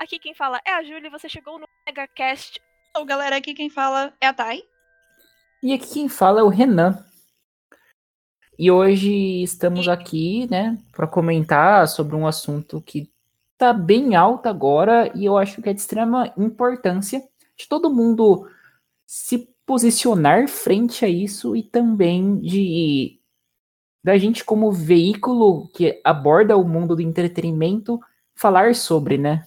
aqui 0.00 0.18
quem 0.18 0.34
fala 0.34 0.58
é 0.66 0.72
a 0.72 0.82
Júlia 0.82 1.08
e 1.08 1.10
você 1.10 1.28
chegou 1.28 1.58
no 1.58 1.66
MegaCast. 1.86 2.58
Então, 2.88 3.04
galera, 3.04 3.36
aqui 3.36 3.52
quem 3.52 3.68
fala 3.68 4.14
é 4.18 4.26
a 4.26 4.32
Thay. 4.32 4.62
E 5.62 5.74
aqui 5.74 5.92
quem 5.92 6.08
fala 6.08 6.40
é 6.40 6.42
o 6.42 6.48
Renan. 6.48 7.04
E 8.58 8.70
hoje 8.70 9.42
estamos 9.42 9.88
aqui, 9.88 10.48
né, 10.50 10.78
para 10.92 11.06
comentar 11.06 11.86
sobre 11.86 12.16
um 12.16 12.26
assunto 12.26 12.80
que 12.80 13.10
tá 13.58 13.74
bem 13.74 14.16
alto 14.16 14.48
agora 14.48 15.12
e 15.14 15.26
eu 15.26 15.36
acho 15.36 15.60
que 15.60 15.68
é 15.68 15.72
de 15.72 15.80
extrema 15.80 16.32
importância 16.36 17.22
de 17.56 17.68
todo 17.68 17.92
mundo 17.92 18.48
se 19.06 19.48
posicionar 19.66 20.48
frente 20.48 21.04
a 21.04 21.08
isso 21.08 21.54
e 21.54 21.62
também 21.62 22.38
de 22.40 23.18
da 24.02 24.16
gente 24.16 24.42
como 24.42 24.72
veículo 24.72 25.68
que 25.68 26.00
aborda 26.02 26.56
o 26.56 26.66
mundo 26.66 26.96
do 26.96 27.02
entretenimento 27.02 28.00
falar 28.34 28.74
sobre, 28.74 29.18
né? 29.18 29.46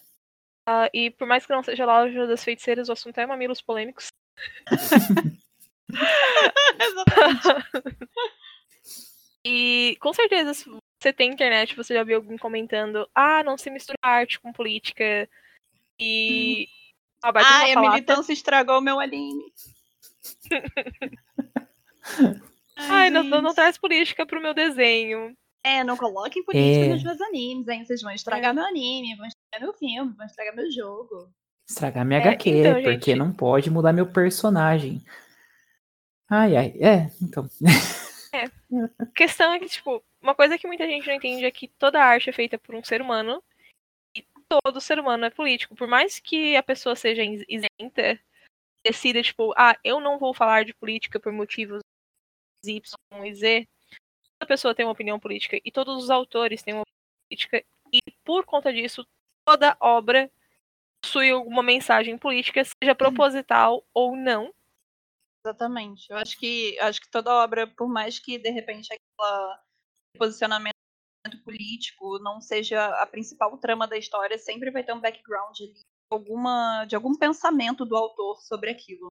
Uh, 0.68 0.90
e 0.94 1.12
por 1.12 1.28
mais 1.28 1.46
que 1.46 1.52
não 1.52 1.62
seja 1.62 1.86
loja 1.86 2.26
das 2.26 2.44
feiticeiras, 2.44 2.90
o 2.90 2.94
assunto 2.94 3.18
é 3.18 3.26
mamilos 3.26 3.62
polêmicos. 3.62 4.08
Exatamente. 6.80 7.50
e 9.46 9.98
com 10.00 10.14
certeza, 10.14 10.54
se 10.54 10.70
você 11.02 11.12
tem 11.12 11.32
internet, 11.32 11.76
você 11.76 11.94
já 11.94 12.04
viu 12.04 12.18
alguém 12.18 12.38
comentando: 12.38 13.10
ah, 13.14 13.44
não 13.44 13.58
se 13.58 13.70
mistura 13.70 13.98
arte 14.02 14.40
com 14.40 14.54
política. 14.54 15.30
E. 16.00 16.70
Ah, 17.22 17.74
a 17.74 17.80
militância 17.80 18.34
estragou 18.34 18.80
o 18.80 18.82
meu 18.82 19.00
anime. 19.00 19.54
Ai, 22.76 23.10
não, 23.10 23.24
não, 23.24 23.42
não, 23.42 23.54
traz 23.54 23.78
política 23.78 24.26
pro 24.26 24.42
meu 24.42 24.54
desenho. 24.54 25.34
É, 25.64 25.84
não 25.84 25.96
coloquem 25.96 26.44
política 26.44 26.86
é... 26.86 26.90
nos 26.90 27.04
meus 27.04 27.22
animes, 27.22 27.68
hein? 27.68 27.86
Vocês 27.86 28.02
vão 28.02 28.12
estragar 28.12 28.52
é. 28.52 28.54
meu 28.54 28.66
anime, 28.66 29.16
vão 29.16 29.26
estragar 29.26 29.62
meu 29.62 29.74
filme, 29.74 30.14
vão 30.14 30.26
estragar 30.26 30.56
meu 30.56 30.70
jogo. 30.72 31.32
Estragar 31.68 32.06
minha 32.06 32.20
é, 32.20 32.24
HQ, 32.24 32.50
então, 32.50 32.74
porque 32.74 33.12
gente... 33.12 33.16
não 33.16 33.32
pode 33.32 33.70
mudar 33.70 33.94
meu 33.94 34.06
personagem. 34.06 35.02
Ai, 36.30 36.58
ai, 36.58 36.74
é, 36.82 37.10
então. 37.22 37.48
É. 38.34 38.46
A 38.98 39.06
questão 39.06 39.54
é 39.54 39.60
que, 39.60 39.68
tipo, 39.68 40.04
uma 40.20 40.34
coisa 40.34 40.58
que 40.58 40.66
muita 40.66 40.88
gente 40.88 41.06
não 41.08 41.14
entende 41.14 41.46
é 41.46 41.52
que 41.52 41.68
toda 41.68 42.04
arte 42.04 42.30
é 42.30 42.34
feita 42.34 42.58
por 42.58 42.74
um 42.74 42.84
ser 42.84 43.02
humano 43.02 43.44
e 44.16 44.26
todo 44.50 44.82
ser 44.82 45.00
humano 45.00 45.26
é 45.26 45.30
político. 45.30 45.76
Por 45.76 45.88
mais 45.88 46.20
que 46.20 46.56
a 46.56 46.64
pessoa 46.64 46.96
seja 46.96 47.22
isenta, 47.24 48.20
decida, 48.84 49.22
tipo, 49.22 49.54
ah, 49.56 49.78
eu 49.84 50.00
não 50.00 50.18
vou 50.18 50.34
falar 50.34 50.66
de 50.66 50.74
política 50.74 51.20
por 51.20 51.32
motivos 51.32 51.82
Y 52.66 52.82
e 53.24 53.36
Z, 53.36 53.68
pessoa 54.46 54.76
tem 54.76 54.86
uma 54.86 54.92
opinião 54.92 55.20
política 55.20 55.60
e 55.64 55.72
todos 55.72 56.04
os 56.04 56.10
autores 56.10 56.62
têm 56.62 56.74
uma 56.74 56.84
política 57.28 57.64
e 57.92 58.00
por 58.24 58.46
conta 58.46 58.72
disso 58.74 59.06
toda 59.46 59.78
obra 59.80 60.32
possui 61.04 61.30
alguma 61.30 61.62
mensagem 61.62 62.18
política, 62.18 62.64
seja 62.64 62.96
proposital 62.96 63.86
ou 63.94 64.16
não. 64.16 64.54
Exatamente. 65.46 66.10
Eu 66.10 66.18
acho 66.18 66.40
que 66.40 66.80
acho 66.80 67.02
que 67.02 67.10
toda 67.10 67.44
obra, 67.44 67.68
por 67.68 67.90
mais 67.90 68.18
que 68.18 68.38
de 68.38 68.50
repente 68.50 68.90
aquela 68.94 69.62
posicionamento 70.18 70.74
político 71.44 72.20
não 72.20 72.40
seja 72.40 72.86
a 73.02 73.06
principal 73.06 73.58
trama 73.58 73.88
da 73.88 73.98
história, 73.98 74.38
sempre 74.38 74.72
vai 74.72 74.84
ter 74.84 74.94
um 74.94 75.02
background 75.02 75.60
ali, 75.60 75.82
alguma 76.10 76.86
de 76.86 76.96
algum 76.96 77.18
pensamento 77.18 77.86
do 77.86 77.96
autor 77.96 78.42
sobre 78.42 78.70
aquilo. 78.70 79.08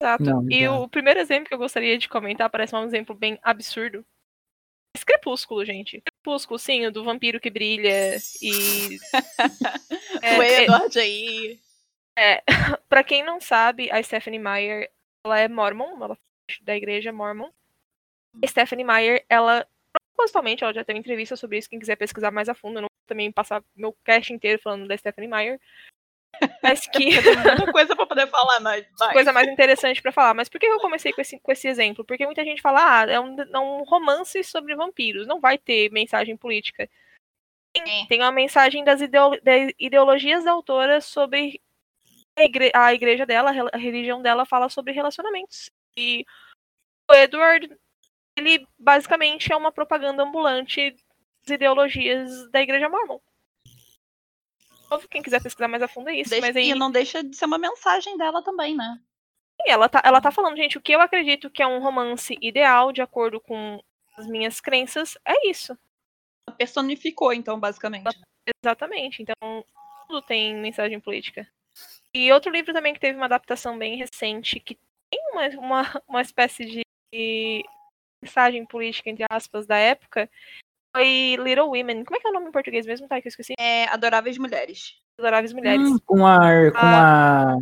Exato. 0.00 0.24
Não, 0.24 0.50
e 0.50 0.66
o 0.66 0.88
primeiro 0.88 1.20
exemplo 1.20 1.48
que 1.48 1.54
eu 1.54 1.58
gostaria 1.58 1.98
de 1.98 2.08
comentar 2.08 2.48
parece 2.50 2.74
um 2.74 2.84
exemplo 2.84 3.14
bem 3.14 3.38
absurdo. 3.42 4.04
Esse 4.94 5.04
Crepúsculo, 5.04 5.64
gente. 5.64 6.00
Crepúsculo, 6.00 6.58
sim, 6.58 6.86
o 6.86 6.92
do 6.92 7.04
vampiro 7.04 7.40
que 7.40 7.50
brilha 7.50 8.16
e. 8.42 8.98
é, 10.22 10.38
o 10.38 10.42
Edward 10.42 10.98
é... 10.98 11.02
aí. 11.02 11.60
É, 12.18 12.42
pra 12.88 13.04
quem 13.04 13.24
não 13.24 13.40
sabe, 13.40 13.90
a 13.90 14.02
Stephanie 14.02 14.38
Meyer 14.38 14.90
ela 15.24 15.38
é 15.38 15.48
mormon, 15.48 16.02
ela 16.02 16.14
é 16.14 16.64
da 16.64 16.76
igreja 16.76 17.12
mormon. 17.12 17.50
A 18.42 18.46
Stephanie 18.46 18.84
Meyer, 18.84 19.24
ela 19.28 19.66
propositalmente, 20.14 20.62
ela 20.62 20.72
já 20.72 20.84
teve 20.84 20.98
entrevista 20.98 21.36
sobre 21.36 21.58
isso, 21.58 21.68
quem 21.68 21.78
quiser 21.78 21.96
pesquisar 21.96 22.30
mais 22.30 22.48
a 22.48 22.54
fundo, 22.54 22.78
eu 22.78 22.82
não 22.82 22.88
vou 22.88 23.06
também 23.06 23.32
passar 23.32 23.62
meu 23.74 23.92
cast 24.04 24.32
inteiro 24.32 24.60
falando 24.62 24.86
da 24.86 24.96
Stephanie 24.96 25.30
Meyer. 25.30 25.60
Mas 26.62 26.86
que. 26.86 27.10
muita 27.10 27.72
coisa 27.72 27.96
pra 27.96 28.06
poder 28.06 28.26
falar, 28.28 28.60
mas. 28.60 28.86
Vai. 28.98 29.12
Coisa 29.12 29.32
mais 29.32 29.48
interessante 29.48 30.00
para 30.00 30.12
falar. 30.12 30.34
Mas 30.34 30.48
por 30.48 30.58
que 30.58 30.66
eu 30.66 30.78
comecei 30.78 31.12
com 31.12 31.20
esse, 31.20 31.38
com 31.38 31.52
esse 31.52 31.68
exemplo? 31.68 32.04
Porque 32.04 32.26
muita 32.26 32.44
gente 32.44 32.62
fala, 32.62 33.00
ah, 33.00 33.10
é 33.10 33.20
um, 33.20 33.36
é 33.40 33.58
um 33.58 33.82
romance 33.84 34.42
sobre 34.44 34.74
vampiros, 34.74 35.26
não 35.26 35.40
vai 35.40 35.58
ter 35.58 35.90
mensagem 35.90 36.36
política. 36.36 36.88
Tem, 37.72 38.02
é. 38.02 38.06
tem 38.06 38.20
uma 38.20 38.32
mensagem 38.32 38.82
das, 38.82 39.00
ideolo 39.00 39.38
das 39.42 39.72
ideologias 39.78 40.44
da 40.44 40.52
autora 40.52 41.00
sobre 41.00 41.60
a, 42.36 42.42
igre 42.42 42.70
a 42.74 42.92
igreja 42.92 43.24
dela, 43.24 43.52
a 43.72 43.78
religião 43.78 44.20
dela 44.20 44.44
fala 44.44 44.68
sobre 44.68 44.92
relacionamentos. 44.92 45.70
E 45.96 46.24
o 47.08 47.14
Edward, 47.14 47.76
ele 48.36 48.66
basicamente 48.78 49.52
é 49.52 49.56
uma 49.56 49.72
propaganda 49.72 50.22
ambulante 50.22 50.96
das 51.42 51.54
ideologias 51.54 52.50
da 52.50 52.60
igreja 52.60 52.88
mormon. 52.88 53.18
Quem 55.10 55.22
quiser 55.22 55.42
pesquisar 55.42 55.68
mais 55.68 55.82
a 55.82 55.88
fundo 55.88 56.08
é 56.10 56.14
isso. 56.14 56.30
Deixa, 56.30 56.46
mas 56.46 56.56
aí... 56.56 56.70
E 56.70 56.74
não 56.74 56.90
deixa 56.90 57.22
de 57.22 57.36
ser 57.36 57.44
uma 57.44 57.58
mensagem 57.58 58.16
dela 58.16 58.42
também, 58.42 58.76
né? 58.76 59.00
Sim, 59.60 59.70
ela 59.70 59.88
tá, 59.88 60.00
ela 60.04 60.20
tá 60.20 60.30
falando, 60.30 60.56
gente, 60.56 60.78
o 60.78 60.80
que 60.80 60.92
eu 60.92 61.00
acredito 61.00 61.50
que 61.50 61.62
é 61.62 61.66
um 61.66 61.80
romance 61.80 62.36
ideal, 62.40 62.92
de 62.92 63.02
acordo 63.02 63.40
com 63.40 63.82
as 64.16 64.26
minhas 64.26 64.60
crenças, 64.60 65.16
é 65.24 65.48
isso. 65.48 65.76
Ela 66.46 66.56
personificou, 66.56 67.32
então, 67.32 67.58
basicamente. 67.58 68.08
Exatamente. 68.64 69.22
Então, 69.22 69.64
tudo 70.06 70.22
tem 70.22 70.54
mensagem 70.56 70.98
política. 70.98 71.46
E 72.14 72.32
outro 72.32 72.50
livro 72.50 72.72
também 72.72 72.92
que 72.92 73.00
teve 73.00 73.16
uma 73.16 73.26
adaptação 73.26 73.78
bem 73.78 73.96
recente, 73.96 74.58
que 74.58 74.78
tem 75.10 75.20
uma, 75.32 75.48
uma, 75.60 76.02
uma 76.08 76.22
espécie 76.22 76.64
de 76.64 76.82
mensagem 78.22 78.66
política, 78.66 79.10
entre 79.10 79.24
aspas, 79.30 79.66
da 79.66 79.76
época, 79.76 80.28
foi 80.94 81.36
Little 81.36 81.68
Women. 81.68 82.04
Como 82.04 82.16
é 82.16 82.20
que 82.20 82.26
é 82.26 82.30
o 82.30 82.34
nome 82.34 82.48
em 82.48 82.52
português 82.52 82.86
mesmo, 82.86 83.08
tá? 83.08 83.20
Que 83.20 83.28
eu 83.28 83.30
esqueci. 83.30 83.54
É 83.58 83.88
Adoráveis 83.88 84.38
Mulheres. 84.38 84.94
Adoráveis 85.18 85.52
Mulheres. 85.52 85.88
Hum, 85.88 85.98
com 86.04 86.26
a, 86.26 86.38
com 86.70 86.78
ah. 86.78 87.54
a 87.54 87.58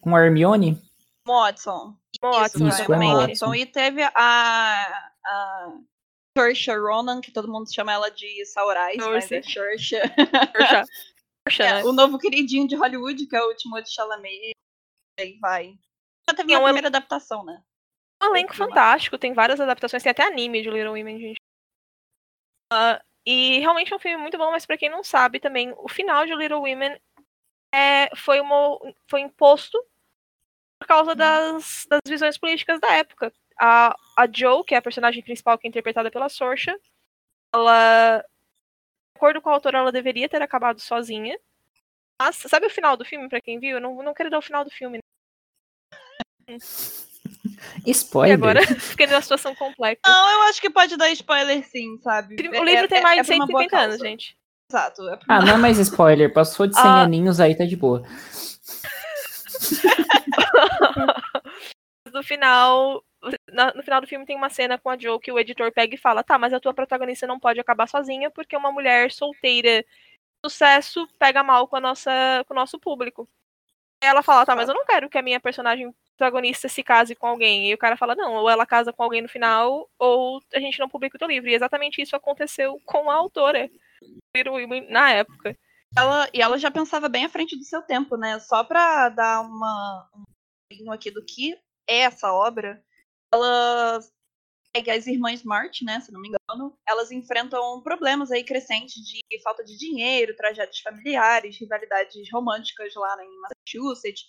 com 0.00 0.16
a 0.16 0.24
Hermione? 0.24 0.80
Watson. 1.26 1.94
Watson, 2.22 2.68
Isso, 2.68 2.84
Watson. 2.86 3.54
E 3.54 3.66
teve 3.66 4.02
a, 4.02 5.12
a 5.24 5.72
Saoirse 6.36 6.70
Ronan, 6.72 7.20
que 7.20 7.32
todo 7.32 7.50
mundo 7.50 7.72
chama 7.72 7.92
ela 7.92 8.10
de 8.10 8.44
Saurais, 8.46 8.96
mas 8.96 9.30
é 9.30 9.42
Saoirse. 9.42 9.96
É, 11.58 11.82
o 11.84 11.92
novo 11.92 12.18
queridinho 12.18 12.68
de 12.68 12.76
Hollywood, 12.76 13.26
que 13.26 13.34
é 13.34 13.42
o 13.42 13.56
Timothée 13.56 13.90
Chalamet. 13.90 14.52
E 15.18 15.22
aí 15.22 15.38
vai. 15.40 15.74
Já 16.28 16.36
teve 16.36 16.54
uma 16.54 16.64
primeira 16.64 16.88
adaptação, 16.88 17.42
né? 17.42 17.60
Um 18.22 18.26
elenco 18.26 18.54
fantástico, 18.54 19.18
tem 19.18 19.32
várias 19.32 19.58
adaptações, 19.58 20.02
tem 20.02 20.10
até 20.10 20.22
anime 20.22 20.62
de 20.62 20.70
Little 20.70 20.92
Women, 20.92 21.18
gente. 21.18 21.40
Uh, 22.72 23.02
e 23.26 23.58
realmente 23.58 23.92
é 23.92 23.96
um 23.96 24.00
filme 24.00 24.16
muito 24.16 24.38
bom, 24.38 24.50
mas 24.50 24.64
para 24.64 24.78
quem 24.78 24.88
não 24.88 25.04
sabe 25.04 25.40
também, 25.40 25.74
o 25.76 25.88
final 25.88 26.24
de 26.24 26.34
Little 26.34 26.60
Women 26.60 26.98
é, 27.72 28.14
foi, 28.16 28.40
uma, 28.40 28.78
foi 29.08 29.20
imposto 29.20 29.78
por 30.78 30.86
causa 30.86 31.14
das, 31.14 31.86
das 31.88 32.00
visões 32.06 32.38
políticas 32.38 32.80
da 32.80 32.92
época. 32.94 33.32
A, 33.58 33.94
a 34.16 34.26
Joe, 34.32 34.64
que 34.64 34.74
é 34.74 34.78
a 34.78 34.82
personagem 34.82 35.22
principal 35.22 35.58
que 35.58 35.66
é 35.66 35.68
interpretada 35.68 36.10
pela 36.10 36.28
Sorcha, 36.28 36.78
ela, 37.52 38.18
de 38.18 39.16
acordo 39.16 39.42
com 39.42 39.50
a 39.50 39.52
autora, 39.52 39.78
ela 39.78 39.92
deveria 39.92 40.28
ter 40.28 40.40
acabado 40.40 40.80
sozinha. 40.80 41.38
Mas, 42.18 42.36
sabe 42.36 42.66
o 42.66 42.70
final 42.70 42.96
do 42.96 43.04
filme, 43.04 43.28
para 43.28 43.40
quem 43.40 43.58
viu? 43.58 43.76
Eu 43.76 43.80
não, 43.80 44.02
não 44.02 44.14
quero 44.14 44.30
dar 44.30 44.38
o 44.38 44.42
final 44.42 44.64
do 44.64 44.70
filme. 44.70 44.98
Né? 46.48 46.56
Spoiler. 47.86 48.30
E 48.30 48.34
agora 48.34 48.62
fiquei 48.80 49.06
numa 49.06 49.20
situação 49.20 49.54
complexa. 49.54 50.00
Não, 50.06 50.30
eu 50.30 50.42
acho 50.48 50.60
que 50.60 50.70
pode 50.70 50.96
dar 50.96 51.10
spoiler 51.10 51.64
sim, 51.66 51.98
sabe? 52.02 52.36
O 52.36 52.64
livro 52.64 52.84
é, 52.84 52.88
tem 52.88 53.02
mais 53.02 53.18
é, 53.18 53.22
de 53.22 53.28
150 53.28 53.78
anos, 53.78 53.98
gente. 53.98 54.36
Exato. 54.70 55.08
É 55.08 55.18
ah, 55.28 55.40
não 55.40 55.54
é 55.54 55.56
mais 55.56 55.78
spoiler. 55.80 56.32
Passou 56.32 56.66
de 56.66 56.74
100 56.74 56.84
ah. 56.84 57.02
aninhos 57.02 57.40
aí, 57.40 57.56
tá 57.56 57.64
de 57.64 57.76
boa. 57.76 58.02
no 62.12 62.22
final, 62.22 63.04
no 63.74 63.82
final 63.82 64.00
do 64.00 64.06
filme 64.06 64.24
tem 64.24 64.36
uma 64.36 64.48
cena 64.48 64.78
com 64.78 64.88
a 64.88 64.96
Joe 64.96 65.18
que 65.18 65.32
o 65.32 65.38
editor 65.38 65.72
pega 65.72 65.94
e 65.94 65.98
fala: 65.98 66.22
tá, 66.22 66.38
mas 66.38 66.52
a 66.52 66.60
tua 66.60 66.72
protagonista 66.72 67.26
não 67.26 67.40
pode 67.40 67.60
acabar 67.60 67.88
sozinha 67.88 68.30
porque 68.30 68.56
uma 68.56 68.70
mulher 68.70 69.10
solteira 69.10 69.84
sucesso 70.44 71.06
pega 71.18 71.42
mal 71.42 71.66
com, 71.68 71.76
a 71.76 71.80
nossa, 71.80 72.44
com 72.46 72.54
o 72.54 72.56
nosso 72.56 72.78
público. 72.78 73.28
Ela 74.00 74.22
fala: 74.22 74.46
tá, 74.46 74.54
mas 74.54 74.68
eu 74.68 74.74
não 74.74 74.84
quero 74.84 75.10
que 75.10 75.18
a 75.18 75.22
minha 75.22 75.40
personagem 75.40 75.92
protagonista 76.20 76.68
se 76.68 76.82
case 76.82 77.14
com 77.14 77.26
alguém. 77.26 77.70
E 77.70 77.74
o 77.74 77.78
cara 77.78 77.96
fala, 77.96 78.14
não, 78.14 78.34
ou 78.34 78.50
ela 78.50 78.66
casa 78.66 78.92
com 78.92 79.02
alguém 79.02 79.22
no 79.22 79.28
final, 79.28 79.90
ou 79.98 80.40
a 80.54 80.60
gente 80.60 80.78
não 80.78 80.88
publica 80.88 81.16
o 81.16 81.18
teu 81.18 81.28
livro. 81.28 81.48
E 81.48 81.54
exatamente 81.54 82.02
isso 82.02 82.14
aconteceu 82.14 82.78
com 82.84 83.10
a 83.10 83.14
autora 83.14 83.70
na 84.90 85.10
época. 85.10 85.56
Ela, 85.96 86.28
e 86.32 86.40
ela 86.40 86.58
já 86.58 86.70
pensava 86.70 87.08
bem 87.08 87.24
à 87.24 87.28
frente 87.28 87.56
do 87.56 87.64
seu 87.64 87.82
tempo, 87.82 88.16
né? 88.16 88.38
Só 88.38 88.62
pra 88.62 89.08
dar 89.08 89.40
uma, 89.40 90.08
um 90.82 90.92
aqui 90.92 91.10
do 91.10 91.24
que 91.24 91.58
é 91.88 92.00
essa 92.00 92.32
obra, 92.32 92.80
ela 93.32 94.00
pega 94.72 94.94
as 94.94 95.06
irmãs 95.06 95.40
Smart, 95.40 95.84
né? 95.84 95.98
Se 96.00 96.12
não 96.12 96.20
me 96.20 96.28
engano, 96.28 96.40
ano, 96.48 96.78
elas 96.86 97.10
enfrentam 97.10 97.80
problemas 97.82 98.30
aí 98.30 98.44
crescentes 98.44 99.02
de 99.02 99.22
falta 99.42 99.64
de 99.64 99.76
dinheiro, 99.76 100.36
tragédias 100.36 100.78
familiares, 100.80 101.58
rivalidades 101.58 102.30
românticas 102.30 102.94
lá 102.94 103.16
em 103.24 103.40
Massachusetts. 103.40 104.26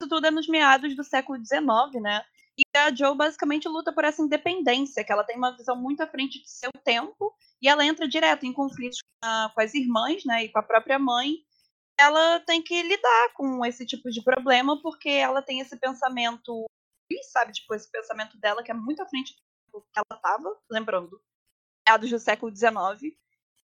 Isso 0.00 0.08
tudo 0.08 0.26
é 0.26 0.30
nos 0.30 0.48
meados 0.48 0.96
do 0.96 1.04
século 1.04 1.38
XIX, 1.38 2.00
né? 2.00 2.24
E 2.56 2.62
a 2.78 2.94
Joe 2.94 3.14
basicamente 3.14 3.68
luta 3.68 3.92
por 3.92 4.02
essa 4.02 4.22
independência, 4.22 5.04
que 5.04 5.12
ela 5.12 5.24
tem 5.24 5.36
uma 5.36 5.54
visão 5.54 5.76
muito 5.76 6.02
à 6.02 6.06
frente 6.06 6.40
de 6.40 6.50
seu 6.50 6.70
tempo, 6.82 7.34
e 7.60 7.68
ela 7.68 7.84
entra 7.84 8.08
direto 8.08 8.46
em 8.46 8.52
conflitos 8.52 8.98
com 9.22 9.60
as 9.60 9.74
irmãs, 9.74 10.24
né, 10.24 10.44
e 10.44 10.48
com 10.48 10.58
a 10.58 10.62
própria 10.62 10.98
mãe. 10.98 11.36
Ela 11.98 12.40
tem 12.40 12.62
que 12.62 12.82
lidar 12.82 13.32
com 13.34 13.64
esse 13.64 13.84
tipo 13.84 14.10
de 14.10 14.22
problema, 14.22 14.80
porque 14.80 15.10
ela 15.10 15.42
tem 15.42 15.60
esse 15.60 15.76
pensamento, 15.78 16.64
sabe, 17.30 17.52
tipo, 17.52 17.74
esse 17.74 17.90
pensamento 17.90 18.38
dela 18.38 18.62
que 18.62 18.70
é 18.70 18.74
muito 18.74 19.02
à 19.02 19.06
frente 19.06 19.34
do 19.70 19.82
que 19.82 19.98
ela 19.98 20.16
estava, 20.16 20.58
lembrando, 20.70 21.20
meados 21.86 22.08
do 22.08 22.18
século 22.18 22.54
XIX. 22.54 22.72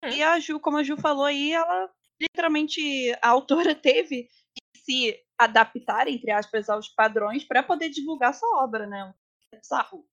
Hum. 0.05 0.09
E 0.09 0.23
a 0.23 0.39
Ju, 0.39 0.61
como 0.61 0.77
a 0.77 0.83
Ju 0.83 0.99
falou 0.99 1.25
aí, 1.25 1.53
ela 1.53 1.91
literalmente, 2.21 2.81
a 3.23 3.29
autora 3.29 3.75
teve 3.75 4.29
que 4.55 4.81
se 4.81 5.26
adaptar, 5.39 6.09
entre 6.09 6.31
aspas, 6.31 6.69
aos 6.69 6.89
padrões 6.89 7.45
para 7.45 7.63
poder 7.63 7.91
divulgar 7.91 8.35
sua 8.35 8.65
obra, 8.65 8.87
né? 8.87 9.13
É 9.53 9.57
bizarro. 9.59 10.07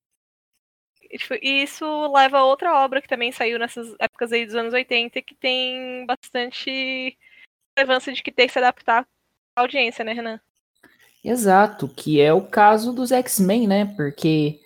Tipo, 1.10 1.36
e 1.42 1.64
isso 1.64 1.86
leva 2.14 2.40
a 2.40 2.46
outra 2.46 2.84
obra 2.84 3.02
que 3.02 3.08
também 3.08 3.32
saiu 3.32 3.60
nessas 3.60 3.96
épocas 4.00 4.32
aí 4.32 4.46
dos 4.46 4.56
anos 4.56 4.74
80, 4.74 5.22
que 5.22 5.36
tem 5.36 6.06
bastante 6.06 7.18
relevância 7.78 8.14
de 8.14 8.24
que 8.24 8.32
tem 8.32 8.48
que 8.48 8.54
se 8.54 8.60
adaptar 8.60 9.08
à 9.56 9.62
audiência, 9.62 10.04
né, 10.04 10.14
Renan? 10.14 10.40
Exato, 11.24 11.88
que 11.88 12.20
é 12.20 12.34
o 12.34 12.46
caso 12.46 12.92
dos 12.92 13.12
X-Men, 13.12 13.68
né? 13.68 13.94
Porque 13.96 14.60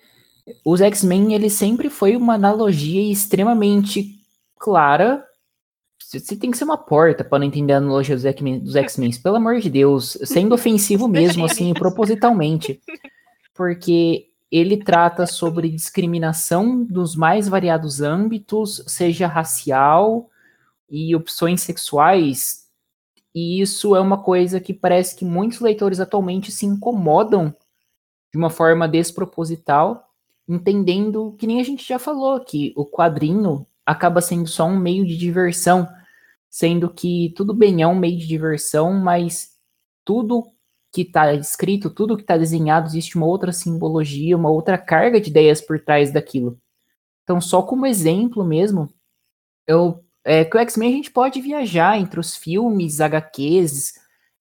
os 0.64 0.80
X-Men, 0.80 1.34
ele 1.34 1.50
sempre 1.50 1.90
foi 1.90 2.16
uma 2.16 2.34
analogia 2.34 3.12
extremamente 3.12 4.18
clara 4.58 5.27
você 6.08 6.34
tem 6.34 6.50
que 6.50 6.56
ser 6.56 6.64
uma 6.64 6.78
porta 6.78 7.22
para 7.22 7.38
não 7.38 7.46
entender 7.46 7.74
a 7.74 7.76
analogia 7.76 8.16
dos 8.16 8.76
X-Men, 8.76 9.20
pelo 9.22 9.36
amor 9.36 9.60
de 9.60 9.68
Deus, 9.68 10.16
sendo 10.24 10.54
ofensivo 10.54 11.06
mesmo, 11.08 11.44
assim, 11.44 11.74
propositalmente. 11.74 12.80
Porque 13.54 14.28
ele 14.50 14.78
trata 14.78 15.26
sobre 15.26 15.68
discriminação 15.68 16.82
dos 16.82 17.14
mais 17.14 17.46
variados 17.46 18.00
âmbitos, 18.00 18.82
seja 18.86 19.26
racial 19.26 20.30
e 20.88 21.14
opções 21.14 21.60
sexuais. 21.60 22.66
E 23.34 23.60
isso 23.60 23.94
é 23.94 24.00
uma 24.00 24.22
coisa 24.22 24.58
que 24.58 24.72
parece 24.72 25.14
que 25.14 25.26
muitos 25.26 25.60
leitores 25.60 26.00
atualmente 26.00 26.50
se 26.50 26.64
incomodam 26.64 27.54
de 28.32 28.38
uma 28.38 28.48
forma 28.48 28.88
desproposital, 28.88 30.08
entendendo 30.48 31.36
que 31.38 31.46
nem 31.46 31.60
a 31.60 31.64
gente 31.64 31.86
já 31.86 31.98
falou, 31.98 32.40
que 32.40 32.72
o 32.74 32.86
quadrinho 32.86 33.66
acaba 33.84 34.22
sendo 34.22 34.48
só 34.48 34.64
um 34.64 34.78
meio 34.78 35.04
de 35.06 35.16
diversão 35.16 35.86
sendo 36.50 36.92
que 36.92 37.32
tudo 37.36 37.54
bem, 37.54 37.82
é 37.82 37.86
um 37.86 37.94
meio 37.94 38.18
de 38.18 38.26
diversão, 38.26 38.92
mas 38.94 39.50
tudo 40.04 40.44
que 40.92 41.02
está 41.02 41.32
escrito, 41.34 41.90
tudo 41.90 42.16
que 42.16 42.22
está 42.22 42.36
desenhado, 42.36 42.86
existe 42.88 43.16
uma 43.16 43.26
outra 43.26 43.52
simbologia, 43.52 44.36
uma 44.36 44.50
outra 44.50 44.78
carga 44.78 45.20
de 45.20 45.30
ideias 45.30 45.60
por 45.60 45.78
trás 45.80 46.12
daquilo. 46.12 46.58
Então, 47.22 47.40
só 47.40 47.62
como 47.62 47.86
exemplo 47.86 48.44
mesmo, 48.44 48.88
eu, 49.66 50.02
é, 50.24 50.42
o 50.42 50.58
X-Men 50.58 50.92
a 50.92 50.96
gente 50.96 51.10
pode 51.10 51.40
viajar 51.40 51.98
entre 51.98 52.18
os 52.18 52.34
filmes, 52.36 53.00
HQs 53.00 53.92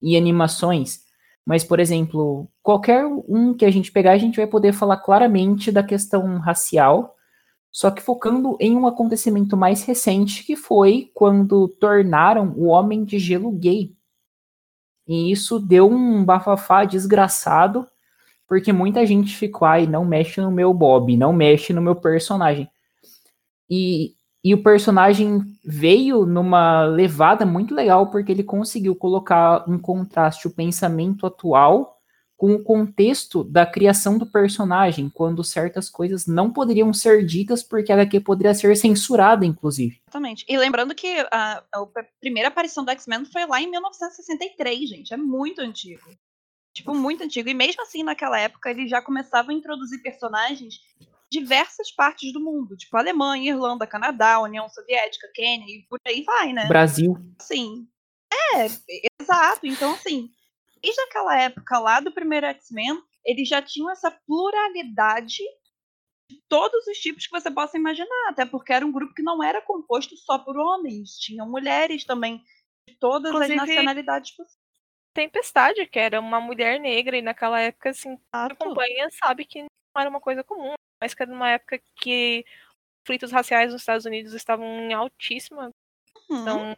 e 0.02 0.16
animações, 0.16 1.02
mas, 1.48 1.64
por 1.64 1.80
exemplo, 1.80 2.50
qualquer 2.62 3.06
um 3.06 3.54
que 3.54 3.64
a 3.64 3.72
gente 3.72 3.90
pegar, 3.90 4.12
a 4.12 4.18
gente 4.18 4.36
vai 4.36 4.46
poder 4.48 4.74
falar 4.74 4.98
claramente 4.98 5.72
da 5.72 5.82
questão 5.82 6.40
racial, 6.40 7.16
só 7.78 7.92
que 7.92 8.02
focando 8.02 8.58
em 8.60 8.76
um 8.76 8.88
acontecimento 8.88 9.56
mais 9.56 9.84
recente, 9.84 10.44
que 10.44 10.56
foi 10.56 11.12
quando 11.14 11.68
tornaram 11.68 12.52
o 12.58 12.66
Homem 12.70 13.06
de 13.06 13.20
Gelo 13.20 13.52
gay. 13.52 13.96
E 15.08 15.32
isso 15.32 15.60
deu 15.60 15.88
um 15.88 16.26
bafafá 16.26 16.86
desgraçado, 16.86 17.88
porque 18.48 18.74
muita 18.74 19.06
gente 19.06 19.38
ficou, 19.38 19.68
ai, 19.68 19.86
não 19.86 20.04
mexe 20.04 20.42
no 20.42 20.50
meu 20.50 20.74
Bob, 20.74 21.16
não 21.16 21.32
mexe 21.32 21.72
no 21.72 21.80
meu 21.80 21.96
personagem. 21.96 22.68
E, 23.70 24.16
e 24.44 24.56
o 24.56 24.64
personagem 24.64 25.44
veio 25.64 26.26
numa 26.26 26.84
levada 26.84 27.46
muito 27.46 27.76
legal, 27.76 28.10
porque 28.10 28.32
ele 28.32 28.44
conseguiu 28.44 28.96
colocar 28.96 29.64
em 29.68 29.78
contraste 29.78 30.48
o 30.48 30.52
pensamento 30.52 31.28
atual 31.28 31.97
com 32.38 32.54
o 32.54 32.64
contexto 32.64 33.44
da 33.44 33.66
criação 33.66 34.16
do 34.16 34.26
personagem, 34.26 35.10
quando 35.10 35.44
certas 35.44 35.90
coisas 35.90 36.28
não 36.28 36.54
poderiam 36.54 36.94
ser 36.94 37.26
ditas 37.26 37.64
porque 37.64 37.92
a 37.92 37.96
HQ 37.96 38.20
poderia 38.20 38.54
ser 38.54 38.78
censurada, 38.78 39.44
inclusive. 39.44 40.00
Exatamente. 40.04 40.46
E 40.48 40.56
lembrando 40.56 40.94
que 40.94 41.08
a, 41.32 41.64
a 41.74 41.88
primeira 42.20 42.50
aparição 42.50 42.86
do 42.86 42.92
X-Men 42.92 43.26
foi 43.26 43.48
lá 43.48 43.60
em 43.60 43.70
1963, 43.72 44.88
gente. 44.88 45.14
É 45.14 45.18
muito 45.18 45.62
antigo. 45.62 46.08
Tipo, 46.76 46.94
muito 46.94 47.24
antigo. 47.24 47.50
E 47.50 47.56
mesmo 47.56 47.82
assim, 47.82 48.04
naquela 48.04 48.40
época, 48.40 48.70
eles 48.70 48.88
já 48.88 49.02
começavam 49.02 49.50
a 49.50 49.58
introduzir 49.58 50.04
personagens 50.04 50.76
de 51.28 51.40
diversas 51.40 51.92
partes 51.92 52.32
do 52.32 52.40
mundo. 52.40 52.78
Tipo, 52.78 52.98
Alemanha, 52.98 53.52
Irlanda, 53.52 53.88
Canadá, 53.88 54.40
União 54.40 54.70
Soviética, 54.70 55.28
Quênia 55.34 55.66
e 55.76 55.88
por 55.90 56.00
aí 56.06 56.22
vai, 56.22 56.54
né? 56.54 56.68
Brasil. 56.68 57.18
Sim. 57.42 57.88
É, 58.54 58.68
exato. 59.20 59.66
Então, 59.66 59.94
assim, 59.94 60.30
desde 60.82 61.02
aquela 61.02 61.40
época 61.40 61.80
lá 61.80 62.00
do 62.00 62.12
primeiro 62.12 62.46
X-Men, 62.48 63.02
eles 63.26 63.48
já 63.48 63.62
tinham 63.62 63.90
essa 63.92 64.12
pluralidade 64.26 65.44
de 66.30 66.42
todos 66.50 66.86
os 66.88 66.98
tipos 66.98 67.26
que 67.26 67.32
você 67.32 67.50
possa 67.50 67.78
imaginar, 67.78 68.30
até 68.30 68.46
porque 68.46 68.74
era 68.74 68.86
um 68.86 68.92
grupo 68.92 69.14
que 69.14 69.24
não 69.24 69.42
era 69.42 69.62
composto 69.62 70.16
só 70.18 70.38
por 70.38 70.58
homens, 70.58 71.18
tinham 71.18 71.50
mulheres 71.50 72.04
também 72.06 72.44
de 72.88 72.96
todas 72.96 73.32
Inclusive, 73.32 73.60
as 73.60 73.68
nacionalidades 73.68 74.32
possíveis. 74.32 74.68
Tempestade, 75.14 75.88
que 75.88 76.00
era 76.00 76.20
uma 76.20 76.40
mulher 76.40 76.80
negra, 76.80 77.18
e 77.18 77.22
naquela 77.22 77.60
época, 77.60 77.90
assim, 77.90 78.16
quem 78.18 78.22
acompanha 78.32 79.10
sabe 79.12 79.46
que 79.46 79.62
não 79.62 80.02
era 80.02 80.10
uma 80.10 80.22
coisa 80.22 80.44
comum, 80.44 80.74
mas 81.02 81.14
que 81.14 81.24
era 81.24 81.32
uma 81.32 81.50
época 81.50 81.82
que 81.96 82.46
conflitos 83.08 83.32
raciais 83.32 83.72
nos 83.72 83.82
Estados 83.82 84.06
Unidos 84.06 84.34
estavam 84.34 84.66
em 84.66 84.94
altíssima. 84.94 85.72
Uhum. 86.30 86.42
Então, 86.42 86.78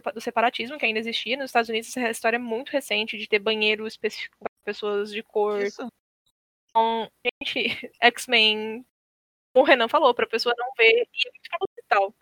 do 0.00 0.20
separatismo 0.20 0.78
que 0.78 0.86
ainda 0.86 1.00
existia 1.00 1.36
nos 1.36 1.46
Estados 1.46 1.68
Unidos. 1.68 1.96
Essa 1.96 2.10
história 2.10 2.36
é 2.36 2.40
muito 2.40 2.70
recente 2.70 3.18
de 3.18 3.28
ter 3.28 3.38
banheiro 3.38 3.86
específico 3.86 4.36
para 4.38 4.52
pessoas 4.64 5.10
de 5.10 5.22
cor. 5.22 5.62
Isso. 5.62 5.86
Então, 6.70 7.10
gente, 7.24 7.90
X-Men, 8.00 8.86
o 9.54 9.62
Renan 9.62 9.88
falou, 9.88 10.14
para 10.14 10.24
a 10.24 10.28
pessoa 10.28 10.54
não 10.56 10.70
ver 10.76 11.08
e 11.12 11.28
é 11.28 11.30
muito 11.30 11.48
proposital. 11.50 12.14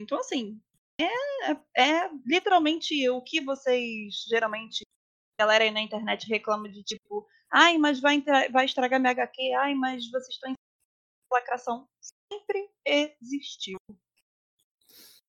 Então, 0.00 0.18
assim, 0.18 0.60
é, 1.00 1.82
é 1.82 2.10
literalmente 2.26 3.08
o 3.08 3.22
que 3.22 3.40
vocês 3.40 4.24
geralmente, 4.28 4.84
a 5.38 5.42
galera 5.44 5.64
aí 5.64 5.70
na 5.70 5.80
internet 5.80 6.28
reclama 6.28 6.68
de 6.68 6.82
tipo, 6.82 7.26
ai, 7.50 7.78
mas 7.78 8.00
vai, 8.00 8.22
vai 8.50 8.64
estragar 8.64 9.00
minha 9.00 9.12
HQ, 9.12 9.54
ai, 9.54 9.74
mas 9.74 10.10
vocês 10.10 10.34
estão 10.34 10.50
em 10.50 10.54
lacração. 11.32 11.88
Sempre 12.30 12.70
existiu. 12.84 13.78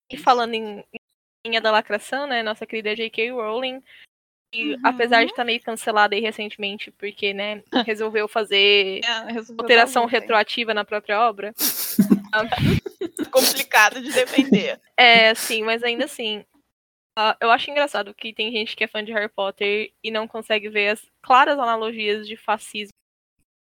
E 0.10 0.18
falando 0.18 0.54
em, 0.54 0.64
rainha 0.66 1.03
da 1.62 1.72
lacração, 1.72 2.26
né? 2.26 2.42
Nossa 2.42 2.66
querida 2.66 2.96
J.K. 2.96 3.32
Rowling. 3.32 3.82
E 4.54 4.74
uhum. 4.74 4.80
apesar 4.84 5.24
de 5.24 5.32
estar 5.32 5.38
tá 5.38 5.46
meio 5.46 5.62
cancelada 5.62 6.16
aí 6.16 6.22
recentemente, 6.22 6.92
porque, 6.92 7.34
né, 7.34 7.64
resolveu 7.86 8.28
fazer 8.28 9.02
é, 9.04 9.32
resolveu 9.32 9.64
alteração 9.64 10.06
retroativa 10.06 10.74
na 10.74 10.86
própria 10.86 11.20
obra. 11.28 11.54
Complicado 13.32 14.02
de 14.02 14.12
defender. 14.12 14.80
É, 14.98 15.34
sim, 15.36 15.64
mas 15.64 15.84
ainda 15.84 16.06
assim. 16.06 16.46
Uh, 17.18 17.38
eu 17.40 17.52
acho 17.52 17.70
engraçado 17.70 18.14
que 18.14 18.34
tem 18.34 18.52
gente 18.52 18.76
que 18.76 18.84
é 18.84 18.88
fã 18.88 19.04
de 19.04 19.12
Harry 19.12 19.30
Potter 19.30 19.94
e 20.04 20.10
não 20.10 20.28
consegue 20.28 20.68
ver 20.68 20.90
as 20.90 21.12
claras 21.22 21.60
analogias 21.60 22.28
de 22.28 22.36
fascismo. 22.36 22.94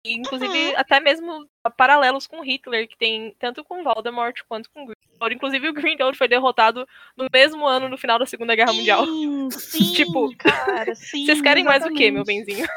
E, 0.06 0.14
inclusive, 0.14 0.70
uhum. 0.70 0.78
até 0.78 1.00
mesmo 1.00 1.50
paralelos 1.78 2.28
com 2.28 2.42
Hitler, 2.42 2.88
que 2.88 2.98
tem 2.98 3.34
tanto 3.40 3.64
com 3.64 3.84
Voldemort 3.84 4.42
quanto 4.48 4.70
com 4.72 4.86
Inclusive, 5.32 5.70
o 5.70 5.74
Grindelwald 5.74 6.18
foi 6.18 6.28
derrotado 6.28 6.88
no 7.16 7.28
mesmo 7.32 7.66
ano, 7.66 7.90
no 7.90 7.98
final 7.98 8.20
da 8.20 8.26
Segunda 8.26 8.56
Guerra 8.56 8.72
sim, 8.72 8.78
Mundial. 8.78 9.06
Sim, 9.52 9.92
tipo, 9.94 10.36
cara, 10.38 10.96
sim. 10.96 11.26
Vocês 11.26 11.42
querem 11.42 11.64
exatamente. 11.64 11.66
mais 11.66 11.86
o 11.86 11.94
quê, 11.94 12.12
meu 12.12 12.24
benzinho? 12.24 12.68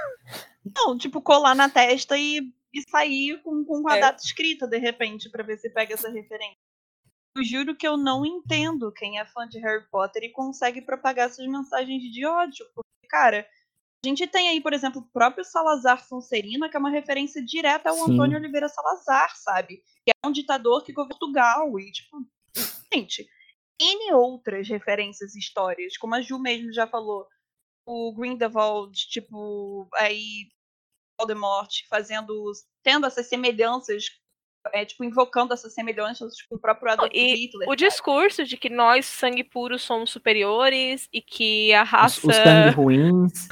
Não, 0.76 0.96
tipo, 0.96 1.20
colar 1.20 1.54
na 1.54 1.68
testa 1.68 2.16
e, 2.16 2.52
e 2.72 2.82
sair 2.82 3.40
com, 3.42 3.64
com 3.64 3.88
a 3.88 3.96
é. 3.96 4.00
data 4.00 4.22
escrita, 4.22 4.66
de 4.66 4.78
repente, 4.78 5.30
para 5.30 5.42
ver 5.42 5.58
se 5.58 5.70
pega 5.70 5.94
essa 5.94 6.10
referência. 6.10 6.58
Eu 7.36 7.44
juro 7.44 7.76
que 7.76 7.86
eu 7.86 7.96
não 7.96 8.26
entendo 8.26 8.92
quem 8.92 9.18
é 9.18 9.24
fã 9.24 9.46
de 9.46 9.58
Harry 9.60 9.84
Potter 9.90 10.24
e 10.24 10.30
consegue 10.30 10.82
propagar 10.82 11.26
essas 11.26 11.46
mensagens 11.46 12.02
de 12.02 12.26
ódio. 12.26 12.66
Porque, 12.74 13.06
cara, 13.08 13.46
a 14.02 14.08
gente 14.08 14.26
tem 14.26 14.48
aí, 14.48 14.60
por 14.60 14.72
exemplo, 14.72 15.02
o 15.02 15.12
próprio 15.12 15.44
Salazar 15.44 16.02
Sonserina, 16.06 16.70
que 16.70 16.76
é 16.76 16.80
uma 16.80 16.90
referência 16.90 17.44
direta 17.44 17.90
ao 17.90 17.96
Sim. 17.96 18.14
Antônio 18.14 18.38
Oliveira 18.38 18.68
Salazar, 18.68 19.36
sabe? 19.36 19.82
Que 20.04 20.10
é 20.10 20.26
um 20.26 20.32
ditador 20.32 20.82
que 20.82 20.92
governou 20.92 21.18
Portugal 21.18 21.78
e, 21.78 21.92
tipo, 21.92 22.16
gente, 22.92 23.28
N 23.78 24.12
outras 24.14 24.68
referências 24.68 25.34
histórias, 25.34 25.98
como 25.98 26.14
a 26.14 26.22
Ju 26.22 26.38
mesmo 26.38 26.72
já 26.72 26.86
falou, 26.86 27.26
o 27.86 28.14
Grindelwald, 28.14 28.94
tipo, 28.94 29.86
aí 29.94 30.48
Voldemort 31.18 31.70
fazendo, 31.88 32.52
tendo 32.82 33.06
essas 33.06 33.26
semelhanças 33.26 34.04
é, 34.72 34.84
tipo, 34.84 35.04
invocando 35.04 35.54
essas 35.54 35.72
semelhanças 35.72 36.32
com 36.32 36.36
tipo, 36.36 36.56
o 36.56 36.58
próprio 36.58 36.92
Adolf 36.92 37.10
e 37.14 37.34
Hitler. 37.34 37.68
O 37.68 37.74
discurso 37.74 38.44
de 38.44 38.56
que 38.56 38.68
nós, 38.68 39.06
sangue 39.06 39.42
puro, 39.42 39.78
somos 39.78 40.10
superiores 40.10 41.08
e 41.12 41.22
que 41.22 41.72
a 41.72 41.82
raça. 41.82 42.18
Os, 42.20 42.24
os 42.24 42.36
sangue 42.36 42.76
ruins. 42.76 43.48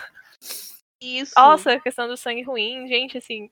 Isso. 1.01 1.33
Nossa, 1.37 1.73
a 1.73 1.81
questão 1.81 2.09
do 2.09 2.17
sangue 2.17 2.43
ruim, 2.43 2.87
gente, 2.89 3.19
assim. 3.19 3.51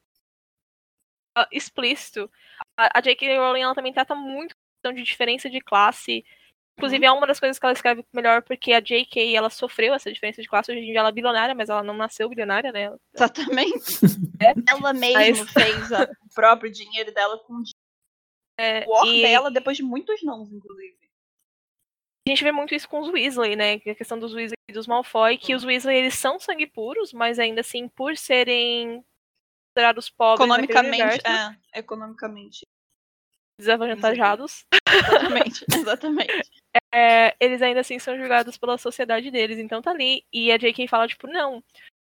Explícito. 1.52 2.30
A, 2.76 2.98
a 2.98 3.00
J.K. 3.00 3.38
Rowling 3.38 3.62
ela 3.62 3.74
também 3.74 3.92
trata 3.92 4.14
muito 4.14 4.52
a 4.52 4.56
questão 4.74 4.92
de 4.92 5.02
diferença 5.02 5.50
de 5.50 5.60
classe. 5.60 6.24
Inclusive, 6.78 7.06
uhum. 7.06 7.14
é 7.14 7.18
uma 7.18 7.26
das 7.26 7.40
coisas 7.40 7.58
que 7.58 7.64
ela 7.64 7.72
escreve 7.72 8.04
melhor, 8.12 8.42
porque 8.42 8.72
a 8.72 8.80
J.K. 8.80 9.34
ela 9.34 9.48
sofreu 9.48 9.94
essa 9.94 10.12
diferença 10.12 10.42
de 10.42 10.48
classe. 10.48 10.70
Hoje 10.70 10.80
em 10.80 10.86
dia 10.86 10.98
ela 10.98 11.08
é 11.08 11.12
bilionária, 11.12 11.54
mas 11.54 11.70
ela 11.70 11.82
não 11.82 11.94
nasceu 11.94 12.28
bilionária, 12.28 12.70
né? 12.72 12.94
Exatamente. 13.14 14.00
É. 14.38 14.52
Ela 14.68 14.92
mesma 14.92 15.18
mas... 15.18 15.48
fez 15.50 15.90
o 15.90 16.34
próprio 16.34 16.70
dinheiro 16.70 17.10
dela 17.10 17.38
com 17.38 17.62
é, 18.58 18.84
o 18.86 18.90
or 18.90 19.06
e... 19.06 19.22
dela 19.22 19.50
depois 19.50 19.78
de 19.78 19.82
muitos 19.82 20.22
nãos, 20.22 20.52
inclusive. 20.52 20.94
A 22.26 22.30
gente 22.30 22.42
vê 22.42 22.50
muito 22.50 22.74
isso 22.74 22.88
com 22.88 22.98
os 23.00 23.08
Weasley, 23.08 23.54
né? 23.54 23.74
A 23.74 23.94
questão 23.94 24.18
dos 24.18 24.34
Weasley 24.34 24.56
e 24.68 24.72
dos 24.72 24.88
Malfoy, 24.88 25.38
que 25.38 25.54
os 25.54 25.64
Weasley 25.64 25.96
eles 25.96 26.14
são 26.14 26.40
sangue 26.40 26.66
puros, 26.66 27.12
mas 27.12 27.38
ainda 27.38 27.60
assim, 27.60 27.88
por 27.88 28.16
serem 28.16 29.04
considerados 29.76 30.10
pobres. 30.10 30.44
Economicamente, 30.44 31.22
é, 31.24 31.78
economicamente. 31.78 32.66
Desavantajados. 33.60 34.64
Exatamente, 34.88 35.64
exatamente. 35.72 36.50
É, 36.92 37.36
eles 37.38 37.62
ainda 37.62 37.80
assim 37.80 37.98
são 37.98 38.18
julgados 38.18 38.58
pela 38.58 38.76
sociedade 38.76 39.30
deles, 39.30 39.58
então 39.58 39.80
tá 39.80 39.92
ali. 39.92 40.24
E 40.32 40.50
a 40.50 40.58
J.K. 40.58 40.88
fala, 40.88 41.06
tipo, 41.06 41.26
não. 41.26 41.62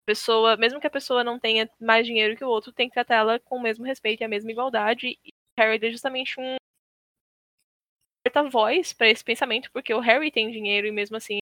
Pessoa, 0.05 0.55
mesmo 0.57 0.79
que 0.79 0.87
a 0.87 0.91
pessoa 0.91 1.23
não 1.23 1.37
tenha 1.37 1.69
mais 1.79 2.07
dinheiro 2.07 2.35
que 2.35 2.43
o 2.43 2.49
outro, 2.49 2.71
tem 2.71 2.87
que 2.87 2.93
tratar 2.93 3.15
ela 3.15 3.39
com 3.41 3.57
o 3.57 3.61
mesmo 3.61 3.85
respeito 3.85 4.21
e 4.21 4.23
a 4.23 4.29
mesma 4.29 4.49
igualdade. 4.49 5.19
E 5.23 5.33
Harry 5.59 5.85
é 5.85 5.91
justamente 5.91 6.39
um 6.39 6.55
porta-voz 8.27 8.93
para 8.93 9.09
esse 9.09 9.23
pensamento, 9.23 9.71
porque 9.71 9.93
o 9.93 9.99
Harry 9.99 10.31
tem 10.31 10.51
dinheiro 10.51 10.87
e 10.87 10.91
mesmo 10.91 11.17
assim 11.17 11.39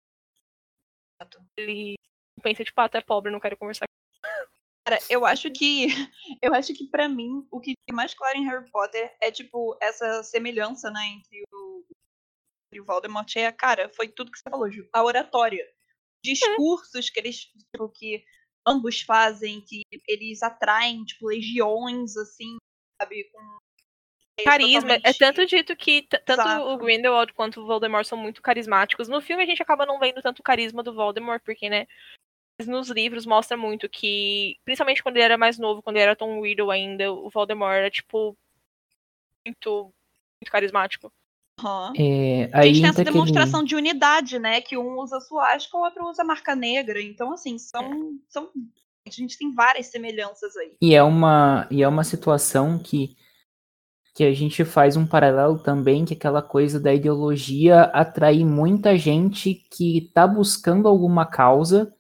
ele 1.58 1.96
pensa, 2.42 2.64
tipo, 2.64 2.80
ah, 2.82 2.90
tu 2.90 2.98
é 2.98 3.02
pobre, 3.02 3.32
não 3.32 3.40
quero 3.40 3.58
conversar 3.58 3.86
Cara, 4.86 5.00
eu 5.10 5.26
acho 5.26 5.50
que 5.52 5.88
eu 6.42 6.54
acho 6.54 6.74
que 6.74 6.88
para 6.88 7.10
mim 7.10 7.48
o 7.50 7.60
que 7.60 7.74
é 7.90 7.94
mais 7.94 8.14
claro 8.14 8.38
em 8.38 8.46
Harry 8.46 8.70
Potter 8.70 9.16
é 9.22 9.32
tipo 9.32 9.76
essa 9.82 10.24
semelhança, 10.24 10.92
né, 10.92 11.06
entre 11.08 11.44
o, 11.52 11.86
entre 12.68 12.82
o 12.82 12.86
Voldemort 12.86 13.36
e 13.36 13.46
a 13.46 13.52
cara, 13.52 13.90
foi 13.90 14.08
tudo 14.08 14.32
que 14.32 14.38
você 14.38 14.50
falou, 14.50 14.70
Ju, 14.70 14.88
a 14.94 15.04
oratória, 15.04 15.66
discursos 16.24 17.10
que 17.10 17.20
eles 17.20 17.46
tipo, 17.46 17.90
que 17.90 18.24
ambos 18.68 19.02
fazem, 19.02 19.62
que 19.62 19.82
eles 20.08 20.44
atraem 20.44 21.04
tipo 21.04 21.28
legiões 21.28 22.16
assim, 22.18 22.58
sabe, 23.02 23.24
com 23.32 23.58
é 24.38 24.44
carisma. 24.44 24.94
É 25.04 25.14
tanto 25.14 25.46
dito 25.46 25.76
que 25.76 26.04
tanto 26.04 26.42
Exato. 26.42 26.66
o 26.66 26.78
Grindelwald 26.78 27.34
quanto 27.34 27.62
o 27.62 27.66
Voldemort 27.66 28.06
são 28.06 28.18
muito 28.18 28.42
carismáticos. 28.42 29.08
No 29.08 29.22
filme 29.22 29.44
a 29.44 29.46
gente 29.46 29.62
acaba 29.62 29.86
não 29.86 30.00
vendo 30.00 30.22
tanto 30.22 30.40
o 30.40 30.44
carisma 30.44 30.84
do 30.84 30.94
Voldemort, 30.94 31.42
porque, 31.44 31.70
né? 31.70 31.88
Nos 32.66 32.90
livros 32.90 33.26
mostra 33.26 33.58
muito 33.58 33.90
que, 33.90 34.58
principalmente 34.64 35.04
quando 35.04 35.18
ele 35.18 35.26
era 35.26 35.38
mais 35.38 35.60
novo, 35.60 35.82
quando 35.82 35.98
ele 35.98 36.04
era 36.04 36.16
Tom 36.16 36.42
Riddle 36.42 36.72
ainda, 36.72 37.12
o 37.12 37.30
Voldemort 37.30 37.74
era, 37.74 37.90
tipo, 37.90 38.38
muito, 39.46 39.94
muito 40.42 40.52
carismático. 40.52 41.12
Uhum. 41.62 41.94
É, 41.98 42.50
a 42.54 42.66
gente 42.66 42.82
tem 42.82 42.90
essa 42.90 43.04
demonstração 43.04 43.64
de 43.64 43.76
unidade, 43.76 44.40
né? 44.40 44.62
Que 44.62 44.78
um 44.78 45.00
usa 45.00 45.20
suástica, 45.20 45.78
o 45.78 45.82
outro 45.82 46.08
usa 46.10 46.24
marca 46.24 46.56
negra. 46.56 47.02
Então, 47.02 47.34
assim, 47.34 47.58
são, 47.58 47.84
é. 47.84 47.98
são. 48.28 48.50
A 49.08 49.12
gente 49.12 49.38
tem 49.38 49.54
várias 49.54 49.88
semelhanças 49.88 50.56
aí. 50.58 50.76
E 50.82 50.96
é 50.96 51.04
uma, 51.04 51.68
e 51.70 51.84
é 51.84 51.88
uma 51.88 52.04
situação 52.04 52.80
que 52.80 53.16
que 54.16 54.24
a 54.24 54.34
gente 54.34 54.64
faz 54.64 54.96
um 54.96 55.06
paralelo 55.06 55.60
também 55.60 56.06
que 56.06 56.14
aquela 56.14 56.42
coisa 56.42 56.80
da 56.80 56.94
ideologia 56.94 57.82
atrair 57.82 58.46
muita 58.46 58.98
gente 58.98 59.54
que 59.54 59.98
está 59.98 60.26
buscando 60.26 60.88
alguma 60.88 61.26
causa 61.26 61.94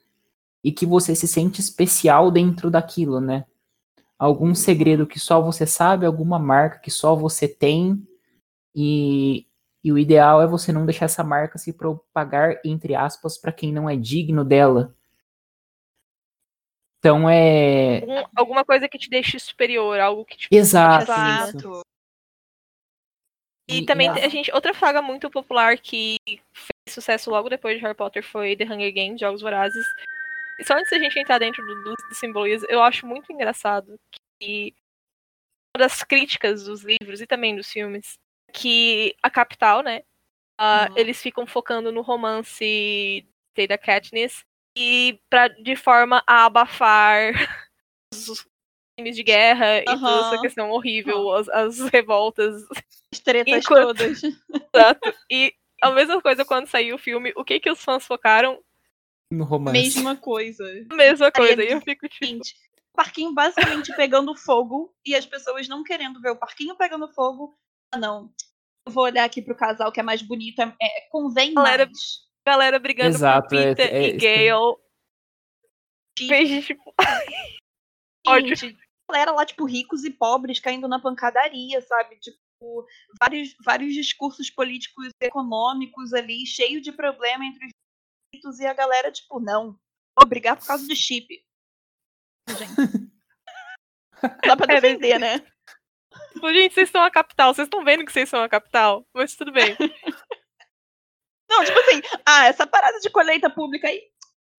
e 0.63 0.71
que 0.71 0.85
você 0.85 1.13
se 1.13 1.27
sente 1.27 1.59
especial 1.59 2.31
dentro 2.31 2.71
daquilo, 2.71 3.19
né? 3.19 3.43
Algum 4.17 4.55
segredo 4.55 5.05
que 5.05 5.19
só 5.19 5.41
você 5.41 5.67
sabe, 5.67 6.05
alguma 6.05 6.39
marca 6.39 6.79
que 6.79 6.89
só 6.89 7.13
você 7.17 7.49
tem 7.49 8.01
e, 8.73 9.45
e 9.83 9.91
o 9.91 9.97
ideal 9.97 10.41
é 10.41 10.47
você 10.47 10.71
não 10.71 10.85
deixar 10.85 11.05
essa 11.05 11.23
marca 11.23 11.57
se 11.57 11.73
propagar 11.73 12.61
entre 12.63 12.95
aspas 12.95 13.37
para 13.37 13.51
quem 13.51 13.73
não 13.73 13.89
é 13.89 13.97
digno 13.97 14.45
dela. 14.45 14.95
Então 16.99 17.29
é. 17.29 18.25
Alguma 18.33 18.63
coisa 18.63 18.87
que 18.87 18.97
te 18.97 19.09
deixe 19.09 19.37
superior, 19.37 19.99
algo 19.99 20.23
que 20.23 20.37
te 20.37 20.47
Exato. 20.49 21.11
Exato. 21.11 21.85
E, 23.67 23.79
e 23.79 23.85
também 23.85 24.09
a 24.09 24.27
gente, 24.27 24.51
outra 24.53 24.73
saga 24.73 25.01
muito 25.01 25.29
popular 25.29 25.77
que 25.77 26.17
fez 26.53 26.93
sucesso 26.93 27.29
logo 27.29 27.49
depois 27.49 27.77
de 27.77 27.81
Harry 27.83 27.95
Potter 27.95 28.23
foi 28.23 28.55
The 28.55 28.65
Hunger 28.65 28.93
Games, 28.93 29.19
Jogos 29.19 29.41
Vorazes. 29.41 29.85
E 30.59 30.63
só 30.63 30.75
antes 30.75 30.91
da 30.91 30.99
gente 30.99 31.17
entrar 31.19 31.39
dentro 31.39 31.65
do, 31.65 31.83
do, 31.83 31.95
do 31.95 32.15
simbolismo, 32.15 32.67
eu 32.69 32.81
acho 32.81 33.07
muito 33.07 33.31
engraçado 33.31 33.99
que 34.39 34.73
uma 35.75 35.85
das 35.85 36.03
críticas 36.03 36.65
dos 36.65 36.83
livros 36.83 37.19
e 37.21 37.27
também 37.27 37.55
dos 37.55 37.69
filmes, 37.69 38.17
que 38.53 39.15
a 39.21 39.29
capital, 39.29 39.81
né, 39.81 40.03
uh, 40.59 40.91
uhum. 40.91 40.97
eles 40.97 41.21
ficam 41.21 41.45
focando 41.45 41.91
no 41.91 42.01
romance 42.01 43.25
da 43.67 43.77
Katniss 43.77 44.45
e 44.77 45.19
pra, 45.29 45.47
de 45.47 45.75
forma 45.75 46.21
a 46.27 46.45
abafar 46.45 47.33
os 48.13 48.45
crimes 48.97 49.15
de 49.15 49.23
guerra 49.23 49.83
uhum. 49.87 49.95
e 49.95 49.99
toda 49.99 50.27
essa 50.27 50.41
questão 50.41 50.69
horrível, 50.71 51.25
uhum. 51.25 51.33
as, 51.33 51.49
as 51.49 51.79
revoltas 51.89 52.63
as 52.71 52.94
tretas 53.19 53.65
Enquanto... 53.65 53.97
todas. 53.97 54.21
Exato. 54.73 55.13
E 55.31 55.53
a 55.81 55.91
mesma 55.91 56.21
coisa 56.21 56.45
quando 56.45 56.67
saiu 56.67 56.95
o 56.95 56.99
filme, 56.99 57.33
o 57.35 57.43
que 57.43 57.59
que 57.59 57.71
os 57.71 57.83
fãs 57.83 58.05
focaram? 58.05 58.61
No 59.31 59.43
romance. 59.43 59.77
Mesma 59.77 60.15
coisa. 60.15 60.63
Mesma 60.91 61.31
coisa. 61.31 61.61
Aí, 61.61 61.69
e 61.69 61.71
eu 61.71 61.81
fico 61.81 62.07
tipo... 62.07 62.41
Parquinho 62.95 63.33
basicamente 63.33 63.93
pegando 63.95 64.35
fogo 64.37 64.95
e 65.05 65.15
as 65.15 65.25
pessoas 65.25 65.67
não 65.67 65.83
querendo 65.83 66.21
ver 66.21 66.31
o 66.31 66.37
parquinho 66.37 66.77
pegando 66.77 67.11
fogo. 67.13 67.53
Ah, 67.91 67.97
não. 67.97 68.31
Eu 68.85 68.93
vou 68.93 69.03
olhar 69.03 69.25
aqui 69.25 69.41
pro 69.41 69.55
casal 69.55 69.91
que 69.91 69.99
é 69.99 70.03
mais 70.03 70.21
bonito. 70.21 70.61
É, 70.61 70.73
é 70.81 71.07
convém 71.09 71.53
galera, 71.53 71.85
mais. 71.85 72.25
Galera 72.47 72.79
brigando 72.79 73.15
Exato, 73.15 73.49
por 73.49 73.57
Peter 73.57 73.93
é, 73.93 73.97
é, 73.97 74.09
e 74.09 74.17
Gale. 74.17 74.77
Beijo, 76.27 76.67
tipo... 76.67 76.93
Gente, 78.27 78.77
galera 79.09 79.31
lá, 79.31 79.45
tipo, 79.45 79.65
ricos 79.65 80.05
e 80.05 80.11
pobres 80.11 80.59
caindo 80.59 80.87
na 80.87 81.01
pancadaria, 81.01 81.81
sabe? 81.81 82.17
Tipo, 82.17 82.37
vários, 83.19 83.55
vários 83.63 83.93
discursos 83.93 84.49
políticos 84.49 85.07
e 85.21 85.25
econômicos 85.25 86.13
ali, 86.13 86.45
cheio 86.45 86.81
de 86.81 86.91
problema 86.91 87.45
entre 87.45 87.65
os 87.65 87.71
direitos 88.33 88.59
e 88.59 88.65
a 88.65 88.73
galera, 88.73 89.11
tipo, 89.11 89.39
não, 89.39 89.79
vou 90.17 90.27
brigar 90.27 90.57
por 90.57 90.65
causa 90.65 90.87
do 90.87 90.95
chip. 90.95 91.27
Gente. 92.49 93.11
Dá 94.47 94.55
pra 94.55 94.65
defender, 94.79 95.19
né? 95.19 95.39
Tipo, 96.33 96.53
gente, 96.53 96.73
vocês 96.73 96.89
são 96.89 97.03
a 97.03 97.11
capital, 97.11 97.53
vocês 97.53 97.65
estão 97.65 97.83
vendo 97.83 98.05
que 98.05 98.11
vocês 98.11 98.29
são 98.29 98.41
a 98.41 98.49
capital, 98.49 99.05
mas 99.13 99.35
tudo 99.35 99.51
bem. 99.51 99.75
Não, 101.49 101.63
tipo 101.63 101.79
assim, 101.79 102.01
ah, 102.25 102.45
essa 102.47 102.65
parada 102.65 102.99
de 102.99 103.09
colheita 103.09 103.49
pública 103.49 103.87
aí, 103.87 104.01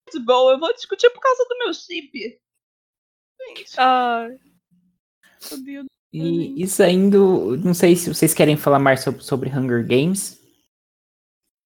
muito 0.07 0.25
boa, 0.25 0.53
eu 0.53 0.59
vou 0.59 0.73
discutir 0.73 1.09
por 1.11 1.19
causa 1.19 1.45
do 1.45 1.57
meu 1.59 1.73
chip. 1.73 2.39
Gente. 3.41 3.75
Ah. 3.77 4.27
Meu 5.51 5.63
Deus. 5.63 5.96
E, 6.17 6.63
e 6.63 6.67
saindo, 6.67 7.57
não 7.57 7.73
sei 7.73 7.95
se 7.95 8.13
vocês 8.13 8.33
querem 8.33 8.57
falar 8.57 8.79
mais 8.79 9.01
sobre, 9.01 9.23
sobre 9.23 9.49
Hunger 9.49 9.85
Games. 9.85 10.37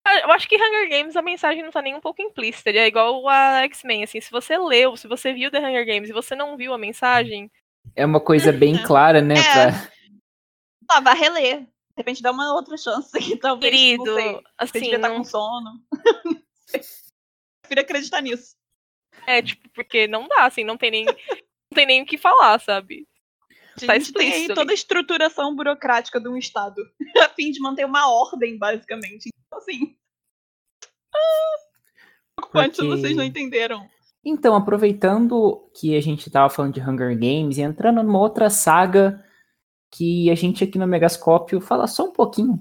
Ah, 0.05 0.19
eu 0.19 0.31
acho 0.31 0.47
que 0.47 0.55
Hunger 0.55 0.89
Games 0.89 1.15
a 1.15 1.21
mensagem 1.21 1.63
não 1.63 1.71
tá 1.71 1.81
nem 1.81 1.95
um 1.95 2.01
pouco 2.01 2.21
implícita. 2.21 2.69
é 2.71 2.87
igual 2.87 3.27
a 3.29 3.63
X-Men, 3.63 4.03
assim, 4.03 4.19
se 4.19 4.31
você 4.31 4.57
leu, 4.57 4.97
se 4.97 5.07
você 5.07 5.31
viu 5.31 5.51
The 5.51 5.59
Hunger 5.59 5.85
Games 5.85 6.09
e 6.09 6.13
você 6.13 6.35
não 6.35 6.57
viu 6.57 6.73
a 6.73 6.77
mensagem. 6.77 7.51
É 7.95 8.05
uma 8.05 8.19
coisa 8.19 8.51
bem 8.51 8.81
clara, 8.83 9.21
né? 9.21 9.35
É. 9.35 9.43
Pra... 9.43 9.91
Ah, 10.89 10.99
vai 10.99 11.15
reler. 11.15 11.61
De 11.61 11.67
repente 11.97 12.21
dá 12.21 12.31
uma 12.31 12.53
outra 12.53 12.77
chance 12.77 13.15
aqui, 13.17 13.37
talvez. 13.37 13.71
Querido, 13.71 14.05
não 14.05 14.15
sei. 14.15 14.41
assim. 14.57 14.71
Você 14.71 14.79
devia 14.79 14.95
estar 14.95 15.09
tá 15.09 15.15
com 15.15 15.23
sono. 15.23 15.81
Prefiro 17.61 17.81
acreditar 17.81 18.21
nisso. 18.21 18.55
É, 19.25 19.41
tipo, 19.41 19.69
porque 19.69 20.07
não 20.07 20.27
dá, 20.27 20.45
assim, 20.45 20.63
não 20.63 20.77
tem 20.77 20.91
nem. 20.91 21.05
não 21.05 21.13
tem 21.73 21.85
nem 21.85 22.01
o 22.01 22.05
que 22.05 22.17
falar, 22.17 22.59
sabe? 22.59 23.07
Tá 23.87 23.93
tem 24.13 24.33
aí 24.33 24.47
toda 24.47 24.71
a 24.71 24.75
estruturação 24.75 25.55
burocrática 25.55 26.19
de 26.19 26.27
um 26.27 26.37
Estado, 26.37 26.81
a 27.23 27.29
fim 27.29 27.51
de 27.51 27.59
manter 27.59 27.85
uma 27.85 28.11
ordem, 28.11 28.57
basicamente. 28.57 29.29
Então, 29.45 29.59
assim. 29.59 29.95
Ah, 31.13 32.41
quantos 32.51 32.77
Porque... 32.77 32.89
vocês 32.89 33.15
não 33.15 33.23
entenderam? 33.23 33.87
Então, 34.23 34.55
aproveitando 34.55 35.69
que 35.73 35.97
a 35.97 36.01
gente 36.01 36.29
tava 36.29 36.49
falando 36.49 36.73
de 36.73 36.81
Hunger 36.81 37.17
Games 37.17 37.57
e 37.57 37.61
entrando 37.61 38.03
numa 38.03 38.19
outra 38.19 38.49
saga 38.49 39.23
que 39.91 40.29
a 40.29 40.35
gente 40.35 40.63
aqui 40.63 40.77
no 40.77 40.87
Megascópio 40.87 41.59
fala 41.59 41.87
só 41.87 42.05
um 42.05 42.13
pouquinho, 42.13 42.59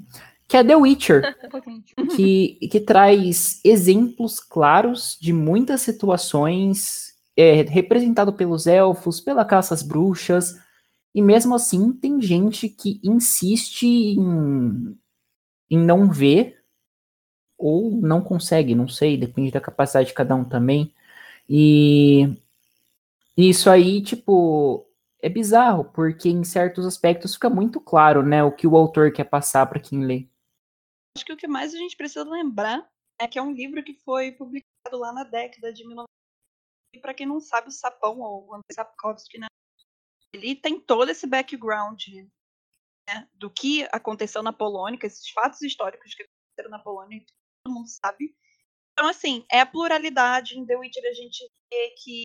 que 0.49 0.57
é 0.57 0.65
The 0.65 0.75
Witcher, 0.75 1.37
que, 2.17 2.59
que 2.71 2.81
traz 2.81 3.61
exemplos 3.65 4.41
claros 4.41 5.17
de 5.21 5.33
muitas 5.33 5.83
situações 5.83 7.11
é, 7.37 7.63
representado 7.63 8.33
pelos 8.33 8.67
elfos, 8.67 9.21
pela 9.21 9.45
caça 9.45 9.75
às 9.75 9.83
bruxas, 9.83 10.57
E 11.15 11.21
mesmo 11.21 11.55
assim, 11.55 11.93
tem 11.93 12.21
gente 12.21 12.69
que 12.69 13.01
insiste 13.03 13.85
em, 13.85 14.97
em 15.69 15.79
não 15.79 16.11
ver 16.11 16.65
ou 17.59 17.91
não 17.91 18.23
consegue, 18.23 18.75
não 18.75 18.89
sei, 18.89 19.17
depende 19.17 19.51
da 19.51 19.61
capacidade 19.61 20.09
de 20.09 20.15
cada 20.15 20.35
um 20.35 20.45
também. 20.45 20.95
E 21.49 22.37
isso 23.37 23.69
aí, 23.69 24.03
tipo, 24.03 24.87
é 25.21 25.29
bizarro, 25.29 25.85
porque 25.85 26.29
em 26.29 26.45
certos 26.45 26.87
aspectos 26.87 27.35
fica 27.35 27.51
muito 27.51 27.81
claro, 27.81 28.23
né, 28.23 28.43
o 28.43 28.55
que 28.55 28.67
o 28.67 28.77
autor 28.77 29.13
quer 29.13 29.25
passar 29.25 29.67
para 29.67 29.81
quem 29.81 30.05
lê. 30.05 30.29
Acho 31.17 31.27
que 31.27 31.33
o 31.33 31.37
que 31.37 31.49
mais 31.49 31.75
a 31.75 31.77
gente 31.77 31.97
precisa 31.97 32.25
lembrar 32.25 32.89
é 33.21 33.27
que 33.27 33.39
é 33.39 33.43
um 33.43 33.53
livro 33.53 33.83
que 33.83 33.95
foi 33.95 34.33
publicado 34.33 34.97
lá 34.97 35.13
na 35.13 35.25
década 35.25 35.73
de 35.73 35.83
1900. 35.87 36.07
E 36.95 36.99
para 36.99 37.15
quem 37.15 37.27
não 37.27 37.41
sabe, 37.41 37.69
o 37.69 37.73
Sapão, 37.73 38.21
ou 38.21 38.49
o 38.49 38.55
Andrei 38.55 38.75
Sapkowski, 38.75 39.39
né, 39.39 39.47
ele 40.33 40.55
tem 40.55 40.81
todo 40.81 41.11
esse 41.11 41.27
background 41.27 42.03
né, 43.09 43.29
do 43.35 43.51
que 43.51 43.87
aconteceu 43.93 44.43
na 44.43 44.53
Polônia, 44.53 44.99
esses 45.03 45.29
fatos 45.31 45.61
históricos 45.63 46.15
que 46.15 46.23
aconteceram 46.23 46.71
na 46.71 46.79
Polônia, 46.79 47.25
todo 47.65 47.75
mundo 47.75 47.89
sabe. 47.89 48.35
Então, 48.93 49.09
assim, 49.09 49.45
é 49.51 49.61
a 49.61 49.67
pluralidade. 49.67 50.59
Em 50.59 50.67
The 50.67 50.77
Witcher 50.77 51.05
a 51.09 51.15
gente 51.15 51.51
vê 51.73 51.95
que, 52.03 52.23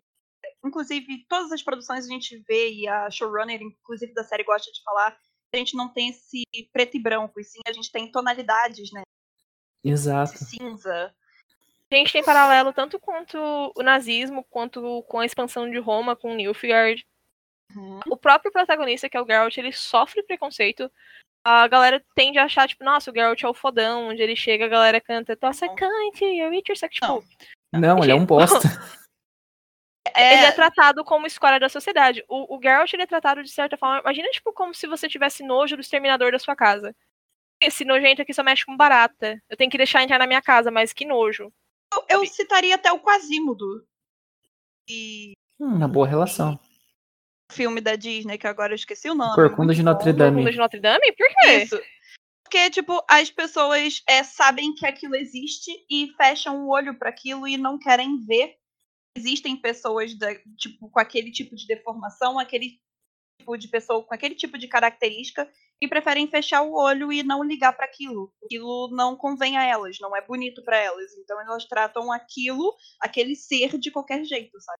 inclusive, 0.64 1.26
todas 1.28 1.50
as 1.52 1.62
produções 1.62 2.06
a 2.06 2.08
gente 2.08 2.38
vê, 2.46 2.72
e 2.72 2.88
a 2.88 3.10
showrunner, 3.10 3.60
inclusive, 3.62 4.12
da 4.12 4.24
série 4.24 4.44
gosta 4.44 4.70
de 4.70 4.82
falar, 4.82 5.18
a 5.52 5.56
gente 5.56 5.76
não 5.76 5.92
tem 5.92 6.10
esse 6.10 6.42
preto 6.72 6.96
e 6.96 7.00
branco, 7.02 7.40
e 7.40 7.44
sim 7.44 7.60
a 7.66 7.72
gente 7.72 7.90
tem 7.90 8.10
tonalidades, 8.10 8.92
né? 8.92 9.02
Exato. 9.82 10.34
Esse 10.34 10.56
cinza. 10.56 11.14
A 11.90 11.94
gente 11.94 12.12
tem 12.12 12.24
paralelo 12.24 12.72
tanto 12.72 12.98
quanto 12.98 13.38
o 13.74 13.82
nazismo, 13.82 14.44
quanto 14.44 15.02
com 15.04 15.20
a 15.20 15.26
expansão 15.26 15.70
de 15.70 15.78
Roma, 15.78 16.16
com 16.16 16.34
Nilfgaard. 16.34 17.06
Uhum. 17.74 18.00
O 18.10 18.16
próprio 18.16 18.52
protagonista, 18.52 19.08
que 19.08 19.16
é 19.16 19.20
o 19.20 19.26
Geralt, 19.26 19.56
ele 19.56 19.72
sofre 19.72 20.22
preconceito. 20.22 20.90
A 21.44 21.66
galera 21.68 22.04
tende 22.14 22.38
a 22.38 22.44
achar, 22.44 22.68
tipo, 22.68 22.84
nossa, 22.84 23.10
o 23.10 23.14
Geralt 23.14 23.42
é 23.42 23.48
o 23.48 23.54
fodão, 23.54 24.08
onde 24.08 24.22
ele 24.22 24.34
chega, 24.34 24.64
a 24.64 24.68
galera 24.68 25.00
canta, 25.00 25.36
tossa 25.36 25.68
cante, 25.68 26.24
o 26.24 26.48
Witcher, 26.48 26.76
só 26.76 26.88
que, 26.88 26.94
tipo... 26.94 27.24
Não, 27.72 27.80
não 27.80 28.02
ele 28.02 28.12
é 28.12 28.14
um 28.14 28.26
bosta. 28.26 28.58
É... 30.14 30.34
Ele 30.34 30.44
é 30.44 30.52
tratado 30.52 31.04
como 31.04 31.26
escória 31.26 31.58
da 31.58 31.68
sociedade. 31.68 32.24
O, 32.28 32.56
o 32.56 32.62
Geralt, 32.62 32.90
ele 32.92 33.02
é 33.02 33.06
tratado 33.06 33.42
de 33.42 33.50
certa 33.50 33.76
forma... 33.76 34.00
Imagina, 34.00 34.28
tipo, 34.30 34.52
como 34.52 34.72
se 34.72 34.86
você 34.86 35.08
tivesse 35.08 35.42
nojo 35.42 35.76
do 35.76 35.82
exterminador 35.82 36.32
da 36.32 36.38
sua 36.38 36.56
casa. 36.56 36.94
Esse 37.60 37.84
nojento 37.84 38.22
aqui 38.22 38.32
só 38.32 38.42
mexe 38.42 38.64
com 38.64 38.76
barata. 38.76 39.42
Eu 39.48 39.56
tenho 39.56 39.70
que 39.70 39.76
deixar 39.76 40.02
entrar 40.02 40.18
na 40.18 40.26
minha 40.26 40.40
casa, 40.40 40.70
mas 40.70 40.92
que 40.92 41.04
nojo. 41.04 41.52
Eu, 41.92 42.20
eu 42.20 42.26
citaria 42.26 42.74
até 42.74 42.92
o 42.92 43.00
Quasimodo. 43.00 43.86
E... 44.88 45.32
Hum, 45.58 45.74
uma 45.76 45.88
boa 45.88 46.06
relação. 46.06 46.58
Filme 47.52 47.80
da 47.80 47.96
Disney, 47.96 48.38
que 48.38 48.46
agora 48.46 48.72
eu 48.72 48.76
esqueci 48.76 49.08
o 49.08 49.14
nome. 49.14 49.34
Corcunda 49.34 49.74
de 49.74 49.82
Notre 49.82 50.12
Dame. 50.12 50.36
Corcunda 50.36 50.52
de 50.52 50.58
Notre 50.58 50.80
Dame? 50.80 51.12
Por 51.12 51.28
quê? 51.28 51.62
Isso. 51.62 51.80
Porque, 52.42 52.70
tipo, 52.70 53.04
as 53.08 53.30
pessoas 53.30 54.02
é, 54.08 54.22
sabem 54.22 54.72
que 54.72 54.86
aquilo 54.86 55.16
existe 55.16 55.70
e 55.90 56.12
fecham 56.16 56.64
o 56.64 56.70
olho 56.70 56.96
para 56.96 57.08
aquilo 57.08 57.46
e 57.46 57.56
não 57.56 57.78
querem 57.78 58.24
ver. 58.24 58.54
Existem 59.16 59.56
pessoas 59.56 60.16
da, 60.16 60.32
tipo, 60.56 60.88
com 60.88 61.00
aquele 61.00 61.32
tipo 61.32 61.56
de 61.56 61.66
deformação, 61.66 62.38
aquele 62.38 62.78
tipo 63.40 63.56
de 63.56 63.68
pessoa 63.68 64.02
com 64.04 64.14
aquele 64.14 64.34
tipo 64.34 64.58
de 64.58 64.68
característica 64.68 65.50
e 65.80 65.88
preferem 65.88 66.28
fechar 66.28 66.62
o 66.62 66.74
olho 66.74 67.12
e 67.12 67.22
não 67.22 67.42
ligar 67.42 67.72
para 67.72 67.84
aquilo. 67.84 68.32
Aquilo 68.44 68.88
não 68.92 69.16
convém 69.16 69.56
a 69.56 69.64
elas, 69.64 69.98
não 70.00 70.14
é 70.14 70.20
bonito 70.20 70.62
para 70.62 70.78
elas. 70.78 71.12
Então 71.18 71.40
elas 71.40 71.64
tratam 71.64 72.12
aquilo, 72.12 72.74
aquele 73.00 73.34
ser 73.34 73.76
de 73.76 73.90
qualquer 73.90 74.24
jeito, 74.24 74.60
sabe? 74.60 74.78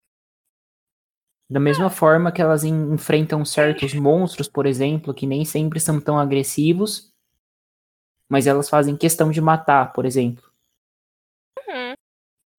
Da 1.48 1.60
mesma 1.60 1.88
forma 1.88 2.32
que 2.32 2.42
elas 2.42 2.64
enfrentam 2.64 3.44
certos 3.44 3.94
monstros, 3.94 4.48
por 4.48 4.66
exemplo, 4.66 5.14
que 5.14 5.26
nem 5.26 5.44
sempre 5.44 5.78
são 5.78 6.00
tão 6.00 6.18
agressivos, 6.18 7.12
mas 8.28 8.48
elas 8.48 8.68
fazem 8.68 8.96
questão 8.96 9.30
de 9.30 9.40
matar, 9.40 9.92
por 9.92 10.04
exemplo. 10.04 10.50
Uhum. 11.68 11.94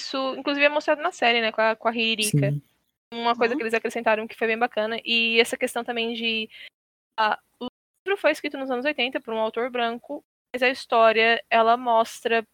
Isso, 0.02 0.36
inclusive, 0.38 0.66
é 0.66 0.70
mostrado 0.70 1.02
na 1.02 1.12
série, 1.12 1.42
né, 1.42 1.52
com 1.52 1.60
a, 1.60 1.76
com 1.76 1.88
a 1.90 1.92
Ririka. 1.92 2.54
Uma 3.14 3.36
coisa 3.36 3.54
uhum. 3.54 3.58
que 3.58 3.64
eles 3.64 3.74
acrescentaram 3.74 4.26
que 4.26 4.38
foi 4.38 4.48
bem 4.48 4.58
bacana. 4.58 5.00
E 5.04 5.40
essa 5.40 5.58
questão 5.58 5.84
também 5.84 6.14
de. 6.14 6.50
O 7.60 7.68
livro 8.06 8.22
foi 8.22 8.32
escrito 8.32 8.58
nos 8.58 8.72
anos 8.72 8.86
80 8.86 9.20
por 9.20 9.34
um 9.34 9.40
autor 9.40 9.70
branco, 9.70 10.24
mas 10.54 10.64
a 10.64 10.70
história 10.70 11.44
ela 11.50 11.76
mostra 11.76 12.46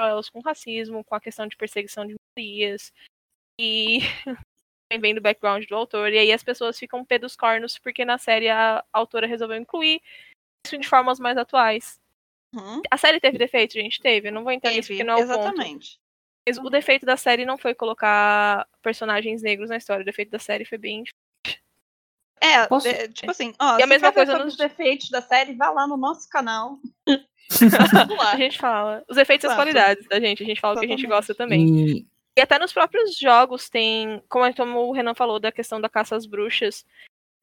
elas 0.00 0.30
com 0.30 0.40
racismo, 0.40 1.04
com 1.04 1.14
a 1.14 1.20
questão 1.20 1.46
de 1.46 1.56
perseguição 1.56 2.06
de 2.06 2.14
minorias. 2.36 2.92
E 3.60 3.98
vem 4.96 5.14
do 5.14 5.20
background 5.20 5.66
do 5.66 5.76
autor. 5.76 6.12
E 6.12 6.18
aí 6.18 6.32
as 6.32 6.42
pessoas 6.42 6.78
ficam 6.78 7.04
pé 7.04 7.18
dos 7.18 7.36
cornos 7.36 7.78
porque 7.78 8.04
na 8.04 8.16
série 8.16 8.48
a 8.48 8.82
autora 8.92 9.26
resolveu 9.26 9.58
incluir 9.58 10.00
isso 10.64 10.78
de 10.78 10.88
formas 10.88 11.18
mais 11.18 11.36
atuais. 11.36 12.00
Uhum. 12.54 12.80
A 12.90 12.96
série 12.96 13.20
teve 13.20 13.36
defeito, 13.36 13.74
gente? 13.74 14.00
Teve. 14.00 14.28
Eu 14.28 14.32
não 14.32 14.44
vou 14.44 14.52
entrar 14.52 14.70
nisso 14.70 14.88
porque 14.88 15.04
não 15.04 15.14
é 15.14 15.16
o 15.16 15.20
Exatamente. 15.20 15.98
Ponto. 16.46 16.66
O 16.66 16.70
defeito 16.70 17.04
da 17.04 17.16
série 17.16 17.44
não 17.44 17.58
foi 17.58 17.74
colocar 17.74 18.66
personagens 18.82 19.42
negros 19.42 19.68
na 19.68 19.76
história. 19.76 20.02
O 20.02 20.06
defeito 20.06 20.30
da 20.30 20.38
série 20.38 20.64
foi 20.64 20.78
bem. 20.78 21.04
É, 22.40 22.66
Posso... 22.66 22.88
é 22.88 23.08
tipo 23.08 23.30
assim, 23.30 23.52
ó, 23.58 23.78
e 23.78 23.82
a 23.82 23.86
mesma 23.86 24.12
coisa 24.12 24.38
nos 24.38 24.56
defeitos 24.56 25.10
da 25.10 25.20
série, 25.20 25.54
vá 25.54 25.70
lá 25.70 25.86
no 25.86 25.96
nosso 25.96 26.28
canal. 26.30 26.78
a 28.32 28.36
gente 28.36 28.58
fala. 28.58 29.04
Os 29.08 29.16
efeitos 29.18 29.44
e 29.44 29.48
as 29.48 29.54
qualidades 29.56 30.06
da 30.08 30.20
gente. 30.20 30.42
A 30.42 30.46
gente 30.46 30.60
fala 30.60 30.76
o 30.76 30.80
que 30.80 30.86
a 30.86 30.88
gente 30.88 31.06
gosta 31.06 31.34
também. 31.34 31.68
E... 31.68 32.06
e 32.38 32.40
até 32.40 32.56
nos 32.56 32.72
próprios 32.72 33.18
jogos 33.18 33.68
tem. 33.68 34.22
Como, 34.28 34.54
como 34.54 34.78
o 34.86 34.92
Renan 34.92 35.12
falou 35.12 35.40
da 35.40 35.50
questão 35.50 35.80
da 35.80 35.88
caça 35.88 36.14
às 36.14 36.24
bruxas. 36.24 36.86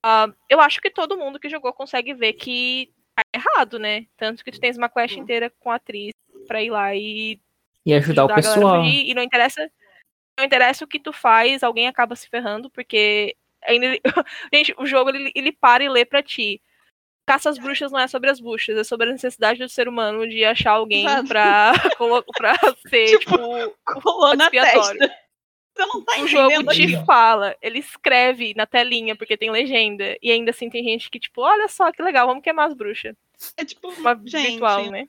Uh, 0.05 0.33
eu 0.47 0.61
acho 0.61 0.79
que 0.79 0.89
todo 0.89 1.17
mundo 1.17 1.37
que 1.37 1.49
jogou 1.49 1.73
consegue 1.73 2.13
ver 2.13 2.31
que 2.31 2.93
tá 3.13 3.21
errado, 3.33 3.77
né? 3.77 4.05
Tanto 4.15 4.41
que 4.41 4.53
tu 4.53 4.59
tens 4.59 4.77
uma 4.77 4.87
quest 4.87 5.17
inteira 5.17 5.51
com 5.59 5.69
a 5.69 5.75
atriz 5.75 6.13
pra 6.47 6.63
ir 6.63 6.69
lá 6.69 6.95
e. 6.95 7.41
E 7.85 7.93
ajudar, 7.93 8.23
ajudar 8.23 8.25
o 8.25 8.35
pessoal. 8.35 8.83
Fugir, 8.85 9.09
e 9.09 9.13
não 9.13 9.21
interessa. 9.21 9.69
Não 10.39 10.45
interessa 10.45 10.85
o 10.85 10.87
que 10.87 10.99
tu 10.99 11.11
faz, 11.11 11.61
alguém 11.61 11.87
acaba 11.87 12.15
se 12.15 12.29
ferrando, 12.29 12.69
porque. 12.69 13.35
Ainda, 13.65 13.87
gente, 14.53 14.73
o 14.77 14.85
jogo 14.85 15.09
ele, 15.09 15.29
ele 15.35 15.51
para 15.51 15.83
e 15.83 15.89
lê 15.89 16.05
pra 16.05 16.23
ti. 16.23 16.61
Caça 17.25 17.49
às 17.49 17.57
bruxas 17.57 17.91
não 17.91 17.99
é 17.99 18.07
sobre 18.07 18.29
as 18.29 18.39
bruxas, 18.39 18.77
é 18.77 18.83
sobre 18.83 19.09
a 19.09 19.11
necessidade 19.11 19.59
do 19.59 19.69
ser 19.69 19.87
humano 19.87 20.27
de 20.27 20.45
achar 20.45 20.71
alguém 20.71 21.05
pra, 21.27 21.73
pra 22.37 22.53
ser, 22.87 23.17
tipo, 23.19 23.31
tipo 23.31 24.01
colou 24.01 24.35
na 24.35 24.49
testa. 24.49 25.25
Você 25.75 25.85
não 25.87 26.01
tá 26.03 26.21
o 26.21 26.27
jogo 26.27 26.71
te 26.71 27.03
fala, 27.03 27.55
ele 27.61 27.79
escreve 27.79 28.53
na 28.55 28.65
telinha, 28.65 29.15
porque 29.15 29.35
tem 29.35 29.51
legenda. 29.51 30.15
E 30.21 30.31
ainda 30.31 30.51
assim 30.51 30.69
tem 30.69 30.83
gente 30.83 31.09
que, 31.09 31.19
tipo, 31.19 31.41
olha 31.41 31.67
só 31.67 31.91
que 31.91 32.01
legal, 32.01 32.27
vamos 32.27 32.43
queimar 32.43 32.67
as 32.67 32.73
bruxas. 32.73 33.15
É 33.57 33.65
tipo, 33.65 33.89
uma 33.89 34.15
gente, 34.23 34.51
virtual, 34.51 34.89
né? 34.89 35.07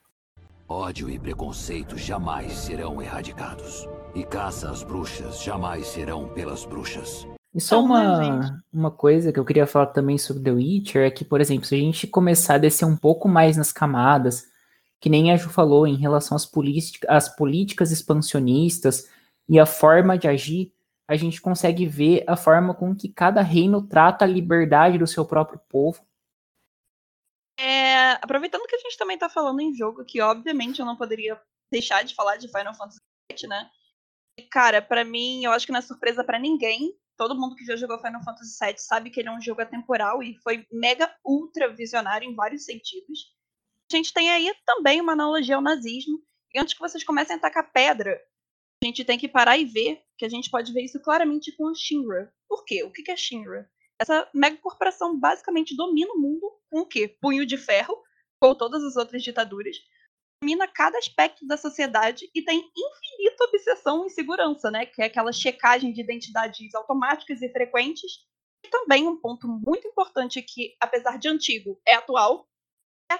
Ódio 0.69 1.09
e 1.09 1.19
preconceito 1.19 1.97
jamais 1.97 2.53
serão 2.53 3.01
erradicados. 3.01 3.87
E 4.15 4.25
caça 4.25 4.69
às 4.69 4.83
bruxas 4.83 5.41
jamais 5.41 5.87
serão 5.87 6.29
pelas 6.31 6.65
bruxas. 6.65 7.25
E 7.57 7.61
só 7.61 7.81
uma, 7.81 8.63
uma 8.71 8.91
coisa 8.91 9.33
que 9.33 9.41
eu 9.41 9.45
queria 9.45 9.67
falar 9.67 9.87
também 9.87 10.19
sobre 10.19 10.43
The 10.43 10.51
Witcher 10.51 11.07
é 11.07 11.11
que, 11.11 11.25
por 11.25 11.41
exemplo, 11.41 11.65
se 11.65 11.75
a 11.75 11.79
gente 11.79 12.07
começar 12.07 12.55
a 12.55 12.59
descer 12.59 12.85
um 12.85 12.97
pouco 12.97 13.29
mais 13.29 13.57
nas 13.57 13.73
camadas, 13.73 14.45
que 15.01 15.09
nem 15.09 15.33
a 15.33 15.37
Ju 15.37 15.49
falou 15.49 15.87
em 15.87 15.97
relação 15.97 16.37
às, 16.37 16.49
às 17.09 17.35
políticas 17.35 17.91
expansionistas 17.91 19.09
e 19.49 19.59
a 19.59 19.65
forma 19.65 20.19
de 20.19 20.29
agir, 20.29 20.73
a 21.09 21.17
gente 21.17 21.41
consegue 21.41 21.87
ver 21.87 22.25
a 22.27 22.37
forma 22.37 22.75
com 22.75 22.95
que 22.95 23.09
cada 23.09 23.41
reino 23.41 23.81
trata 23.81 24.25
a 24.25 24.29
liberdade 24.29 24.99
do 24.99 25.07
seu 25.07 25.25
próprio 25.25 25.59
povo 25.69 26.05
é, 27.59 28.13
aproveitando 28.23 28.67
que 28.67 28.77
a 28.77 28.79
gente 28.79 28.99
também 28.99 29.17
tá 29.17 29.29
falando 29.29 29.61
em 29.61 29.75
jogo, 29.75 30.05
que 30.05 30.21
obviamente 30.21 30.81
eu 30.81 30.87
não 30.87 30.97
poderia 30.97 31.41
deixar 31.73 32.05
de 32.05 32.15
falar 32.15 32.37
de 32.37 32.49
Final 32.49 32.75
Fantasy 32.75 32.99
VII, 33.33 33.49
né? 33.49 33.71
Cara, 34.51 34.83
para 34.83 35.05
mim, 35.05 35.45
eu 35.45 35.53
acho 35.53 35.65
que 35.65 35.73
não 35.73 35.79
é 35.79 35.83
surpresa 35.83 36.23
para 36.23 36.39
ninguém. 36.39 36.95
Todo 37.17 37.39
mundo 37.39 37.57
que 37.57 37.65
já 37.65 37.77
jogou 37.77 37.99
Final 37.99 38.23
Fantasy 38.23 38.59
VII 38.65 38.79
sabe 38.79 39.11
que 39.11 39.21
ele 39.21 39.29
é 39.29 39.33
um 39.33 39.41
jogo 39.41 39.63
atemporal 39.63 40.23
e 40.23 40.37
foi 40.43 40.67
mega 40.71 41.15
ultra 41.25 41.73
visionário 41.73 42.29
em 42.29 42.35
vários 42.35 42.65
sentidos. 42.65 43.35
A 43.91 43.97
gente 43.97 44.13
tem 44.13 44.31
aí 44.31 44.53
também 44.65 45.01
uma 45.01 45.13
analogia 45.13 45.57
ao 45.57 45.63
nazismo. 45.63 46.23
E 46.55 46.59
antes 46.59 46.75
que 46.75 46.81
vocês 46.81 47.05
comecem 47.05 47.37
a 47.37 47.39
tacar 47.39 47.73
pedra, 47.73 48.21
a 48.83 48.87
gente 48.87 49.05
tem 49.05 49.19
que 49.19 49.29
parar 49.29 49.57
e 49.57 49.65
ver 49.65 50.03
que 50.19 50.25
a 50.25 50.29
gente 50.29 50.51
pode 50.51 50.73
ver 50.73 50.83
isso 50.83 51.01
claramente 51.01 51.53
com 51.53 51.69
a 51.69 51.75
Shinra. 51.75 52.33
Por 52.49 52.65
quê? 52.65 52.83
O 52.83 52.91
que 52.91 53.11
é 53.11 53.17
Shinra? 53.17 53.71
essa 53.99 54.29
megacorporação 54.33 55.19
basicamente 55.19 55.77
domina 55.77 56.13
o 56.13 56.19
mundo 56.19 56.53
com 56.71 56.81
o 56.81 56.87
quê? 56.87 57.09
Punho 57.21 57.47
de 57.47 57.57
ferro, 57.57 57.97
com 58.41 58.55
todas 58.55 58.83
as 58.83 58.97
outras 58.97 59.23
ditaduras. 59.23 59.77
Domina 60.43 60.69
cada 60.69 60.99
aspecto 60.99 61.47
da 61.47 61.57
sociedade 61.57 62.31
e 62.35 62.43
tem 62.43 62.59
infinita 62.59 63.45
obsessão 63.45 64.05
em 64.05 64.09
segurança, 64.11 64.71
né? 64.71 64.85
Que 64.85 65.03
é 65.03 65.07
aquela 65.07 65.33
checagem 65.33 65.93
de 65.93 66.01
identidades 66.01 66.75
automáticas 66.75 67.41
e 67.41 67.49
frequentes. 67.51 68.25
E 68.65 68.69
também 68.69 69.07
um 69.07 69.17
ponto 69.19 69.49
muito 69.49 69.87
importante 69.89 70.43
que, 70.43 70.77
apesar 70.81 71.19
de 71.19 71.29
antigo, 71.29 71.81
é 71.87 71.95
atual, 71.95 72.47
é 73.11 73.19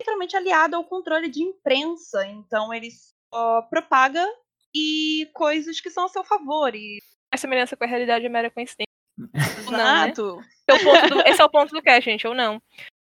literalmente 0.00 0.36
aliado 0.36 0.76
ao 0.76 0.84
controle 0.84 1.28
de 1.28 1.42
imprensa. 1.42 2.26
Então 2.26 2.72
ele 2.72 2.88
só 3.32 3.62
propaga 3.62 4.26
e 4.74 5.30
coisas 5.34 5.80
que 5.80 5.90
são 5.90 6.06
a 6.06 6.08
seu 6.08 6.24
favor. 6.24 6.74
E 6.74 6.98
a 7.30 7.36
semelhança 7.36 7.76
com 7.76 7.84
a 7.84 7.86
realidade 7.86 8.24
é 8.24 8.28
mera 8.28 8.50
coincidência. 8.50 8.86
Exato. 9.68 10.22
Não, 10.22 10.36
né? 10.36 10.46
esse, 10.68 10.88
é 10.88 11.08
do, 11.08 11.20
esse 11.20 11.42
é 11.42 11.44
o 11.44 11.50
ponto 11.50 11.74
do 11.74 11.82
cast, 11.82 12.10
gente, 12.10 12.26
ou 12.26 12.34
não. 12.34 12.60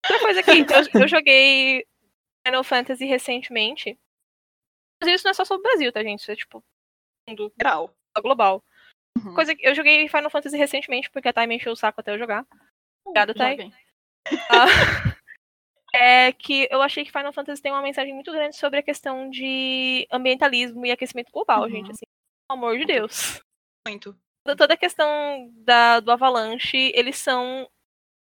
Outra 0.06 0.20
coisa 0.20 0.40
aqui, 0.42 0.52
eu, 0.60 1.02
eu 1.02 1.08
joguei 1.08 1.86
Final 2.46 2.64
Fantasy 2.64 3.06
recentemente. 3.06 3.98
Mas 5.02 5.14
isso 5.14 5.24
não 5.24 5.32
é 5.32 5.34
só 5.34 5.46
sobre 5.46 5.68
o 5.68 5.70
Brasil, 5.70 5.92
tá, 5.92 6.04
gente? 6.04 6.20
Isso 6.20 6.32
é 6.32 6.36
tipo. 6.36 6.64
Mundo 7.28 7.52
Geral. 7.58 7.94
Global. 8.22 8.64
Uhum. 9.18 9.34
Coisa 9.36 9.56
que 9.56 9.68
eu 9.68 9.74
joguei 9.74 10.08
Final 10.08 10.30
Fantasy 10.30 10.58
recentemente, 10.58 11.10
porque 11.10 11.28
a 11.30 11.34
Thay 11.34 11.48
me 11.48 11.56
encheu 11.56 11.72
o 11.72 11.76
saco 11.76 12.00
até 12.00 12.14
eu 12.14 12.20
jogar. 12.20 12.46
Obrigada, 13.06 13.34
Thay. 13.34 13.68
Uh, 13.68 13.72
é 15.96 16.32
que 16.32 16.68
eu 16.72 16.82
achei 16.82 17.04
que 17.04 17.12
Final 17.12 17.34
Fantasy 17.34 17.62
tem 17.62 17.72
uma 17.72 17.82
mensagem 17.82 18.14
muito 18.14 18.32
grande 18.32 18.56
sobre 18.56 18.80
a 18.80 18.84
questão 18.84 19.30
de 19.30 20.08
ambientalismo 20.12 20.86
e 20.86 20.92
aquecimento 20.92 21.32
global, 21.32 21.64
uhum. 21.64 21.70
gente. 21.70 21.92
Assim, 21.92 22.06
pelo 22.48 22.60
amor 22.60 22.78
de 22.78 22.86
Deus. 22.86 23.42
Muito. 23.88 24.18
Toda 24.58 24.74
a 24.74 24.78
questão 24.78 25.50
da, 25.64 26.00
do 26.00 26.12
Avalanche, 26.12 26.92
eles 26.96 27.18
são 27.18 27.70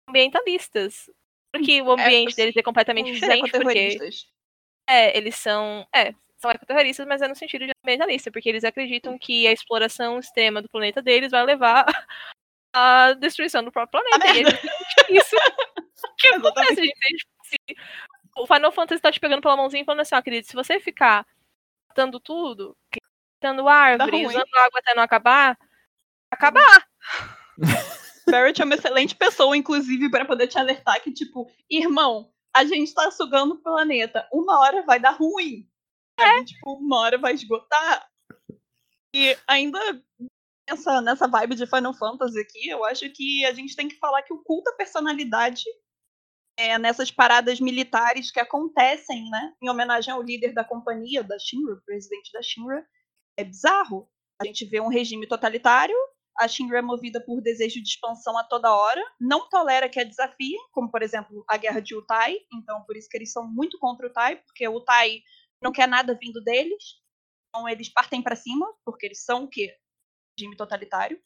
ambientalistas. 0.08 1.10
Porque 1.52 1.82
o 1.84 1.90
é, 1.90 1.94
ambiente 1.94 2.34
é, 2.34 2.36
deles 2.36 2.58
é 2.58 2.64
completamente 2.64 3.12
diferente. 3.14 3.52
Porque, 3.52 3.98
é, 4.88 5.18
eles 5.18 5.36
são. 5.36 5.88
É, 5.94 6.14
são 6.38 6.50
ecoterroristas, 6.50 7.06
mas 7.06 7.22
é 7.22 7.28
no 7.28 7.36
sentido 7.36 7.68
de 7.68 7.72
ambientalista, 7.86 8.32
porque 8.32 8.50
eles 8.50 8.64
acreditam 8.64 9.16
que 9.16 9.48
a 9.48 9.52
exploração 9.52 10.18
extrema 10.18 10.60
do 10.60 10.68
planeta 10.68 11.00
deles 11.00 11.30
vai 11.30 11.44
levar 11.46 11.86
à 12.74 13.14
destruição 13.14 13.64
do 13.64 13.72
próprio 13.72 14.02
planeta. 14.02 14.28
E 15.08 15.18
é 15.18 15.20
isso 15.20 15.36
que 16.18 16.28
acontece, 16.30 16.76
gente. 16.76 17.28
Se 17.44 17.58
o 18.38 18.48
Final 18.48 18.72
Fantasy 18.72 19.02
tá 19.02 19.12
te 19.12 19.20
pegando 19.20 19.42
pela 19.42 19.58
mãozinha 19.58 19.84
e 19.84 19.86
falando 19.86 20.02
assim, 20.02 20.16
ó, 20.16 20.22
querido, 20.22 20.48
se 20.48 20.54
você 20.54 20.80
ficar 20.80 21.26
matando 21.90 22.20
tudo, 22.20 22.76
matando 23.42 23.68
árvore, 23.68 24.26
usando 24.26 24.56
água 24.56 24.80
até 24.80 24.96
não 24.96 25.04
acabar, 25.04 25.58
acabar. 26.32 26.88
Barrett 28.32 28.62
é 28.62 28.65
uma 28.65 28.76
excelente 28.76 29.15
pessoa, 29.15 29.56
inclusive, 29.56 30.10
para 30.10 30.26
poder 30.26 30.48
te 30.48 30.58
alertar 30.58 31.02
que, 31.04 31.12
tipo, 31.12 31.52
irmão, 31.70 32.32
a 32.56 32.65
gente 32.65 32.94
tá 32.94 33.12
sugando 33.12 33.56
o 33.56 33.62
planeta. 33.62 34.28
Uma 34.32 34.60
hora 34.60 34.84
vai 34.84 35.00
dar 35.00 35.12
ruim. 35.12 35.67
É. 36.17 36.44
tipo, 36.44 36.74
uma 36.74 37.00
hora 37.00 37.17
vai 37.17 37.34
esgotar. 37.34 38.08
E 39.13 39.38
ainda 39.48 39.80
nessa, 40.70 41.02
nessa 41.02 41.28
vibe 41.28 41.56
de 41.56 41.67
Final 41.67 41.94
Fantasy 41.94 42.39
aqui, 42.39 42.70
eu 42.70 42.84
acho 42.86 43.10
que 43.10 43.46
a 43.46 43.54
gente 43.54 43.76
tem 43.76 43.88
que 43.88 43.98
falar 43.98 44.22
que 44.24 44.34
o 44.34 44.44
culto 44.44 44.70
à 44.70 44.74
personalidade 44.74 45.63
é, 46.58 46.78
nessas 46.78 47.12
paradas 47.12 47.60
militares 47.60 48.32
que 48.32 48.39
acontecem, 48.39 49.30
né, 49.30 49.54
em 49.62 49.70
homenagem 49.70 50.13
ao 50.13 50.22
líder 50.22 50.54
da 50.54 50.63
companhia, 50.63 51.24
da 51.24 51.38
Shinra, 51.39 51.82
presidente 51.86 52.32
da 52.32 52.41
Shinra, 52.41 52.86
é 53.38 53.44
bizarro. 53.44 54.10
A 54.39 54.46
gente 54.46 54.65
vê 54.65 54.80
um 54.80 54.88
regime 54.88 55.28
totalitário, 55.28 55.96
a 56.38 56.48
Shinra 56.48 56.80
é 56.80 56.82
movida 56.82 57.20
por 57.24 57.41
desejo 57.41 57.82
de 57.82 57.89
expansão 57.89 58.38
a 58.38 58.44
toda 58.44 58.74
hora, 58.74 59.02
não 59.20 59.50
tolera 59.50 59.89
que 59.89 60.00
a 60.00 60.04
desafiem, 60.04 60.58
como 60.72 60.89
por 60.89 61.02
exemplo 61.02 61.44
a 61.48 61.58
guerra 61.58 61.80
de 61.80 61.96
Utai, 61.96 62.38
então 62.54 62.84
por 62.84 62.96
isso 62.96 63.10
que 63.10 63.17
eles 63.17 63.32
são 63.32 63.48
muito 63.48 63.78
contra 63.78 64.08
o 64.08 64.10
Utai, 64.10 64.38
porque 64.38 64.67
o 64.67 64.76
Utai 64.76 65.22
não 65.62 65.72
quer 65.72 65.88
nada 65.88 66.17
vindo 66.20 66.41
deles. 66.44 67.00
Então 67.50 67.67
eles 67.67 67.89
partem 67.89 68.22
para 68.22 68.36
cima, 68.36 68.65
porque 68.86 69.06
eles 69.06 69.24
são 69.24 69.44
o 69.44 69.48
quê? 69.48 69.78
Regime 70.38 70.56
totalitário. 70.56 71.22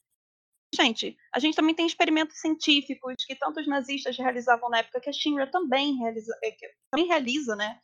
Gente, 0.75 1.15
a 1.33 1.39
gente 1.39 1.55
também 1.55 1.73
tem 1.73 1.85
experimentos 1.85 2.39
científicos 2.39 3.15
que 3.25 3.35
tanto 3.35 3.61
os 3.61 3.67
nazistas 3.67 4.17
realizavam 4.17 4.69
na 4.69 4.79
época 4.79 4.99
que 4.99 5.09
a 5.09 5.13
Shinra 5.13 5.49
também 5.49 5.95
realiza, 5.97 6.37
é, 6.43 6.51
também 6.91 7.07
realiza, 7.07 7.55
né? 7.55 7.79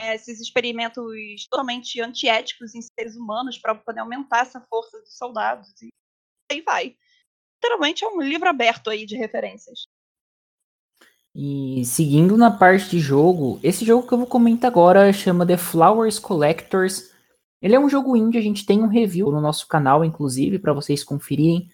Esses 0.00 0.40
experimentos 0.40 1.04
totalmente 1.50 2.00
antiéticos 2.00 2.74
em 2.74 2.80
seres 2.80 3.16
humanos 3.16 3.58
para 3.58 3.74
poder 3.74 4.00
aumentar 4.00 4.40
essa 4.40 4.60
força 4.62 4.98
dos 5.00 5.16
soldados. 5.16 5.68
E 5.82 5.88
aí 6.52 6.60
vai. 6.62 6.94
Literalmente 7.56 8.04
é 8.04 8.08
um 8.08 8.20
livro 8.20 8.48
aberto 8.48 8.90
aí 8.90 9.06
de 9.06 9.16
referências. 9.16 9.86
E 11.34 11.82
seguindo 11.86 12.36
na 12.36 12.50
parte 12.50 12.90
de 12.90 12.98
jogo, 12.98 13.58
esse 13.62 13.84
jogo 13.84 14.06
que 14.06 14.12
eu 14.12 14.18
vou 14.18 14.26
comentar 14.26 14.70
agora 14.70 15.12
chama 15.12 15.46
The 15.46 15.56
Flowers 15.56 16.18
Collectors. 16.18 17.10
Ele 17.60 17.74
é 17.74 17.80
um 17.80 17.88
jogo 17.88 18.16
indie, 18.16 18.38
a 18.38 18.42
gente 18.42 18.66
tem 18.66 18.82
um 18.82 18.88
review 18.88 19.30
no 19.30 19.40
nosso 19.40 19.66
canal, 19.66 20.04
inclusive, 20.04 20.58
para 20.58 20.72
vocês 20.72 21.02
conferirem. 21.02 21.68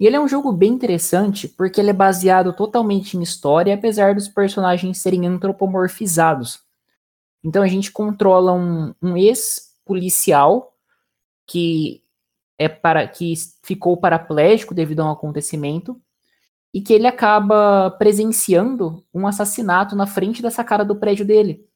E 0.00 0.06
ele 0.06 0.16
é 0.16 0.20
um 0.20 0.28
jogo 0.28 0.50
bem 0.52 0.72
interessante 0.72 1.46
porque 1.46 1.80
ele 1.80 1.90
é 1.90 1.92
baseado 1.92 2.52
totalmente 2.54 3.16
em 3.16 3.22
história, 3.22 3.74
apesar 3.74 4.14
dos 4.14 4.28
personagens 4.28 4.98
serem 4.98 5.26
antropomorfizados. 5.26 6.60
Então 7.44 7.62
a 7.62 7.68
gente 7.68 7.92
controla 7.92 8.52
um, 8.52 8.94
um 9.02 9.16
ex-policial 9.16 10.74
que 11.46 12.01
é 12.58 12.68
para 12.68 13.06
que 13.06 13.34
ficou 13.62 13.96
paraplégico 13.96 14.74
devido 14.74 15.00
a 15.00 15.06
um 15.06 15.10
acontecimento 15.10 16.00
e 16.74 16.80
que 16.80 16.92
ele 16.92 17.06
acaba 17.06 17.90
presenciando 17.98 19.04
um 19.12 19.26
assassinato 19.26 19.94
na 19.94 20.06
frente 20.06 20.40
da 20.40 20.50
sacada 20.50 20.84
do 20.84 20.96
prédio 20.96 21.26
dele. 21.26 21.66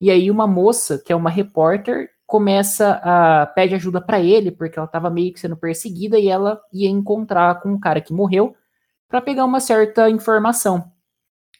E 0.00 0.10
aí 0.10 0.30
uma 0.30 0.46
moça, 0.46 0.98
que 1.04 1.12
é 1.12 1.16
uma 1.16 1.28
repórter, 1.28 2.10
começa 2.26 3.00
a 3.02 3.46
pede 3.46 3.74
ajuda 3.74 4.00
para 4.00 4.20
ele, 4.20 4.50
porque 4.50 4.78
ela 4.78 4.86
estava 4.86 5.10
meio 5.10 5.32
que 5.32 5.40
sendo 5.40 5.56
perseguida 5.56 6.18
e 6.18 6.28
ela 6.28 6.60
ia 6.72 6.88
encontrar 6.88 7.60
com 7.60 7.72
o 7.72 7.80
cara 7.80 8.00
que 8.00 8.12
morreu 8.12 8.54
para 9.08 9.20
pegar 9.20 9.44
uma 9.44 9.60
certa 9.60 10.08
informação. 10.08 10.92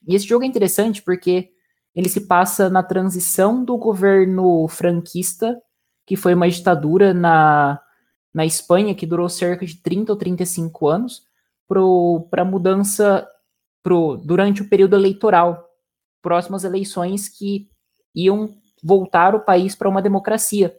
E 0.07 0.14
esse 0.14 0.26
jogo 0.26 0.44
é 0.44 0.46
interessante 0.46 1.02
porque 1.02 1.50
ele 1.94 2.09
se 2.09 2.26
passa 2.26 2.70
na 2.70 2.83
transição 2.83 3.64
do 3.64 3.76
governo 3.76 4.68
franquista, 4.68 5.61
que 6.07 6.16
foi 6.16 6.35
uma 6.35 6.48
ditadura 6.48 7.12
na, 7.12 7.81
na 8.33 8.45
Espanha 8.45 8.95
que 8.95 9.07
durou 9.07 9.29
cerca 9.29 9.64
de 9.64 9.77
30 9.77 10.12
ou 10.12 10.19
35 10.19 10.88
anos, 10.88 11.23
para 12.31 12.45
mudança 12.45 13.29
pro, 13.83 14.17
durante 14.17 14.62
o 14.62 14.69
período 14.69 14.97
eleitoral, 14.97 15.69
próximas 16.23 16.64
eleições 16.64 17.29
que 17.29 17.69
iam 18.14 18.55
voltar 18.83 19.35
o 19.35 19.41
país 19.41 19.75
para 19.75 19.88
uma 19.88 20.03
democracia. 20.03 20.77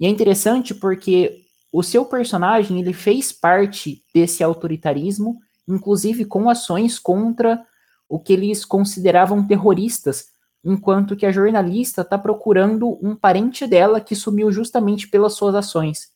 E 0.00 0.06
é 0.06 0.08
interessante 0.08 0.74
porque 0.74 1.44
o 1.72 1.82
seu 1.82 2.04
personagem 2.04 2.80
ele 2.80 2.92
fez 2.92 3.32
parte 3.32 4.04
desse 4.14 4.42
autoritarismo, 4.44 5.40
inclusive 5.66 6.24
com 6.24 6.48
ações 6.48 6.98
contra 6.98 7.64
o 8.08 8.18
que 8.18 8.32
eles 8.32 8.64
consideravam 8.64 9.46
terroristas, 9.46 10.26
enquanto 10.64 11.16
que 11.16 11.26
a 11.26 11.32
jornalista 11.32 12.02
está 12.02 12.18
procurando 12.18 12.98
um 13.02 13.16
parente 13.16 13.66
dela 13.66 14.00
que 14.00 14.14
sumiu 14.14 14.50
justamente 14.52 15.08
pelas 15.08 15.34
suas 15.34 15.54
ações. 15.54 16.13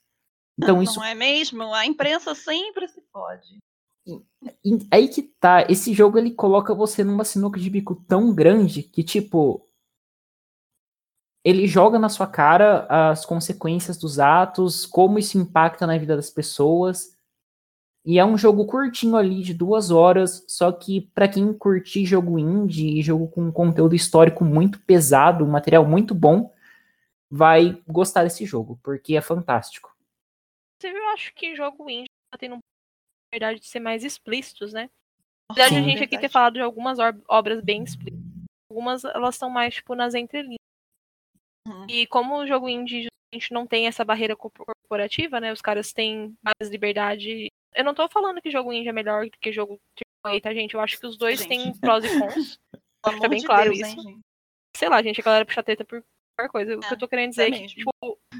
Então 0.59 0.77
não, 0.77 0.83
isso 0.83 0.97
não 0.97 1.07
é 1.07 1.14
mesmo? 1.14 1.62
A 1.73 1.87
imprensa 1.87 2.35
sempre 2.35 2.88
se 2.88 3.01
pode 3.12 3.59
aí 4.90 5.09
que 5.09 5.23
tá, 5.23 5.66
esse 5.68 5.92
jogo 5.92 6.18
ele 6.18 6.31
coloca 6.31 6.75
você 6.75 7.05
numa 7.05 7.25
sinuca 7.25 7.61
de 7.61 7.68
bico 7.68 7.94
tão 8.07 8.35
grande 8.35 8.83
que, 8.83 9.03
tipo, 9.03 9.66
ele 11.44 11.66
joga 11.66 11.99
na 11.99 12.09
sua 12.09 12.27
cara 12.27 12.87
as 12.88 13.25
consequências 13.25 13.97
dos 13.97 14.18
atos, 14.18 14.87
como 14.87 15.18
isso 15.18 15.38
impacta 15.38 15.87
na 15.87 15.99
vida 15.99 16.16
das 16.16 16.31
pessoas. 16.31 17.16
E 18.05 18.18
é 18.18 18.25
um 18.25 18.38
jogo 18.38 18.64
curtinho 18.66 19.16
ali, 19.16 19.42
de 19.42 19.53
duas 19.53 19.90
horas, 19.90 20.44
só 20.49 20.73
que 20.73 21.03
para 21.14 21.29
quem 21.29 21.53
curtir 21.53 22.07
jogo 22.07 22.38
indie, 22.38 23.03
jogo 23.03 23.29
com 23.29 23.53
conteúdo 23.53 23.94
histórico 23.94 24.44
muito 24.44 24.81
pesado, 24.81 25.47
material 25.47 25.85
muito 25.85 26.14
bom, 26.14 26.53
vai 27.31 27.83
gostar 27.87 28.25
desse 28.25 28.47
jogo, 28.47 28.79
porque 28.83 29.14
é 29.14 29.21
fantástico. 29.21 29.98
Eu 30.83 31.09
acho 31.09 31.35
que 31.35 31.57
jogo 31.57 31.88
indie 31.91 32.07
tá 32.31 32.38
tendo 32.38 32.59
verdade, 33.33 33.61
de 33.61 33.67
ser 33.67 33.81
mais 33.81 34.05
explícitos, 34.05 34.73
né? 34.73 34.88
Apesar 35.51 35.69
de 35.69 35.77
a 35.77 35.79
gente 35.79 35.99
verdade. 35.99 36.05
aqui 36.05 36.19
ter 36.19 36.31
falado 36.31 36.55
de 36.55 36.61
algumas 36.61 36.99
obras 37.27 37.62
bem 37.62 37.83
explícitas, 37.83 38.25
algumas 38.71 39.05
elas 39.05 39.35
estão 39.35 39.51
mais, 39.51 39.75
tipo, 39.75 39.95
nas 39.95 40.14
entrelinhas. 40.14 40.59
Uhum. 41.67 41.87
E 41.88 42.07
como 42.07 42.38
o 42.38 42.47
jogo 42.47 42.69
indie 42.69 43.09
gente 43.35 43.53
não 43.53 43.67
tem 43.67 43.87
essa 43.87 44.05
barreira 44.05 44.37
corporativa, 44.37 45.41
né? 45.41 45.53
Os 45.53 45.61
caras 45.61 45.93
têm 45.93 46.35
mais 46.43 46.71
liberdade. 46.71 47.49
Eu 47.75 47.85
não 47.85 47.95
tô 47.95 48.09
falando 48.09 48.41
que 48.41 48.51
jogo 48.51 48.73
indie 48.73 48.88
é 48.88 48.93
melhor 48.93 49.27
do 49.27 49.38
que 49.38 49.53
jogo 49.53 49.79
AAA, 50.25 50.41
tá, 50.41 50.55
gente? 50.55 50.75
Eu 50.75 50.81
acho 50.81 50.99
que 50.99 51.07
os 51.07 51.17
dois 51.17 51.41
gente. 51.41 51.49
têm 51.49 51.79
prós 51.79 52.05
e 52.05 52.19
cons. 52.19 52.59
Fica 53.14 53.29
bem 53.29 53.41
de 53.41 53.47
claro 53.47 53.73
Deus, 53.73 53.88
isso. 53.88 54.09
Hein, 54.09 54.21
Sei 54.77 54.88
lá, 54.88 55.03
gente, 55.03 55.21
a 55.21 55.25
galera 55.25 55.47
puxa 55.47 55.62
treta 55.62 55.85
por 55.85 56.03
qualquer 56.38 56.51
coisa. 56.51 56.77
O 56.77 56.81
que 56.81 56.94
eu 56.94 56.98
tô 56.98 57.09
querendo 57.09 57.31
dizer 57.31 57.53
é, 57.53 57.57
é 57.57 57.61
que, 57.61 57.66
tipo, 57.66 57.90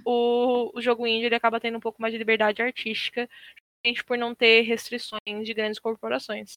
o, 0.05 0.79
o 0.79 0.81
jogo 0.81 1.07
indie 1.07 1.27
ele 1.27 1.35
acaba 1.35 1.61
tendo 1.61 1.79
um 1.79 1.81
pouco 1.81 2.01
mais 2.01 2.13
de 2.13 2.19
liberdade 2.19 2.63
artística 2.63 3.29
por 4.07 4.19
não 4.19 4.35
ter 4.35 4.63
restrições 4.63 5.45
de 5.45 5.55
grandes 5.55 5.79
corporações. 5.79 6.55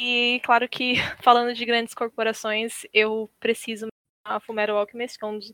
E 0.00 0.40
claro 0.44 0.68
que, 0.68 0.94
falando 1.22 1.54
de 1.54 1.64
grandes 1.64 1.94
corporações, 1.94 2.86
eu 2.92 3.30
preciso 3.40 3.88
a 4.24 4.40
Fumero 4.40 4.76
Alchemist, 4.76 5.18
que 5.18 5.24
é 5.24 5.28
um 5.28 5.38
dos. 5.38 5.52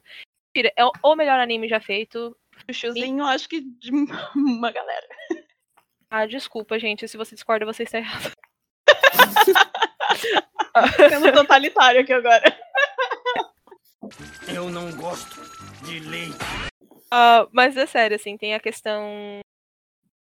É 0.56 0.84
o 1.02 1.16
melhor 1.16 1.40
anime 1.40 1.68
já 1.68 1.80
feito. 1.80 2.36
Chuchuzinho, 2.70 3.24
e... 3.24 3.28
acho 3.28 3.48
que 3.48 3.60
de 3.60 3.90
uma 4.36 4.70
galera. 4.70 5.08
Ah, 6.10 6.26
desculpa, 6.26 6.78
gente. 6.78 7.08
Se 7.08 7.16
você 7.16 7.34
discorda, 7.34 7.64
você 7.64 7.84
está 7.84 7.98
errado. 7.98 8.32
Sendo 11.08 11.32
totalitário 11.32 12.02
aqui 12.02 12.12
agora. 12.12 12.44
Eu 14.52 14.70
não 14.70 14.90
gosto 14.96 15.40
de 15.84 16.00
leite. 16.00 16.36
Uh, 17.12 17.48
mas 17.52 17.76
é 17.76 17.86
sério, 17.86 18.16
assim, 18.16 18.36
tem 18.36 18.54
a 18.54 18.60
questão 18.60 19.42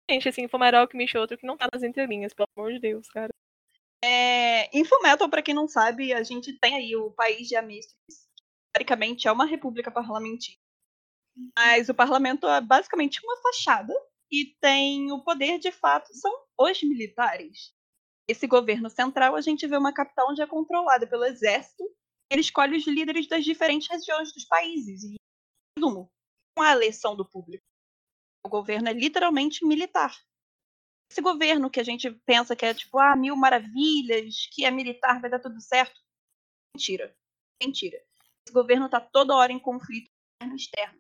Gente, 0.10 0.28
assim, 0.28 0.48
Fullmetal 0.48 0.82
Alchemist 0.82 1.16
é 1.16 1.20
outro 1.20 1.38
que 1.38 1.46
não 1.46 1.56
tá 1.56 1.68
nas 1.72 1.84
entrelinhas, 1.84 2.34
pelo 2.34 2.48
amor 2.58 2.74
de 2.74 2.80
Deus, 2.80 3.08
cara. 3.10 3.30
É, 4.04 4.76
em 4.76 4.84
Fullmetal, 4.84 5.30
pra 5.30 5.44
quem 5.44 5.54
não 5.54 5.68
sabe, 5.68 6.12
a 6.14 6.24
gente 6.24 6.58
tem 6.58 6.74
aí 6.76 6.96
o 6.96 7.12
país 7.12 7.48
de 7.48 7.56
Amistos. 7.56 7.94
Teoricamente 8.74 9.28
é 9.28 9.32
uma 9.32 9.46
república 9.46 9.92
parlamentar. 9.92 10.56
Mas 11.56 11.90
o 11.90 11.94
parlamento 11.94 12.48
é 12.48 12.60
basicamente 12.60 13.20
uma 13.24 13.38
fachada 13.38 13.94
e 14.32 14.56
tem 14.60 15.12
o 15.12 15.24
poder 15.24 15.60
de 15.60 15.72
fato 15.72 16.12
são 16.12 16.34
os 16.58 16.82
militares. 16.82 17.72
Esse 18.28 18.48
governo 18.48 18.90
central, 18.90 19.36
a 19.36 19.42
gente 19.42 19.68
vê 19.68 19.78
uma 19.78 19.94
capital 19.94 20.32
onde 20.32 20.42
é 20.42 20.48
controlada 20.48 21.06
pelo 21.06 21.26
exército. 21.26 21.84
Ele 22.32 22.42
escolhe 22.42 22.78
os 22.78 22.86
líderes 22.86 23.28
das 23.28 23.44
diferentes 23.44 23.88
regiões 23.90 24.32
dos 24.32 24.46
países. 24.46 25.04
E, 25.04 25.16
resumo, 25.78 26.10
com 26.56 26.64
a 26.64 26.72
eleição 26.72 27.16
do 27.16 27.26
público. 27.26 27.64
O 28.46 28.50
governo 28.50 28.90
é 28.90 28.94
literalmente 28.94 29.66
militar. 29.66 30.16
Esse 31.12 31.22
governo 31.22 31.70
que 31.70 31.80
a 31.80 31.84
gente 31.84 32.12
pensa 32.26 32.56
que 32.56 32.66
é 32.66 32.74
tipo, 32.74 33.00
ah, 33.00 33.16
mil 33.16 33.36
maravilhas, 33.36 34.48
que 34.52 34.64
é 34.64 34.72
militar, 34.72 35.20
vai 35.20 35.30
dar 35.30 35.40
tudo 35.40 35.60
certo. 35.60 36.00
Mentira. 36.76 37.16
Mentira. 37.62 37.98
Esse 38.46 38.54
governo 38.54 38.86
está 38.86 39.02
toda 39.02 39.36
hora 39.36 39.52
em 39.52 39.60
conflito 39.60 40.08
externo. 40.56 41.00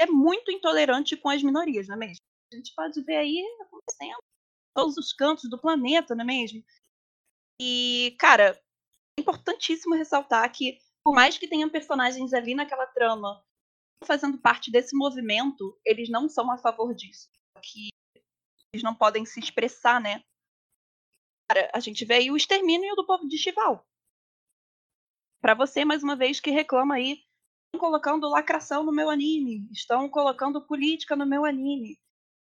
É 0.00 0.06
muito 0.06 0.50
intolerante 0.50 1.16
com 1.16 1.28
as 1.28 1.42
minorias, 1.42 1.86
não 1.86 1.94
é 1.94 1.98
mesmo? 1.98 2.24
A 2.52 2.56
gente 2.56 2.74
pode 2.74 3.00
ver 3.02 3.16
aí 3.16 3.44
acontecendo 3.60 4.18
em 4.18 4.74
todos 4.74 4.96
os 4.96 5.12
cantos 5.12 5.48
do 5.48 5.58
planeta, 5.58 6.14
não 6.14 6.22
é 6.22 6.26
mesmo? 6.26 6.64
E, 7.60 8.16
cara, 8.18 8.60
importantíssimo 9.18 9.94
ressaltar 9.94 10.50
que, 10.52 10.78
por 11.04 11.14
mais 11.14 11.38
que 11.38 11.48
tenham 11.48 11.68
personagens 11.70 12.32
ali 12.32 12.54
naquela 12.54 12.86
trama 12.86 13.44
fazendo 14.04 14.38
parte 14.38 14.70
desse 14.70 14.96
movimento, 14.96 15.78
eles 15.84 16.08
não 16.08 16.28
são 16.28 16.50
a 16.50 16.58
favor 16.58 16.94
disso. 16.94 17.28
Que 17.62 17.88
eles 18.72 18.82
não 18.82 18.94
podem 18.94 19.24
se 19.24 19.40
expressar, 19.40 20.00
né? 20.00 20.22
Cara, 21.48 21.70
a 21.74 21.80
gente 21.80 22.04
vê 22.04 22.14
aí 22.14 22.30
o 22.30 22.36
extermínio 22.36 22.94
do 22.96 23.06
povo 23.06 23.26
de 23.28 23.38
Chival. 23.38 23.86
Para 25.40 25.54
você, 25.54 25.84
mais 25.84 26.02
uma 26.02 26.16
vez, 26.16 26.40
que 26.40 26.50
reclama 26.50 26.94
aí, 26.94 27.22
estão 27.66 27.78
colocando 27.78 28.28
lacração 28.28 28.82
no 28.82 28.92
meu 28.92 29.10
anime, 29.10 29.68
estão 29.70 30.08
colocando 30.08 30.66
política 30.66 31.14
no 31.14 31.26
meu 31.26 31.44
anime. 31.44 31.98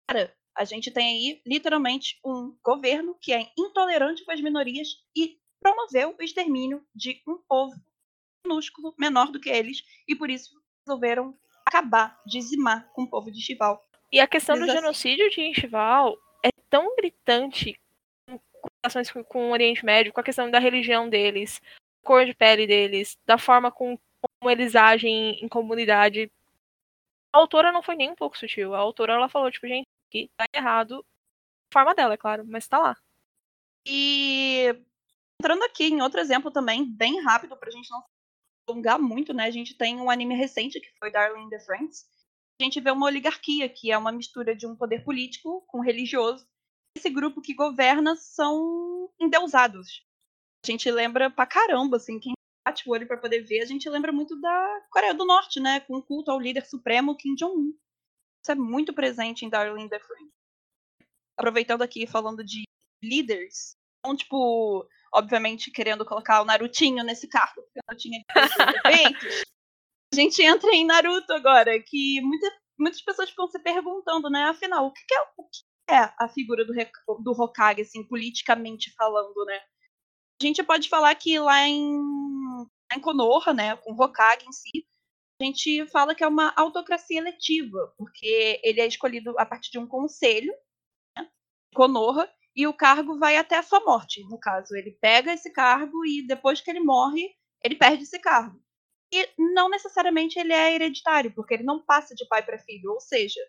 Cara, 0.09 0.33
a 0.55 0.63
gente 0.63 0.91
tem 0.91 1.05
aí, 1.05 1.41
literalmente, 1.45 2.19
um 2.25 2.57
governo 2.63 3.17
que 3.19 3.33
é 3.33 3.51
intolerante 3.57 4.23
com 4.23 4.31
as 4.31 4.41
minorias 4.41 4.87
e 5.15 5.37
promoveu 5.63 6.13
o 6.19 6.21
extermínio 6.21 6.85
de 6.93 7.23
um 7.25 7.37
povo 7.47 7.73
minúsculo, 8.45 8.93
menor 8.99 9.31
do 9.31 9.39
que 9.39 9.49
eles, 9.49 9.81
e 10.05 10.13
por 10.13 10.29
isso 10.29 10.51
resolveram 10.85 11.33
acabar, 11.65 12.19
dizimar 12.25 12.91
com 12.91 13.03
o 13.03 13.09
povo 13.09 13.31
de 13.31 13.41
Chival. 13.41 13.81
E 14.11 14.19
a 14.19 14.27
questão 14.27 14.57
do 14.57 14.65
assim. 14.65 14.73
genocídio 14.73 15.29
de 15.29 15.53
Chival 15.53 16.17
é 16.43 16.49
tão 16.69 16.93
gritante 16.97 17.79
com 18.27 18.67
relações 18.83 19.09
com 19.11 19.49
o 19.49 19.51
Oriente 19.51 19.85
Médio, 19.85 20.11
com 20.11 20.19
a 20.19 20.23
questão 20.23 20.51
da 20.51 20.59
religião 20.59 21.09
deles, 21.09 21.61
cor 22.03 22.25
de 22.25 22.33
pele 22.33 22.67
deles, 22.67 23.17
da 23.25 23.37
forma 23.37 23.71
com, 23.71 23.97
como 24.21 24.51
eles 24.51 24.75
agem 24.75 25.43
em 25.43 25.47
comunidade. 25.47 26.29
A 27.31 27.37
autora 27.37 27.71
não 27.71 27.81
foi 27.81 27.95
nem 27.95 28.11
um 28.11 28.15
pouco 28.15 28.37
sutil. 28.37 28.75
A 28.75 28.79
autora 28.79 29.13
ela 29.13 29.29
falou, 29.29 29.49
tipo, 29.49 29.67
gente, 29.67 29.87
que 30.11 30.29
tá 30.35 30.45
errado. 30.53 31.03
A 31.71 31.73
forma 31.73 31.95
dela, 31.95 32.13
é 32.13 32.17
claro, 32.17 32.45
mas 32.45 32.67
tá 32.67 32.77
lá. 32.77 32.95
E 33.85 34.75
entrando 35.43 35.63
aqui 35.63 35.83
em 35.83 36.01
outro 36.01 36.21
exemplo 36.21 36.49
também, 36.49 36.85
bem 36.85 37.21
rápido, 37.21 37.57
pra 37.57 37.69
gente 37.69 37.89
não 37.91 38.01
alongar 38.65 38.97
muito, 38.97 39.33
né? 39.33 39.43
A 39.43 39.51
gente 39.51 39.77
tem 39.77 39.99
um 39.99 40.09
anime 40.09 40.35
recente 40.35 40.79
que 40.79 40.89
foi 40.97 41.11
Darling 41.11 41.43
in 41.43 41.49
the 41.49 41.59
Franxx. 41.59 42.07
A 42.61 42.63
gente 42.63 42.79
vê 42.79 42.89
uma 42.89 43.07
oligarquia, 43.07 43.67
que 43.67 43.91
é 43.91 43.97
uma 43.97 44.13
mistura 44.13 44.55
de 44.55 44.65
um 44.65 44.73
poder 44.73 45.03
político 45.03 45.61
com 45.67 45.81
religioso. 45.81 46.47
Esse 46.97 47.09
grupo 47.09 47.41
que 47.41 47.53
governa 47.53 48.15
são 48.15 49.11
endeusados. 49.19 50.05
A 50.65 50.71
gente 50.71 50.89
lembra 50.89 51.29
pra 51.29 51.45
caramba, 51.45 51.97
assim, 51.97 52.21
quem 52.21 52.31
bate 52.65 52.87
o 52.87 52.93
olho 52.93 53.05
para 53.05 53.17
poder 53.17 53.41
ver, 53.41 53.61
a 53.61 53.65
gente 53.65 53.89
lembra 53.89 54.13
muito 54.13 54.39
da 54.39 54.81
Coreia 54.89 55.13
do 55.13 55.25
Norte, 55.25 55.59
né? 55.59 55.81
Com 55.81 55.97
o 55.97 56.03
culto 56.03 56.31
ao 56.31 56.39
líder 56.39 56.65
supremo 56.65 57.17
Kim 57.17 57.35
Jong-un. 57.35 57.77
Isso 58.41 58.51
é 58.51 58.55
muito 58.55 58.93
presente 58.93 59.43
em 59.43 59.49
Darling 59.49 59.83
in 59.83 59.89
the 59.89 59.99
Franxx. 59.99 60.31
Aproveitando 61.37 61.81
aqui, 61.81 62.07
falando 62.07 62.45
de 62.45 62.63
líderes, 63.03 63.75
tipo, 64.15 64.85
obviamente 65.13 65.71
querendo 65.71 66.05
colocar 66.05 66.41
o 66.41 66.45
Narutinho 66.45 67.03
nesse 67.03 67.27
carro, 67.27 67.53
porque 67.55 67.79
o 67.79 67.83
Narutinho 67.87 68.21
é 68.87 69.43
a 70.13 70.15
gente 70.15 70.43
entra 70.43 70.69
em 70.71 70.85
Naruto 70.85 71.33
agora, 71.33 71.81
que 71.81 72.21
muita, 72.21 72.47
muitas 72.77 73.01
pessoas 73.01 73.31
ficam 73.31 73.47
se 73.47 73.57
perguntando, 73.59 74.29
né? 74.29 74.43
Afinal, 74.43 74.85
o 74.85 74.93
que 74.93 75.01
é, 75.11 75.21
o 75.35 75.43
que 75.43 75.63
é 75.89 76.13
a 76.19 76.29
figura 76.29 76.63
do, 76.63 76.73
do 77.23 77.31
Hokage, 77.31 77.81
assim, 77.81 78.07
politicamente 78.07 78.93
falando, 78.95 79.43
né? 79.45 79.59
A 80.39 80.45
gente 80.45 80.61
pode 80.61 80.87
falar 80.87 81.15
que 81.15 81.39
lá 81.39 81.67
em, 81.67 81.99
em 82.95 82.99
Konoha, 83.01 83.53
né, 83.53 83.75
com 83.77 83.91
o 83.91 84.03
Hokage 84.03 84.45
em 84.47 84.51
si, 84.51 84.87
a 85.41 85.45
gente 85.45 85.87
fala 85.87 86.13
que 86.13 86.23
é 86.23 86.27
uma 86.27 86.53
autocracia 86.55 87.17
eletiva, 87.17 87.91
porque 87.97 88.61
ele 88.63 88.81
é 88.81 88.85
escolhido 88.85 89.33
a 89.39 89.45
partir 89.47 89.71
de 89.71 89.79
um 89.79 89.87
conselho, 89.87 90.53
né, 91.17 91.27
Konoha, 91.73 92.29
e 92.55 92.67
o 92.67 92.73
cargo 92.73 93.17
vai 93.17 93.37
até 93.37 93.57
a 93.57 93.63
sua 93.63 93.79
morte, 93.79 94.23
no 94.29 94.39
caso. 94.39 94.75
Ele 94.75 94.91
pega 95.01 95.33
esse 95.33 95.51
cargo 95.51 96.05
e 96.05 96.25
depois 96.25 96.61
que 96.61 96.69
ele 96.69 96.79
morre, 96.79 97.29
ele 97.63 97.75
perde 97.75 98.03
esse 98.03 98.19
cargo. 98.19 98.61
E 99.11 99.29
não 99.37 99.69
necessariamente 99.69 100.39
ele 100.39 100.53
é 100.53 100.73
hereditário, 100.73 101.31
porque 101.33 101.53
ele 101.53 101.63
não 101.63 101.83
passa 101.83 102.15
de 102.15 102.27
pai 102.27 102.43
para 102.43 102.59
filho, 102.59 102.91
ou 102.91 102.99
seja, 102.99 103.39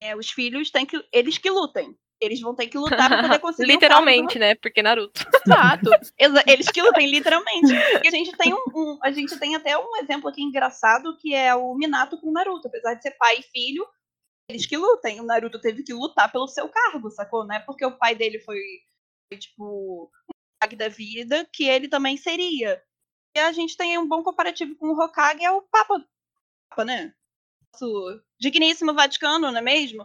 é, 0.00 0.16
os 0.16 0.30
filhos 0.30 0.70
têm 0.70 0.86
que 0.86 1.02
eles 1.12 1.38
que 1.38 1.50
lutem. 1.50 1.94
Eles 2.20 2.40
vão 2.40 2.54
ter 2.54 2.68
que 2.68 2.78
lutar 2.78 3.08
para 3.08 3.22
poder 3.22 3.38
conseguir. 3.40 3.72
literalmente, 3.72 4.38
né? 4.38 4.54
Porque 4.54 4.82
Naruto. 4.82 5.20
Exato. 5.44 5.90
Eles 6.46 6.68
que 6.68 6.80
lutem, 6.80 7.06
literalmente. 7.10 7.72
E 8.02 8.08
a 8.08 8.10
gente 8.10 8.32
tem 8.36 8.54
um, 8.54 8.62
um, 8.74 8.98
a 9.02 9.10
gente 9.10 9.38
tem 9.38 9.54
até 9.56 9.76
um 9.76 9.96
exemplo 9.96 10.28
aqui 10.28 10.42
engraçado 10.42 11.16
que 11.18 11.34
é 11.34 11.54
o 11.54 11.74
Minato 11.74 12.18
com 12.20 12.28
o 12.28 12.32
Naruto. 12.32 12.68
Apesar 12.68 12.94
de 12.94 13.02
ser 13.02 13.10
pai 13.12 13.40
e 13.40 13.42
filho, 13.42 13.86
eles 14.48 14.66
que 14.66 14.76
lutem. 14.76 15.20
O 15.20 15.24
Naruto 15.24 15.60
teve 15.60 15.82
que 15.82 15.92
lutar 15.92 16.30
pelo 16.30 16.48
seu 16.48 16.68
cargo, 16.68 17.10
sacou? 17.10 17.46
Não 17.46 17.54
é 17.54 17.60
porque 17.60 17.84
o 17.84 17.96
pai 17.96 18.14
dele 18.14 18.38
foi, 18.40 18.60
foi 19.28 19.38
tipo, 19.38 20.10
um 20.62 20.76
da 20.76 20.88
vida 20.88 21.48
que 21.52 21.64
ele 21.64 21.88
também 21.88 22.16
seria. 22.16 22.82
E 23.36 23.40
a 23.40 23.52
gente 23.52 23.76
tem 23.76 23.98
um 23.98 24.08
bom 24.08 24.22
comparativo 24.22 24.76
com 24.76 24.88
o 24.88 25.00
Hokage, 25.00 25.44
é 25.44 25.50
o 25.50 25.62
Papa, 25.62 26.04
Papa 26.70 26.84
né? 26.84 27.12
Nosso 27.72 28.22
digníssimo 28.40 28.94
Vaticano, 28.94 29.50
não 29.50 29.58
é 29.58 29.62
mesmo? 29.62 30.02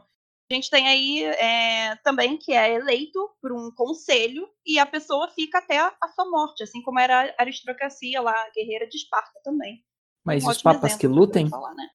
A 0.52 0.56
gente 0.56 0.71
tem 0.71 0.88
aí 0.88 1.23
é, 1.23 1.95
também 1.97 2.36
que 2.36 2.54
é 2.54 2.73
eleito 2.73 3.30
por 3.39 3.52
um 3.52 3.71
conselho 3.71 4.49
e 4.65 4.80
a 4.80 4.86
pessoa 4.86 5.30
fica 5.30 5.60
até 5.60 5.78
a, 5.78 5.95
a 6.02 6.08
sua 6.08 6.28
morte, 6.28 6.63
assim 6.63 6.82
como 6.82 6.99
era 6.99 7.30
a 7.38 7.43
aristocracia 7.43 8.19
lá, 8.19 8.34
a 8.34 8.49
guerreira 8.49 8.88
de 8.88 8.97
Esparta 8.97 9.39
também. 9.43 9.86
Mas 10.25 10.43
um 10.43 10.49
os 10.49 10.60
papas 10.60 10.95
que 10.95 11.06
lutem? 11.06 11.47
Falar, 11.47 11.75
né? 11.75 11.88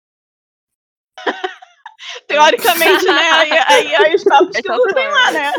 Teoricamente, 2.26 3.04
né? 3.04 3.30
Aí, 3.32 3.52
aí, 3.52 3.94
aí 3.94 4.14
os 4.14 4.24
papos 4.24 4.60
que 4.60 4.72
lutem 4.72 5.08
lá, 5.08 5.30
né? 5.32 5.52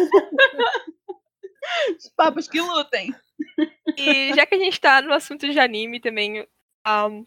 os 1.97 2.09
papos 2.15 2.47
que 2.47 2.61
lutem. 2.61 3.15
E 3.97 4.33
já 4.33 4.45
que 4.45 4.55
a 4.55 4.59
gente 4.59 4.79
tá 4.79 5.01
no 5.01 5.13
assunto 5.13 5.49
de 5.49 5.59
anime 5.59 5.99
também, 5.99 6.47
um, 6.87 7.25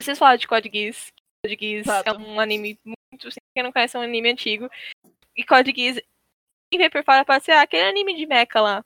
vocês 0.00 0.18
falaram 0.18 0.38
de 0.38 0.48
Code 0.48 0.70
Geass. 0.72 1.12
Code 1.44 1.56
Geass 1.60 1.86
é 2.04 2.12
um 2.12 2.40
anime 2.40 2.78
muito. 2.84 3.28
Quem 3.54 3.62
não 3.62 3.72
conhece, 3.72 3.96
é 3.96 4.00
um 4.00 4.02
anime 4.02 4.30
antigo. 4.30 4.68
E 5.36 5.44
Code 5.44 5.72
Geass, 5.74 6.00
quem 6.70 6.78
vê 6.78 6.90
por 6.90 7.04
fora 7.04 7.24
pode 7.24 7.44
ser 7.44 7.52
ah, 7.52 7.62
aquele 7.62 7.84
anime 7.84 8.14
de 8.14 8.26
mecha 8.26 8.60
lá. 8.60 8.84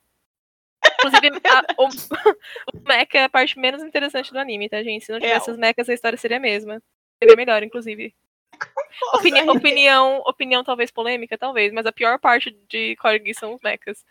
Inclusive, 0.85 1.41
a, 1.47 1.81
o, 1.81 1.87
o 2.77 2.87
mecha 2.87 3.17
é 3.17 3.23
a 3.23 3.29
parte 3.29 3.57
menos 3.59 3.83
interessante 3.83 4.31
do 4.31 4.39
anime, 4.39 4.69
tá, 4.69 4.81
gente? 4.83 5.05
Se 5.05 5.11
não 5.11 5.19
tivesse 5.19 5.49
é. 5.49 5.53
as 5.53 5.59
mechas, 5.59 5.89
a 5.89 5.93
história 5.93 6.17
seria 6.17 6.37
a 6.37 6.41
mesma. 6.41 6.81
Seria 7.21 7.35
melhor, 7.35 7.63
inclusive. 7.63 8.13
Opini 9.13 9.41
opinião, 9.49 10.21
opinião 10.25 10.63
talvez 10.63 10.91
polêmica, 10.91 11.37
talvez, 11.37 11.71
mas 11.71 11.85
a 11.85 11.91
pior 11.91 12.19
parte 12.19 12.51
de 12.67 12.95
Corgi 12.97 13.33
são 13.33 13.55
os 13.55 13.61
mechas. 13.61 14.05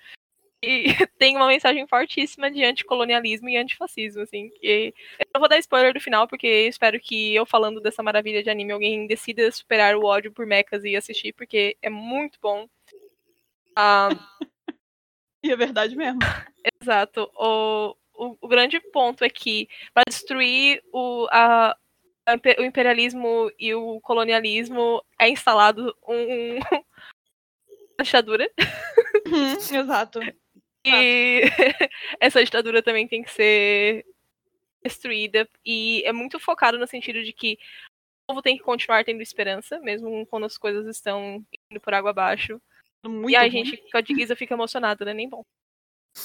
E 0.63 0.87
tem 1.19 1.37
uma 1.37 1.47
mensagem 1.47 1.87
fortíssima 1.87 2.51
de 2.51 2.65
anticolonialismo 2.65 3.49
e 3.49 3.57
antifascismo, 3.57 4.23
assim. 4.23 4.51
E 4.63 4.93
eu 5.19 5.27
não 5.35 5.41
vou 5.41 5.49
dar 5.49 5.59
spoiler 5.59 5.95
do 5.95 6.01
final, 6.01 6.27
porque 6.27 6.67
espero 6.67 6.99
que 6.99 7.35
eu 7.35 7.47
falando 7.47 7.81
dessa 7.81 8.03
maravilha 8.03 8.43
de 8.43 8.51
anime, 8.51 8.73
alguém 8.73 9.07
decida 9.07 9.51
superar 9.53 9.95
o 9.95 10.05
ódio 10.05 10.33
por 10.33 10.47
mechas 10.47 10.85
e 10.85 10.97
assistir, 10.97 11.33
porque 11.33 11.77
é 11.81 11.89
muito 11.91 12.39
bom. 12.43 12.69
Um... 13.79 14.09
e 15.45 15.53
é 15.53 15.57
verdade 15.57 15.95
mesmo. 15.95 16.21
Exato. 16.83 17.31
O, 17.37 17.95
o, 18.15 18.37
o 18.41 18.49
grande 18.49 18.81
ponto 18.81 19.23
é 19.23 19.31
que, 19.31 19.69
para 19.95 20.03
destruir 20.09 20.83
o, 20.93 21.29
a, 21.31 21.77
o 22.59 22.63
imperialismo 22.63 23.51
e 23.59 23.75
o 23.75 24.01
colonialismo 24.01 25.03
é 25.19 25.29
instalado 25.29 25.95
um, 26.07 26.59
uma 27.99 28.05
ditadura. 28.05 28.51
Uhum, 29.27 29.79
exato. 29.79 30.21
E 30.85 31.43
essa 32.21 32.45
ditadura 32.45 32.83
também 32.83 33.07
tem 33.07 33.23
que 33.23 33.31
ser 33.31 34.05
destruída. 34.83 35.49
E 35.65 36.03
é 36.05 36.13
muito 36.13 36.39
focado 36.39 36.79
no 36.79 36.87
sentido 36.87 37.23
de 37.23 37.33
que 37.33 37.59
o 38.25 38.33
povo 38.33 38.43
tem 38.43 38.57
que 38.57 38.63
continuar 38.63 39.05
tendo 39.05 39.23
esperança, 39.23 39.79
mesmo 39.81 40.27
quando 40.27 40.45
as 40.45 40.59
coisas 40.59 40.87
estão 40.87 41.45
indo 41.71 41.81
por 41.81 41.95
água 41.95 42.11
abaixo. 42.11 42.61
Muito 43.05 43.31
e 43.31 43.37
a 43.37 43.49
gente, 43.49 43.77
Code 43.91 44.15
Geass, 44.15 44.37
fica 44.37 44.55
emocionado, 44.55 45.05
né? 45.05 45.15
Nem 45.15 45.29
bom. 45.29 45.45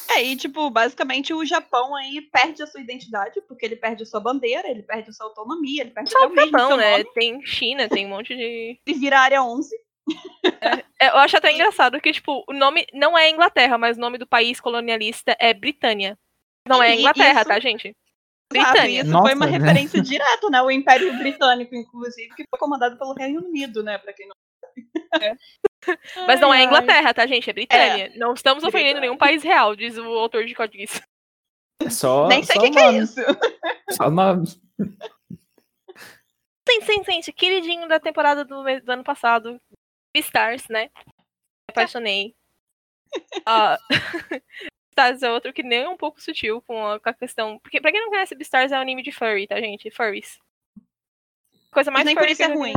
É, 0.09 0.23
e 0.23 0.35
tipo, 0.35 0.69
basicamente 0.69 1.33
o 1.33 1.45
Japão 1.45 1.95
aí 1.95 2.21
perde 2.21 2.61
a 2.61 2.67
sua 2.67 2.81
identidade, 2.81 3.41
porque 3.47 3.65
ele 3.65 3.75
perde 3.75 4.03
a 4.03 4.05
sua 4.05 4.19
bandeira, 4.19 4.69
ele 4.69 4.83
perde 4.83 5.09
a 5.09 5.13
sua 5.13 5.27
autonomia, 5.27 5.81
ele 5.81 5.91
perde 5.91 6.11
Só 6.11 6.27
o 6.27 6.35
Japão, 6.35 6.77
né? 6.77 7.03
Tem 7.13 7.43
China, 7.45 7.87
tem 7.87 8.05
um 8.05 8.09
monte 8.09 8.35
de. 8.35 8.79
E 8.85 8.93
vira 8.93 9.19
área 9.19 9.43
11. 9.43 9.75
É, 10.99 11.07
eu 11.07 11.17
acho 11.17 11.37
até 11.37 11.51
engraçado 11.51 11.99
que, 12.01 12.11
tipo, 12.11 12.43
o 12.47 12.53
nome 12.53 12.85
não 12.93 13.17
é 13.17 13.29
Inglaterra, 13.29 13.77
mas 13.77 13.97
o 13.97 14.01
nome 14.01 14.17
do 14.17 14.27
país 14.27 14.59
colonialista 14.59 15.35
é 15.39 15.53
Britânia. 15.53 16.17
Não 16.67 16.81
é 16.81 16.95
Inglaterra, 16.95 17.41
isso... 17.41 17.49
tá, 17.49 17.59
gente? 17.59 17.95
Britânia. 18.51 19.01
isso 19.01 19.11
Nossa, 19.11 19.25
foi 19.25 19.35
uma 19.35 19.45
né? 19.45 19.57
referência 19.57 19.99
direta, 20.01 20.49
né? 20.49 20.61
O 20.61 20.71
Império 20.71 21.17
Britânico, 21.17 21.75
inclusive, 21.75 22.29
que 22.35 22.45
foi 22.49 22.59
comandado 22.59 22.97
pelo 22.97 23.13
Reino 23.13 23.41
Unido, 23.45 23.83
né? 23.83 23.97
Pra 23.97 24.13
quem 24.13 24.27
não 24.27 24.35
sabe. 24.61 25.25
É. 25.25 25.35
Mas 26.27 26.39
não 26.39 26.53
é 26.53 26.63
Inglaterra, 26.63 27.13
tá, 27.13 27.25
gente? 27.25 27.49
É 27.49 27.53
Britânia. 27.53 28.05
É. 28.07 28.17
Não 28.17 28.33
estamos 28.33 28.63
ofendendo 28.63 28.99
nenhum 28.99 29.17
país 29.17 29.43
real, 29.43 29.75
diz 29.75 29.97
o 29.97 30.05
autor 30.05 30.45
de 30.45 30.55
Código 30.55 30.83
É 31.81 31.89
só. 31.89 32.27
Nem 32.27 32.43
sei 32.43 32.57
o 32.57 32.63
que, 32.63 32.71
que, 32.71 32.79
é 32.79 32.91
isso. 32.93 33.15
Só 33.91 34.09
nome. 34.09 34.47
Sim, 36.67 36.81
sim, 36.81 37.03
gente. 37.03 37.31
Queridinho 37.33 37.87
da 37.87 37.99
temporada 37.99 38.43
do, 38.43 38.63
do 38.63 38.91
ano 38.91 39.03
passado. 39.03 39.59
Stars, 40.15 40.67
né? 40.69 40.89
Me 40.95 41.69
apaixonei. 41.69 42.35
Uh, 43.47 43.77
Beastars 44.93 45.21
é 45.21 45.31
outro 45.31 45.51
que 45.51 45.61
nem 45.61 45.83
é 45.83 45.89
um 45.89 45.97
pouco 45.97 46.21
sutil 46.21 46.61
com 46.61 46.87
a, 46.87 46.99
com 46.99 47.09
a, 47.09 47.13
questão. 47.13 47.59
Porque 47.59 47.81
pra 47.81 47.91
quem 47.91 48.01
não 48.01 48.09
conhece, 48.09 48.35
Beastars 48.35 48.71
é 48.71 48.77
um 48.77 48.81
anime 48.81 49.03
de 49.03 49.11
furry, 49.11 49.47
tá, 49.47 49.59
gente? 49.59 49.91
Furries. 49.91 50.39
Coisa 51.71 51.91
mais 51.91 52.05
nem 52.05 52.15
furry 52.15 52.35
que 52.35 52.43
é 52.43 52.47
ruim. 52.47 52.73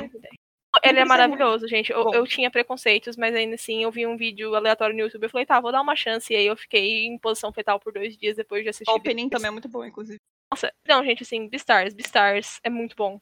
Ele 0.83 1.01
é 1.01 1.05
maravilhoso, 1.05 1.69
gente. 1.69 1.93
Eu, 1.93 2.13
eu, 2.13 2.27
tinha 2.27 2.51
preconceitos, 2.51 3.17
mas 3.17 3.35
ainda 3.35 3.55
assim 3.55 3.83
eu 3.83 3.91
vi 3.91 4.07
um 4.07 4.17
vídeo 4.17 4.55
aleatório 4.55 4.95
no 4.95 5.03
YouTube. 5.03 5.25
Eu 5.25 5.31
falei, 5.31 5.47
tá, 5.47 5.61
vou 5.61 5.73
dar 5.73 5.81
uma 5.81 5.97
chance. 5.97 6.33
E 6.33 6.37
aí 6.37 6.47
eu 6.47 6.57
fiquei 6.57 7.05
em 7.07 7.19
posição 7.19 7.53
fetal 7.53 7.79
por 7.79 7.93
dois 7.93 8.17
dias 8.17 8.37
depois 8.37 8.63
de 8.63 8.71
assistir. 8.71 8.91
O 8.91 8.97
opening 8.97 9.29
também 9.29 9.49
é 9.49 9.51
muito 9.51 9.69
bom, 9.69 9.85
inclusive. 9.85 10.21
Nossa, 10.51 10.73
não, 10.87 11.05
gente, 11.05 11.23
assim, 11.23 11.49
Beastars, 11.49 11.95
Beastars 11.95 12.61
é 12.63 12.71
muito 12.71 12.95
bom. 12.97 13.21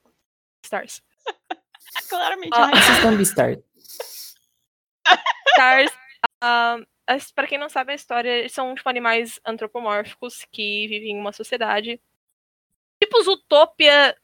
Beastars. 0.62 1.02
Claramente. 2.08 2.54
Ah, 2.54 2.70
assistam 2.72 3.16
Beastars. 3.16 3.62
Beastars. 5.46 5.92
Uh, 6.42 6.86
para 7.34 7.46
quem 7.46 7.58
não 7.58 7.68
sabe 7.68 7.92
a 7.92 7.94
história, 7.94 8.48
são 8.48 8.74
tipo 8.74 8.88
animais 8.88 9.40
antropomórficos 9.44 10.46
que 10.50 10.86
vivem 10.88 11.12
em 11.12 11.20
uma 11.20 11.32
sociedade. 11.32 12.00
Tipo 13.02 13.22
Zootopia. 13.22 14.16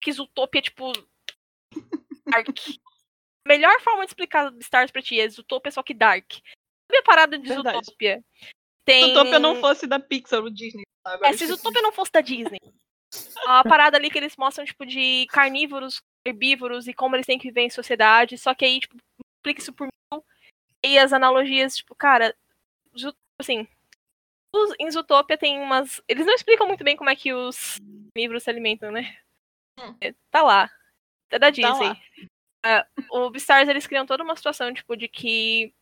Que 0.00 0.12
Zootopia, 0.12 0.62
tipo. 0.62 0.92
Dark. 2.30 2.48
Melhor 3.46 3.80
forma 3.80 4.04
de 4.04 4.10
explicar 4.10 4.52
Stars 4.60 4.90
pra 4.90 5.02
ti 5.02 5.20
é 5.20 5.28
Zootopia, 5.28 5.72
só 5.72 5.82
que 5.82 5.94
Dark. 5.94 6.32
Sabe 6.32 6.98
a 6.98 7.02
parada 7.02 7.38
de 7.38 7.48
Verdade. 7.48 7.78
Zootopia? 7.78 8.24
Tem... 8.84 9.04
Se 9.04 9.14
Zootopia 9.14 9.38
não 9.38 9.56
fosse 9.56 9.86
da 9.86 9.98
Pixar 9.98 10.42
ou 10.42 10.50
Disney. 10.50 10.84
Sabe? 11.06 11.26
É, 11.26 11.32
se 11.32 11.46
Zootopia 11.46 11.82
não 11.82 11.92
fosse 11.92 12.12
da 12.12 12.20
Disney. 12.20 12.58
a 13.46 13.62
parada 13.64 13.96
ali 13.96 14.10
que 14.10 14.18
eles 14.18 14.36
mostram, 14.36 14.64
tipo, 14.64 14.84
de 14.84 15.26
carnívoros, 15.30 16.00
herbívoros 16.26 16.86
e 16.88 16.94
como 16.94 17.16
eles 17.16 17.26
têm 17.26 17.38
que 17.38 17.48
viver 17.48 17.62
em 17.62 17.70
sociedade. 17.70 18.36
Só 18.36 18.54
que 18.54 18.64
aí, 18.64 18.80
tipo, 18.80 18.96
explica 19.36 19.60
isso 19.60 19.72
por 19.72 19.86
mil 19.86 20.24
e 20.84 20.98
as 20.98 21.12
analogias, 21.12 21.76
tipo, 21.76 21.94
cara, 21.94 22.34
assim, 23.40 23.66
os, 24.54 24.74
em 24.78 24.90
Zootopia 24.90 25.36
tem 25.36 25.60
umas. 25.60 26.00
Eles 26.08 26.26
não 26.26 26.34
explicam 26.34 26.66
muito 26.66 26.84
bem 26.84 26.96
como 26.96 27.10
é 27.10 27.16
que 27.16 27.32
os 27.32 27.78
livros 28.16 28.42
se 28.42 28.50
alimentam, 28.50 28.90
né? 28.90 29.18
Hum. 29.78 29.96
É, 30.00 30.14
tá 30.30 30.42
lá. 30.42 30.70
É 31.30 31.38
da 31.38 31.46
tá 31.46 31.50
Disney. 31.50 31.94
Tá 32.62 32.86
uh, 33.10 33.24
o 33.24 33.30
Beastars, 33.30 33.68
eles 33.68 33.86
criam 33.86 34.06
toda 34.06 34.22
uma 34.22 34.36
situação, 34.36 34.72
tipo, 34.72 34.96
de 34.96 35.08
que 35.08 35.72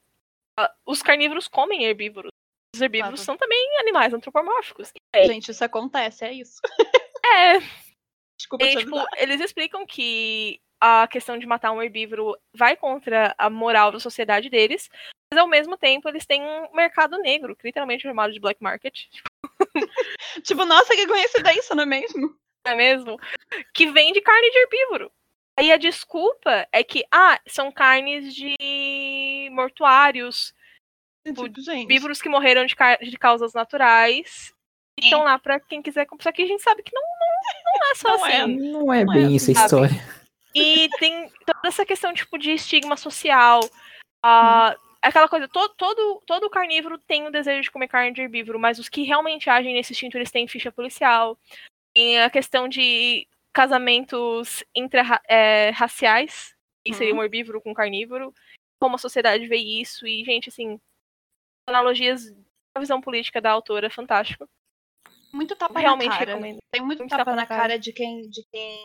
uh, 0.58 0.68
os 0.84 1.02
carnívoros 1.02 1.48
comem 1.48 1.84
herbívoros. 1.84 2.30
Os 2.74 2.80
herbívoros 2.80 3.20
claro. 3.20 3.24
são 3.24 3.36
também 3.36 3.78
animais 3.78 4.12
antropomórficos. 4.12 4.92
É. 5.14 5.26
Gente, 5.26 5.50
isso 5.50 5.64
acontece, 5.64 6.24
é 6.24 6.32
isso. 6.32 6.60
É. 7.28 7.58
Desculpa 8.38 8.64
e, 8.64 8.76
tipo, 8.76 9.04
eles 9.16 9.40
explicam 9.40 9.84
que 9.84 10.60
a 10.80 11.08
questão 11.08 11.36
de 11.36 11.44
matar 11.44 11.72
um 11.72 11.82
herbívoro 11.82 12.36
vai 12.54 12.76
contra 12.76 13.34
a 13.36 13.50
moral 13.50 13.90
da 13.90 13.98
sociedade 13.98 14.48
deles, 14.48 14.88
mas 15.32 15.40
ao 15.40 15.48
mesmo 15.48 15.76
tempo 15.76 16.08
eles 16.08 16.24
têm 16.24 16.40
um 16.42 16.72
mercado 16.72 17.18
negro, 17.18 17.56
literalmente 17.64 18.04
chamado 18.04 18.32
de 18.32 18.38
black 18.38 18.62
market. 18.62 19.06
tipo, 20.44 20.64
nossa, 20.64 20.94
que 20.94 21.06
coincidência, 21.06 21.74
não 21.74 21.82
é 21.82 21.86
mesmo? 21.86 22.38
é 22.64 22.74
mesmo? 22.74 23.18
Que 23.74 23.90
vende 23.90 24.20
carne 24.20 24.50
de 24.50 24.58
herbívoro. 24.58 25.10
Aí 25.58 25.72
a 25.72 25.76
desculpa 25.78 26.68
é 26.70 26.84
que, 26.84 27.04
ah, 27.10 27.40
são 27.46 27.72
carnes 27.72 28.34
de 28.34 29.48
mortuários, 29.52 30.54
tipo, 31.26 31.46
herbívoros 31.70 32.20
que 32.20 32.28
morreram 32.28 32.66
de, 32.66 32.76
de 33.02 33.16
causas 33.16 33.54
naturais 33.54 34.52
e 35.00 35.04
estão 35.04 35.24
lá 35.24 35.38
pra 35.38 35.58
quem 35.58 35.80
quiser 35.80 36.04
comprar. 36.04 36.24
Só 36.24 36.32
que 36.32 36.42
a 36.42 36.46
gente 36.46 36.62
sabe 36.62 36.82
que 36.82 36.94
não, 36.94 37.02
não, 37.02 37.80
não 37.80 37.90
é 37.90 37.94
só 37.94 38.08
não 38.08 38.26
é. 38.26 38.36
assim. 38.36 38.42
É, 38.42 38.70
não 38.70 38.92
é 38.92 39.04
bem 39.04 39.26
é, 39.26 39.30
isso 39.30 39.50
a 39.50 39.54
história. 39.54 40.16
E 40.54 40.88
tem 40.98 41.30
toda 41.46 41.68
essa 41.68 41.86
questão, 41.86 42.12
tipo, 42.12 42.38
de 42.38 42.52
estigma 42.52 42.96
social. 42.96 43.60
Uh, 44.24 44.76
aquela 45.02 45.28
coisa, 45.28 45.48
todo, 45.48 45.74
todo, 45.74 46.22
todo 46.26 46.50
carnívoro 46.50 46.98
tem 46.98 47.26
o 47.26 47.30
desejo 47.30 47.62
de 47.62 47.70
comer 47.70 47.88
carne 47.88 48.12
de 48.12 48.22
herbívoro, 48.22 48.58
mas 48.58 48.78
os 48.78 48.88
que 48.88 49.02
realmente 49.02 49.48
agem 49.48 49.74
nesse 49.74 49.92
instinto, 49.92 50.16
eles 50.18 50.30
têm 50.30 50.48
ficha 50.48 50.72
policial. 50.72 51.38
E 51.94 52.18
a 52.18 52.28
questão 52.28 52.68
de 52.68 53.26
casamentos 53.56 54.62
intra-raciais, 54.74 56.52
é, 56.52 56.90
que 56.90 56.94
seria 56.94 57.14
um 57.14 57.16
uhum. 57.16 57.22
herbívoro 57.24 57.62
com 57.62 57.72
carnívoro. 57.72 58.34
Como 58.78 58.96
a 58.96 58.98
sociedade 58.98 59.46
vê 59.46 59.56
isso. 59.56 60.06
E, 60.06 60.22
gente, 60.26 60.50
assim, 60.50 60.78
analogias 61.66 62.30
da 62.30 62.80
visão 62.80 63.00
política 63.00 63.40
da 63.40 63.50
autora, 63.50 63.88
fantástico. 63.88 64.46
Muito 65.32 65.56
tapa 65.56 65.80
Realmente 65.80 66.10
na 66.10 66.18
cara. 66.18 66.30
Recomendo. 66.32 66.58
Tem 66.70 66.82
muito, 66.82 66.98
muito 66.98 67.10
tapa, 67.10 67.24
tapa, 67.24 67.34
na 67.34 67.46
cara, 67.46 67.62
cara 67.62 67.78
de 67.78 67.94
quem, 67.94 68.28
de 68.28 68.44
quem 68.52 68.84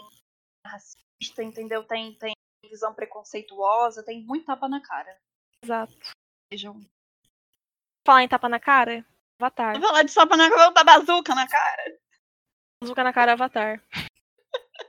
é 0.66 0.70
racista, 0.70 1.44
entendeu? 1.44 1.84
Tem, 1.84 2.18
tem 2.18 2.34
visão 2.70 2.94
preconceituosa, 2.94 4.06
tem 4.06 4.24
muito 4.24 4.46
tapa 4.46 4.70
na 4.70 4.82
cara. 4.82 5.18
Exato. 5.62 5.94
Vejam. 6.50 6.80
Falar 8.08 8.24
em 8.24 8.30
tapa 8.30 8.48
na 8.48 8.60
cara? 8.60 9.06
Avatar. 9.38 9.82
Falar 9.82 10.04
de 10.04 10.14
tapa 10.14 10.38
na 10.38 10.50
cara, 10.50 10.72
da 10.72 10.84
bazuca 10.86 11.36
na 11.36 11.46
cara. 11.46 12.00
Bazuca 12.82 13.04
na 13.04 13.12
cara, 13.12 13.34
Avatar. 13.34 13.84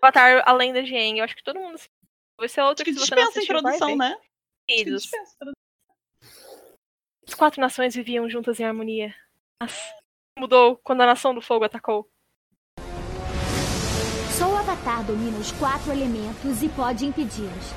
Avatar, 0.02 0.42
além 0.46 0.72
da 0.72 0.82
Jeng, 0.82 1.18
eu 1.18 1.24
acho 1.24 1.36
que 1.36 1.44
todo 1.44 1.60
mundo. 1.60 1.80
Vai 2.38 2.48
ser 2.48 2.62
outro 2.62 2.84
que, 2.84 2.92
que 2.92 2.98
dispensa 2.98 3.32
você 3.32 3.52
não 3.52 3.60
introdução, 3.60 3.96
né? 3.96 4.18
Filhos. 4.68 5.08
As 7.26 7.34
quatro 7.34 7.60
nações 7.60 7.94
viviam 7.94 8.28
juntas 8.28 8.58
em 8.58 8.64
harmonia. 8.64 9.14
Mas 9.62 9.94
mudou 10.38 10.76
quando 10.78 11.02
a 11.02 11.06
nação 11.06 11.34
do 11.34 11.40
fogo 11.40 11.64
atacou. 11.64 12.10
Avatar 14.72 15.04
domina 15.04 15.38
os 15.38 15.52
quatro 15.52 15.92
elementos 15.92 16.62
e 16.62 16.68
pode 16.70 17.04
impedi-los. 17.04 17.74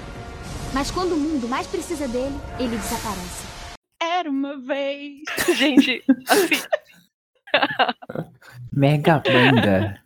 Mas 0.73 0.89
quando 0.89 1.13
o 1.13 1.17
mundo 1.17 1.47
mais 1.47 1.67
precisa 1.67 2.07
dele, 2.07 2.35
ele 2.57 2.77
desaparece. 2.77 3.45
Era 4.01 4.29
uma 4.29 4.57
vez. 4.57 5.23
Gente, 5.57 6.03
assim. 6.27 6.55
Mega 8.71 9.19
banda. 9.19 10.04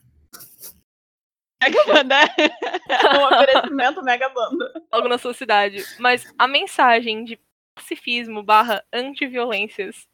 Mega 1.61 1.85
banda. 1.85 2.15
É 2.15 2.87
um 3.19 3.25
oferecimento 3.25 4.03
mega 4.03 4.29
banda. 4.29 4.83
Algo 4.91 5.07
na 5.07 5.17
sua 5.17 5.33
cidade. 5.33 5.83
Mas 5.99 6.31
a 6.37 6.47
mensagem 6.47 7.23
de 7.23 7.39
pacifismo 7.75 8.43
barra 8.43 8.83
antiviolências 8.93 10.07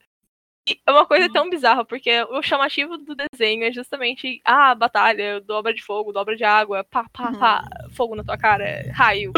é 0.67 0.91
uma 0.91 1.05
coisa 1.05 1.31
tão 1.31 1.47
bizarra, 1.47 1.85
porque 1.85 2.23
o 2.23 2.41
chamativo 2.41 2.97
do 2.97 3.15
desenho 3.15 3.63
é 3.63 3.71
justamente 3.71 4.41
ah, 4.43 4.73
batalha, 4.73 5.39
dobra 5.39 5.71
de 5.71 5.83
fogo, 5.83 6.11
dobra 6.11 6.35
de 6.35 6.43
água, 6.43 6.83
pá, 6.83 7.05
pá, 7.13 7.29
uhum. 7.29 7.39
pá, 7.39 7.63
fogo 7.91 8.15
na 8.15 8.23
tua 8.23 8.35
cara, 8.35 8.91
raio. 8.91 9.31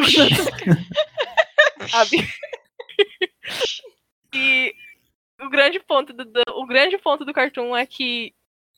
Sabe? 1.90 2.18
e 4.34 4.74
o 5.42 5.50
grande 5.50 5.82
ponto 5.82 6.14
do, 6.14 6.24
do, 6.24 6.44
o 6.56 6.66
grande 6.66 6.98
ponto 6.98 7.26
do 7.26 7.34
cartoon 7.34 7.76
é 7.76 7.86
que 7.86 8.34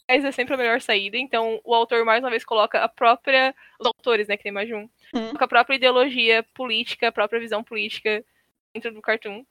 é 0.10 0.32
sempre 0.32 0.56
a 0.56 0.58
melhor 0.58 0.82
saída, 0.82 1.18
então 1.18 1.62
o 1.64 1.74
autor 1.74 2.04
mais 2.04 2.24
uma 2.24 2.32
vez 2.32 2.44
coloca 2.44 2.84
a 2.84 2.90
própria 2.90 3.54
os 3.80 3.86
autores, 3.86 4.28
né, 4.28 4.36
que 4.36 4.44
tem 4.44 4.52
mais 4.52 4.68
de 4.68 4.74
um, 4.74 4.90
uhum. 5.14 5.34
a 5.38 5.48
própria 5.48 5.76
ideologia 5.76 6.44
política, 6.56 7.08
a 7.08 7.12
própria 7.12 7.40
visão 7.40 7.64
política 7.64 8.26
dentro 8.74 8.92
do 8.92 9.02
cartoon. 9.02 9.46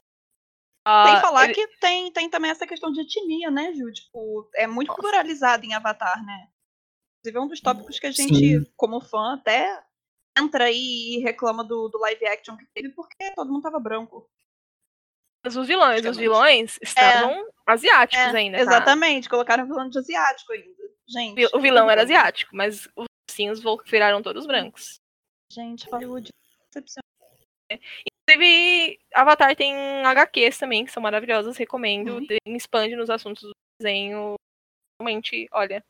Sem 1.04 1.14
ah, 1.14 1.20
falar 1.20 1.44
ele... 1.44 1.54
que 1.54 1.66
tem, 1.78 2.10
tem 2.12 2.30
também 2.30 2.50
essa 2.50 2.66
questão 2.66 2.90
de 2.90 3.02
etnia, 3.02 3.50
né, 3.50 3.72
Ju? 3.74 3.92
Tipo, 3.92 4.48
é 4.54 4.66
muito 4.66 4.88
Nossa. 4.88 5.02
pluralizado 5.02 5.64
em 5.64 5.74
Avatar, 5.74 6.24
né? 6.24 6.48
Inclusive 7.20 7.38
é 7.38 7.40
um 7.40 7.48
dos 7.48 7.60
tópicos 7.60 7.98
que 7.98 8.06
a 8.06 8.10
gente, 8.10 8.34
Sim. 8.34 8.66
como 8.74 9.00
fã, 9.00 9.34
até 9.34 9.82
entra 10.36 10.64
aí 10.64 11.16
e 11.16 11.20
reclama 11.20 11.62
do, 11.62 11.88
do 11.88 11.98
live 11.98 12.26
action 12.26 12.56
que 12.56 12.64
teve 12.66 12.88
porque 12.90 13.32
todo 13.34 13.52
mundo 13.52 13.62
tava 13.62 13.78
branco. 13.78 14.28
Os 15.56 15.66
vilões, 15.66 16.04
os 16.04 16.16
vilões 16.16 16.78
estavam 16.82 17.30
é, 17.30 17.50
asiáticos 17.66 18.34
é, 18.34 18.38
ainda. 18.38 18.56
Tá? 18.58 18.62
Exatamente, 18.62 19.28
colocaram 19.28 19.66
vilão 19.66 19.88
de 19.88 19.98
asiático 19.98 20.52
ainda. 20.52 20.78
Gente. 21.08 21.48
O 21.54 21.60
vilão 21.60 21.90
era 21.90 22.02
asiático, 22.02 22.54
mas 22.54 22.86
os 22.94 23.06
ursinhos 23.30 23.60
viraram 23.86 24.22
todos 24.22 24.46
brancos. 24.46 25.00
Gente, 25.50 25.88
Hollywood. 25.88 26.30
Inclusive, 28.28 29.00
Avatar 29.14 29.56
tem 29.56 29.74
HQs 30.04 30.58
também, 30.58 30.84
que 30.84 30.92
são 30.92 31.02
maravilhosas, 31.02 31.56
recomendo. 31.56 32.14
Uhum. 32.14 32.26
Tem, 32.26 32.38
expande 32.48 32.94
nos 32.94 33.08
assuntos 33.08 33.42
do 33.42 33.52
desenho. 33.80 34.34
Realmente, 35.00 35.48
olha. 35.52 35.82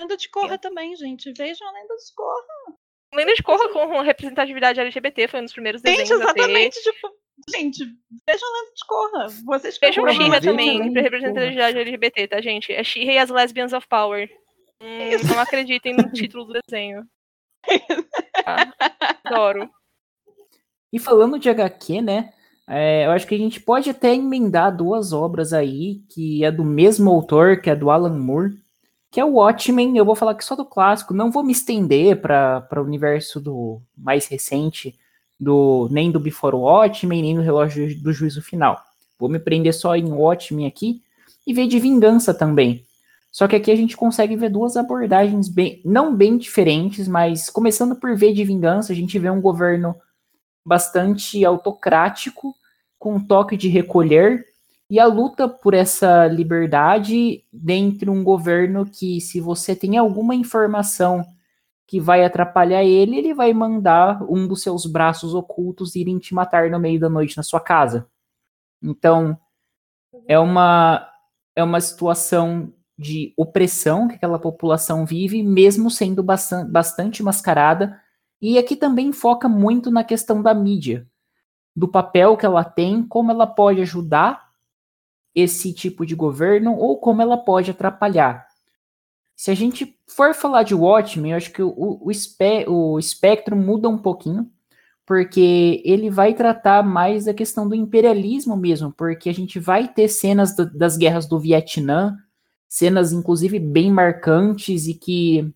Lenda 0.00 0.16
de 0.16 0.28
Korra 0.30 0.54
é. 0.54 0.58
também, 0.58 0.96
gente. 0.96 1.32
Vejam 1.32 1.68
a 1.68 1.72
Lenda 1.72 1.94
de 1.94 2.14
Korra. 2.14 2.76
Lenda 3.12 3.34
de 3.34 3.42
Korra 3.42 3.68
com 3.72 4.00
representatividade 4.00 4.80
LGBT 4.80 5.28
foi 5.28 5.40
um 5.40 5.44
dos 5.44 5.52
primeiros 5.52 5.82
desenhos 5.82 6.08
gente, 6.08 6.22
exatamente, 6.22 6.82
tipo, 6.82 7.12
gente, 7.48 7.84
vejam 8.26 8.48
a 8.48 8.60
Lenda 8.60 8.74
de 8.74 8.86
Korra. 8.86 9.28
Vocês 9.44 9.78
vejam 9.78 10.08
She-Ra 10.08 10.40
também, 10.40 10.92
pra 10.92 11.02
representatividade 11.02 11.78
LGBT, 11.78 12.28
tá, 12.28 12.40
gente? 12.40 12.72
É 12.72 12.82
She-Ra 12.82 13.12
e 13.12 13.18
as 13.18 13.30
Lesbians 13.30 13.72
of 13.72 13.86
Power. 13.88 14.28
Hum, 14.82 15.28
não 15.28 15.40
acreditem 15.40 15.94
no 15.94 16.10
título 16.12 16.44
do 16.46 16.60
desenho. 16.66 17.04
Ah, 18.46 18.72
adoro. 19.22 19.68
E 20.90 20.98
falando 20.98 21.38
de 21.38 21.50
HQ, 21.50 22.00
né? 22.00 22.32
É, 22.66 23.04
eu 23.04 23.10
acho 23.10 23.26
que 23.26 23.34
a 23.34 23.38
gente 23.38 23.60
pode 23.60 23.90
até 23.90 24.14
emendar 24.14 24.74
duas 24.74 25.12
obras 25.12 25.52
aí, 25.52 26.02
que 26.08 26.42
é 26.42 26.50
do 26.50 26.64
mesmo 26.64 27.10
autor, 27.10 27.60
que 27.60 27.68
é 27.68 27.76
do 27.76 27.90
Alan 27.90 28.16
Moore, 28.18 28.58
que 29.10 29.20
é 29.20 29.24
o 29.24 29.34
Watchmen. 29.34 29.96
Eu 29.96 30.04
vou 30.04 30.14
falar 30.14 30.32
aqui 30.32 30.44
só 30.44 30.56
do 30.56 30.64
clássico, 30.64 31.12
não 31.12 31.30
vou 31.30 31.42
me 31.42 31.52
estender 31.52 32.20
para 32.20 32.66
o 32.76 32.82
universo 32.82 33.40
do 33.40 33.82
mais 33.96 34.26
recente, 34.26 34.98
do 35.40 35.88
nem 35.90 36.10
do 36.10 36.20
Before 36.20 36.54
Watchmen, 36.54 37.22
nem 37.22 37.34
do 37.34 37.40
Relógio 37.40 37.98
do 38.00 38.12
Juízo 38.12 38.42
Final. 38.42 38.78
Vou 39.18 39.28
me 39.28 39.38
prender 39.38 39.74
só 39.74 39.96
em 39.96 40.04
Watchmen 40.04 40.66
aqui 40.66 41.02
e 41.46 41.54
ver 41.54 41.66
de 41.66 41.78
vingança 41.78 42.34
também. 42.34 42.84
Só 43.32 43.46
que 43.46 43.56
aqui 43.56 43.70
a 43.70 43.76
gente 43.76 43.96
consegue 43.96 44.36
ver 44.36 44.50
duas 44.50 44.76
abordagens 44.76 45.48
bem, 45.48 45.80
não 45.84 46.14
bem 46.14 46.36
diferentes, 46.36 47.06
mas 47.06 47.48
começando 47.48 47.94
por 47.96 48.16
ver 48.16 48.32
de 48.32 48.44
vingança, 48.44 48.92
a 48.92 48.96
gente 48.96 49.18
vê 49.18 49.30
um 49.30 49.40
governo 49.40 49.94
bastante 50.64 51.44
autocrático, 51.44 52.54
com 52.98 53.14
um 53.14 53.24
toque 53.24 53.56
de 53.56 53.68
recolher, 53.68 54.44
e 54.90 54.98
a 54.98 55.06
luta 55.06 55.48
por 55.48 55.72
essa 55.72 56.26
liberdade 56.26 57.44
dentro 57.52 58.06
de 58.06 58.10
um 58.10 58.24
governo 58.24 58.84
que, 58.84 59.20
se 59.20 59.40
você 59.40 59.76
tem 59.76 59.96
alguma 59.96 60.34
informação 60.34 61.24
que 61.90 61.98
vai 61.98 62.24
atrapalhar 62.24 62.84
ele, 62.84 63.16
ele 63.16 63.34
vai 63.34 63.52
mandar 63.52 64.22
um 64.30 64.46
dos 64.46 64.62
seus 64.62 64.86
braços 64.86 65.34
ocultos 65.34 65.96
irem 65.96 66.20
te 66.20 66.32
matar 66.32 66.70
no 66.70 66.78
meio 66.78 67.00
da 67.00 67.08
noite 67.08 67.36
na 67.36 67.42
sua 67.42 67.58
casa. 67.58 68.08
Então, 68.80 69.36
é 70.28 70.38
uma, 70.38 71.04
é 71.56 71.64
uma 71.64 71.80
situação 71.80 72.72
de 72.96 73.34
opressão 73.36 74.06
que 74.06 74.14
aquela 74.14 74.38
população 74.38 75.04
vive, 75.04 75.42
mesmo 75.42 75.90
sendo 75.90 76.22
bastante, 76.22 76.70
bastante 76.70 77.22
mascarada. 77.24 78.00
E 78.40 78.56
aqui 78.56 78.76
também 78.76 79.12
foca 79.12 79.48
muito 79.48 79.90
na 79.90 80.04
questão 80.04 80.40
da 80.40 80.54
mídia, 80.54 81.08
do 81.74 81.88
papel 81.88 82.36
que 82.36 82.46
ela 82.46 82.62
tem, 82.62 83.02
como 83.02 83.32
ela 83.32 83.48
pode 83.48 83.80
ajudar 83.80 84.48
esse 85.34 85.74
tipo 85.74 86.06
de 86.06 86.14
governo 86.14 86.72
ou 86.76 87.00
como 87.00 87.20
ela 87.20 87.36
pode 87.36 87.72
atrapalhar. 87.72 88.46
Se 89.40 89.50
a 89.50 89.54
gente 89.54 89.98
for 90.06 90.34
falar 90.34 90.64
de 90.64 90.74
Watchmen, 90.74 91.30
eu 91.30 91.38
acho 91.38 91.50
que 91.50 91.62
o, 91.62 91.72
o, 91.74 92.10
espe 92.10 92.66
o 92.68 92.98
espectro 92.98 93.56
muda 93.56 93.88
um 93.88 93.96
pouquinho, 93.96 94.52
porque 95.06 95.80
ele 95.82 96.10
vai 96.10 96.34
tratar 96.34 96.82
mais 96.82 97.24
da 97.24 97.32
questão 97.32 97.66
do 97.66 97.74
imperialismo 97.74 98.54
mesmo, 98.54 98.92
porque 98.92 99.30
a 99.30 99.32
gente 99.32 99.58
vai 99.58 99.88
ter 99.88 100.08
cenas 100.08 100.54
do, 100.54 100.70
das 100.70 100.98
guerras 100.98 101.26
do 101.26 101.40
Vietnã, 101.40 102.18
cenas 102.68 103.12
inclusive 103.12 103.58
bem 103.58 103.90
marcantes 103.90 104.86
e 104.86 104.92
que 104.92 105.50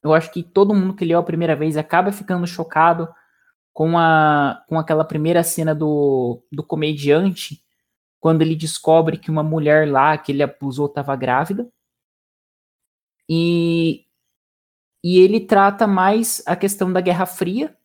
eu 0.00 0.14
acho 0.14 0.30
que 0.30 0.44
todo 0.44 0.72
mundo 0.72 0.94
que 0.94 1.04
leu 1.04 1.18
a 1.18 1.24
primeira 1.24 1.56
vez 1.56 1.76
acaba 1.76 2.12
ficando 2.12 2.46
chocado 2.46 3.08
com, 3.72 3.98
a, 3.98 4.62
com 4.68 4.78
aquela 4.78 5.04
primeira 5.04 5.42
cena 5.42 5.74
do, 5.74 6.40
do 6.52 6.62
comediante, 6.62 7.60
quando 8.20 8.42
ele 8.42 8.54
descobre 8.54 9.18
que 9.18 9.28
uma 9.28 9.42
mulher 9.42 9.90
lá 9.90 10.16
que 10.16 10.30
ele 10.30 10.44
abusou 10.44 10.86
estava 10.86 11.16
grávida. 11.16 11.68
E, 13.28 14.04
e 15.02 15.18
ele 15.18 15.40
trata 15.40 15.86
mais 15.86 16.42
a 16.46 16.54
questão 16.54 16.92
da 16.92 17.00
Guerra 17.00 17.26
Fria 17.26 17.76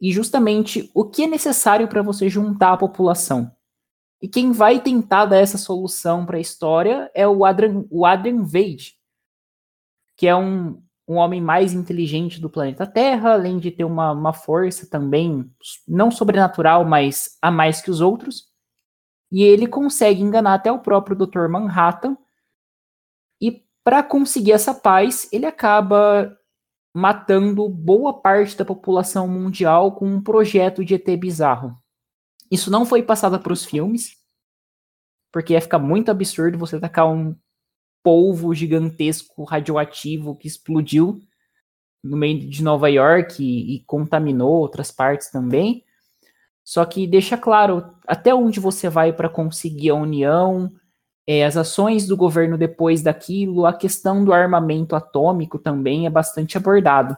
e 0.00 0.12
justamente 0.12 0.90
o 0.94 1.04
que 1.04 1.24
é 1.24 1.26
necessário 1.26 1.88
para 1.88 2.02
você 2.02 2.28
juntar 2.28 2.72
a 2.72 2.76
população. 2.76 3.50
E 4.20 4.28
quem 4.28 4.52
vai 4.52 4.80
tentar 4.80 5.26
dar 5.26 5.38
essa 5.38 5.58
solução 5.58 6.24
para 6.24 6.36
a 6.36 6.40
história 6.40 7.10
é 7.14 7.26
o 7.28 7.44
Adrian, 7.44 7.84
o 7.90 8.06
Adrian 8.06 8.42
Vade, 8.42 8.96
que 10.16 10.26
é 10.26 10.34
um, 10.34 10.82
um 11.06 11.14
homem 11.16 11.40
mais 11.40 11.72
inteligente 11.72 12.40
do 12.40 12.50
planeta 12.50 12.86
Terra, 12.86 13.34
além 13.34 13.58
de 13.58 13.70
ter 13.70 13.84
uma, 13.84 14.12
uma 14.12 14.32
força 14.32 14.88
também, 14.88 15.50
não 15.86 16.10
sobrenatural, 16.10 16.84
mas 16.84 17.36
a 17.40 17.50
mais 17.50 17.80
que 17.80 17.90
os 17.90 18.00
outros. 18.00 18.46
E 19.30 19.42
ele 19.42 19.66
consegue 19.66 20.22
enganar 20.22 20.54
até 20.54 20.72
o 20.72 20.78
próprio 20.78 21.16
Dr. 21.16 21.48
Manhattan. 21.48 22.16
Para 23.86 24.02
conseguir 24.02 24.50
essa 24.50 24.74
paz, 24.74 25.28
ele 25.30 25.46
acaba 25.46 26.36
matando 26.92 27.68
boa 27.68 28.20
parte 28.20 28.56
da 28.56 28.64
população 28.64 29.28
mundial 29.28 29.94
com 29.94 30.08
um 30.08 30.20
projeto 30.20 30.84
de 30.84 30.94
ET 30.94 31.06
bizarro. 31.16 31.78
Isso 32.50 32.68
não 32.68 32.84
foi 32.84 33.04
passado 33.04 33.38
para 33.38 33.52
os 33.52 33.64
filmes, 33.64 34.16
porque 35.32 35.52
ia 35.52 35.60
ficar 35.60 35.78
muito 35.78 36.10
absurdo 36.10 36.58
você 36.58 36.80
tacar 36.80 37.08
um 37.08 37.36
polvo 38.02 38.52
gigantesco 38.52 39.44
radioativo 39.44 40.34
que 40.34 40.48
explodiu 40.48 41.20
no 42.02 42.16
meio 42.16 42.40
de 42.40 42.64
Nova 42.64 42.90
York 42.90 43.40
e, 43.40 43.76
e 43.76 43.84
contaminou 43.84 44.50
outras 44.50 44.90
partes 44.90 45.30
também. 45.30 45.84
Só 46.64 46.84
que 46.84 47.06
deixa 47.06 47.38
claro 47.38 47.94
até 48.04 48.34
onde 48.34 48.58
você 48.58 48.88
vai 48.88 49.12
para 49.12 49.28
conseguir 49.28 49.90
a 49.90 49.94
união, 49.94 50.72
é, 51.26 51.44
as 51.44 51.56
ações 51.56 52.06
do 52.06 52.16
governo 52.16 52.56
depois 52.56 53.02
daquilo, 53.02 53.66
a 53.66 53.72
questão 53.72 54.24
do 54.24 54.32
armamento 54.32 54.94
atômico 54.94 55.58
também 55.58 56.06
é 56.06 56.10
bastante 56.10 56.56
abordado. 56.56 57.16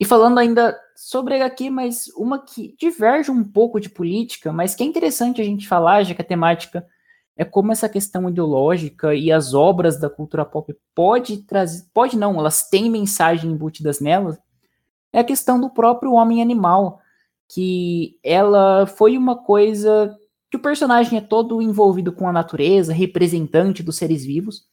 E 0.00 0.04
falando 0.04 0.38
ainda 0.38 0.76
sobre 0.96 1.34
HQ, 1.34 1.70
mas 1.70 2.08
uma 2.16 2.42
que 2.42 2.74
diverge 2.78 3.30
um 3.30 3.44
pouco 3.44 3.78
de 3.78 3.90
política, 3.90 4.52
mas 4.52 4.74
que 4.74 4.82
é 4.82 4.86
interessante 4.86 5.40
a 5.40 5.44
gente 5.44 5.68
falar, 5.68 6.02
já 6.02 6.14
que 6.14 6.22
a 6.22 6.24
temática 6.24 6.84
é 7.36 7.44
como 7.44 7.72
essa 7.72 7.88
questão 7.88 8.28
ideológica 8.28 9.14
e 9.14 9.30
as 9.30 9.54
obras 9.54 10.00
da 10.00 10.08
cultura 10.08 10.44
pop 10.44 10.74
pode 10.94 11.38
trazer, 11.44 11.84
pode 11.92 12.16
não, 12.16 12.38
elas 12.38 12.68
têm 12.68 12.90
mensagem 12.90 13.50
embutidas 13.50 14.00
nelas, 14.00 14.38
é 15.12 15.20
a 15.20 15.24
questão 15.24 15.60
do 15.60 15.70
próprio 15.70 16.12
homem 16.12 16.40
animal, 16.40 17.00
que 17.48 18.18
ela 18.22 18.86
foi 18.86 19.16
uma 19.16 19.36
coisa 19.36 20.16
que 20.52 20.56
o 20.58 20.60
personagem 20.60 21.16
é 21.16 21.22
todo 21.22 21.62
envolvido 21.62 22.12
com 22.12 22.28
a 22.28 22.32
natureza, 22.32 22.92
representante 22.92 23.82
dos 23.82 23.96
seres 23.96 24.22
vivos, 24.22 24.66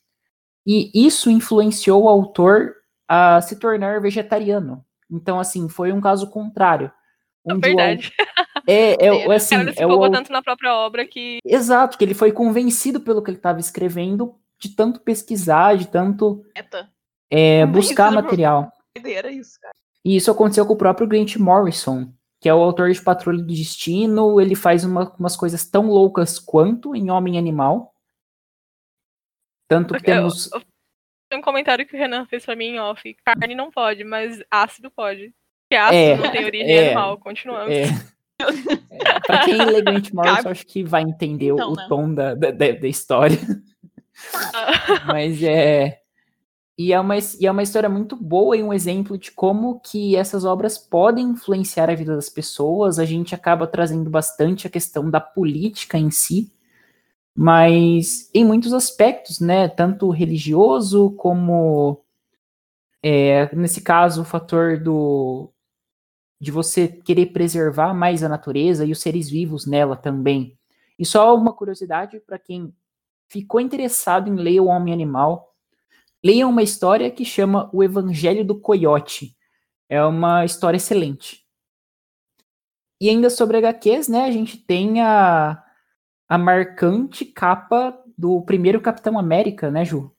e 0.68 0.92
isso 0.94 1.32
influenciou 1.32 2.04
o 2.04 2.10
autor 2.10 2.76
a 3.08 3.40
se 3.40 3.58
tornar 3.58 4.02
vegetariano. 4.02 4.84
Então, 5.10 5.40
assim, 5.40 5.70
foi 5.70 5.94
um 5.94 6.02
caso 6.02 6.30
contrário. 6.30 6.92
É 7.48 7.56
verdade. 7.56 8.12
O... 8.20 8.60
É, 8.70 8.92
é, 9.00 9.26
é, 9.26 9.34
assim, 9.34 9.56
é 9.56 9.88
o... 9.88 10.12
tanto 10.12 10.34
na 10.34 10.44
própria 10.44 10.76
obra 10.76 11.08
que. 11.08 11.40
Exato, 11.46 11.98
que 11.98 12.04
ele 12.04 12.14
foi 12.14 12.34
convencido 12.34 13.00
pelo 13.00 13.24
que 13.24 13.32
ele 13.32 13.38
estava 13.38 13.62
escrevendo, 13.62 14.36
de 14.60 14.76
tanto 14.76 15.00
pesquisar, 15.00 15.78
de 15.78 15.88
tanto 15.88 16.44
é, 17.32 17.66
buscar 17.66 18.12
material. 18.12 18.70
Era 18.94 19.32
isso, 19.32 19.58
cara. 19.62 19.74
E 20.04 20.18
isso 20.18 20.30
aconteceu 20.30 20.66
com 20.66 20.74
o 20.74 20.78
próprio 20.78 21.08
Grant 21.08 21.38
Morrison, 21.38 22.14
que 22.40 22.48
é 22.48 22.54
o 22.54 22.62
autor 22.62 22.92
de 22.92 23.02
Patrulha 23.02 23.40
do 23.40 23.48
Destino. 23.48 24.40
Ele 24.40 24.56
faz 24.56 24.84
uma, 24.84 25.14
umas 25.20 25.36
coisas 25.36 25.66
tão 25.66 25.88
loucas 25.88 26.40
quanto 26.40 26.96
em 26.96 27.10
Homem 27.12 27.38
Animal. 27.38 27.94
Tanto 29.68 29.94
que 29.94 30.04
temos. 30.04 30.52
Eu, 30.52 30.60
eu, 30.60 30.66
tem 31.30 31.40
um 31.40 31.44
comentário 31.44 31.86
que 31.86 31.96
o 31.96 32.00
Renan 32.00 32.26
fez 32.26 32.46
pra 32.46 32.56
mim 32.56 32.76
em 32.76 32.80
off. 32.80 33.16
Carne 33.26 33.54
não 33.54 33.70
pode, 33.70 34.04
mas 34.04 34.42
ácido 34.50 34.90
pode. 34.90 35.34
Que 35.70 35.76
ácido 35.76 35.96
é, 35.96 36.18
não 36.18 36.32
tem 36.32 36.46
origem 36.46 36.72
é, 36.72 36.86
animal. 36.88 37.18
Continuamos. 37.20 37.72
É. 37.72 37.84
É, 38.40 39.20
pra 39.28 39.46
quem 39.46 39.58
lê 39.58 39.82
Grant 39.82 40.12
Morrison, 40.12 40.50
acho 40.50 40.66
que 40.66 40.84
vai 40.84 41.02
entender 41.04 41.50
então, 41.50 41.74
o 41.74 41.76
né? 41.76 41.86
tom 41.88 42.14
da, 42.14 42.34
da, 42.34 42.52
da 42.52 42.88
história. 42.88 43.38
Ah. 44.54 45.06
Mas 45.08 45.42
é. 45.42 46.02
E 46.80 46.94
é, 46.94 47.00
uma, 47.00 47.18
e 47.18 47.46
é 47.46 47.52
uma 47.52 47.62
história 47.62 47.90
muito 47.90 48.16
boa 48.16 48.56
e 48.56 48.64
um 48.64 48.72
exemplo 48.72 49.18
de 49.18 49.34
como 49.34 49.82
que 49.82 50.16
essas 50.16 50.46
obras 50.46 50.78
podem 50.78 51.32
influenciar 51.32 51.90
a 51.90 51.94
vida 51.94 52.16
das 52.16 52.30
pessoas. 52.30 52.98
A 52.98 53.04
gente 53.04 53.36
acaba 53.36 53.68
trazendo 53.68 54.10
bastante 54.10 54.66
a 54.66 54.70
questão 54.70 55.10
da 55.10 55.20
política 55.20 55.98
em 55.98 56.10
si, 56.10 56.54
mas 57.36 58.30
em 58.34 58.46
muitos 58.46 58.74
aspectos, 58.74 59.42
né? 59.42 59.68
Tanto 59.68 60.10
religioso 60.10 61.12
como 61.18 62.02
é, 63.04 63.54
nesse 63.54 63.82
caso 63.82 64.22
o 64.22 64.26
fator 64.26 64.80
do 64.82 65.52
de 66.40 66.50
você 66.50 66.88
querer 66.88 67.26
preservar 67.34 67.94
mais 67.94 68.24
a 68.24 68.30
natureza 68.30 68.86
e 68.86 68.94
os 68.94 69.02
seres 69.02 69.30
vivos 69.30 69.66
nela 69.66 69.98
também. 69.98 70.58
E 70.98 71.06
só 71.06 71.36
uma 71.36 71.52
curiosidade 71.52 72.22
para 72.22 72.40
quem 72.40 72.74
ficou 73.28 73.60
interessado 73.60 74.30
em 74.30 74.36
ler 74.36 74.62
O 74.62 74.68
Homem 74.68 74.94
Animal, 74.94 75.50
leia 76.24 76.48
uma 76.48 76.64
história 76.64 77.10
que 77.12 77.26
chama 77.26 77.70
O 77.74 77.84
Evangelho 77.84 78.46
do 78.46 78.60
Coiote. 78.60 79.36
É 79.90 80.04
uma 80.04 80.46
história 80.46 80.78
excelente. 80.78 81.46
E 83.02 83.10
ainda 83.10 83.30
sobre 83.30 83.58
HQs, 83.58 84.08
né, 84.08 84.26
a 84.26 84.32
gente 84.32 84.58
tem 84.58 85.02
a, 85.02 85.64
a 86.28 86.38
marcante 86.38 87.26
capa 87.26 87.98
do 88.18 88.42
primeiro 88.42 88.82
Capitão 88.82 89.18
América, 89.18 89.72
né, 89.72 89.86
Ju? 89.86 90.14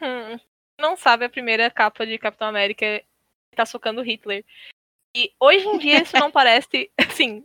Hum, 0.00 0.38
não 0.80 0.96
sabe 0.96 1.24
a 1.24 1.30
primeira 1.30 1.70
capa 1.70 2.06
de 2.06 2.18
Capitão 2.18 2.48
América 2.48 3.02
tá 3.54 3.66
socando 3.66 4.02
Hitler. 4.02 4.44
E 5.16 5.32
hoje 5.40 5.66
em 5.66 5.78
dia 5.78 6.02
isso 6.02 6.16
não 6.16 6.30
parece, 6.32 6.90
assim, 6.98 7.44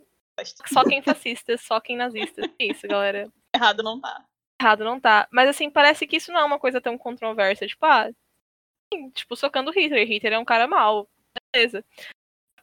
só 0.68 0.84
quem 0.84 1.02
fascista, 1.02 1.58
só 1.58 1.80
quem 1.80 1.98
nazista. 1.98 2.42
É 2.60 2.66
isso, 2.66 2.88
galera. 2.88 3.32
Errado 3.54 3.84
não 3.84 4.00
tá. 4.00 4.26
Errado 4.62 4.84
não 4.84 4.99
tá. 4.99 5.28
Mas 5.32 5.49
assim, 5.49 5.70
parece 5.70 6.05
que 6.05 6.18
isso 6.18 6.32
não 6.32 6.39
é 6.39 6.45
uma 6.45 6.59
coisa 6.59 6.80
tão 6.80 6.97
controversa. 6.97 7.68
Tipo, 7.68 7.86
ah, 7.86 8.09
tipo, 9.14 9.36
socando 9.36 9.72
Hitler. 9.72 10.07
Hitler 10.07 10.34
é 10.34 10.39
um 10.39 10.45
cara 10.45 10.68
mau. 10.68 11.09
Beleza. 11.53 11.84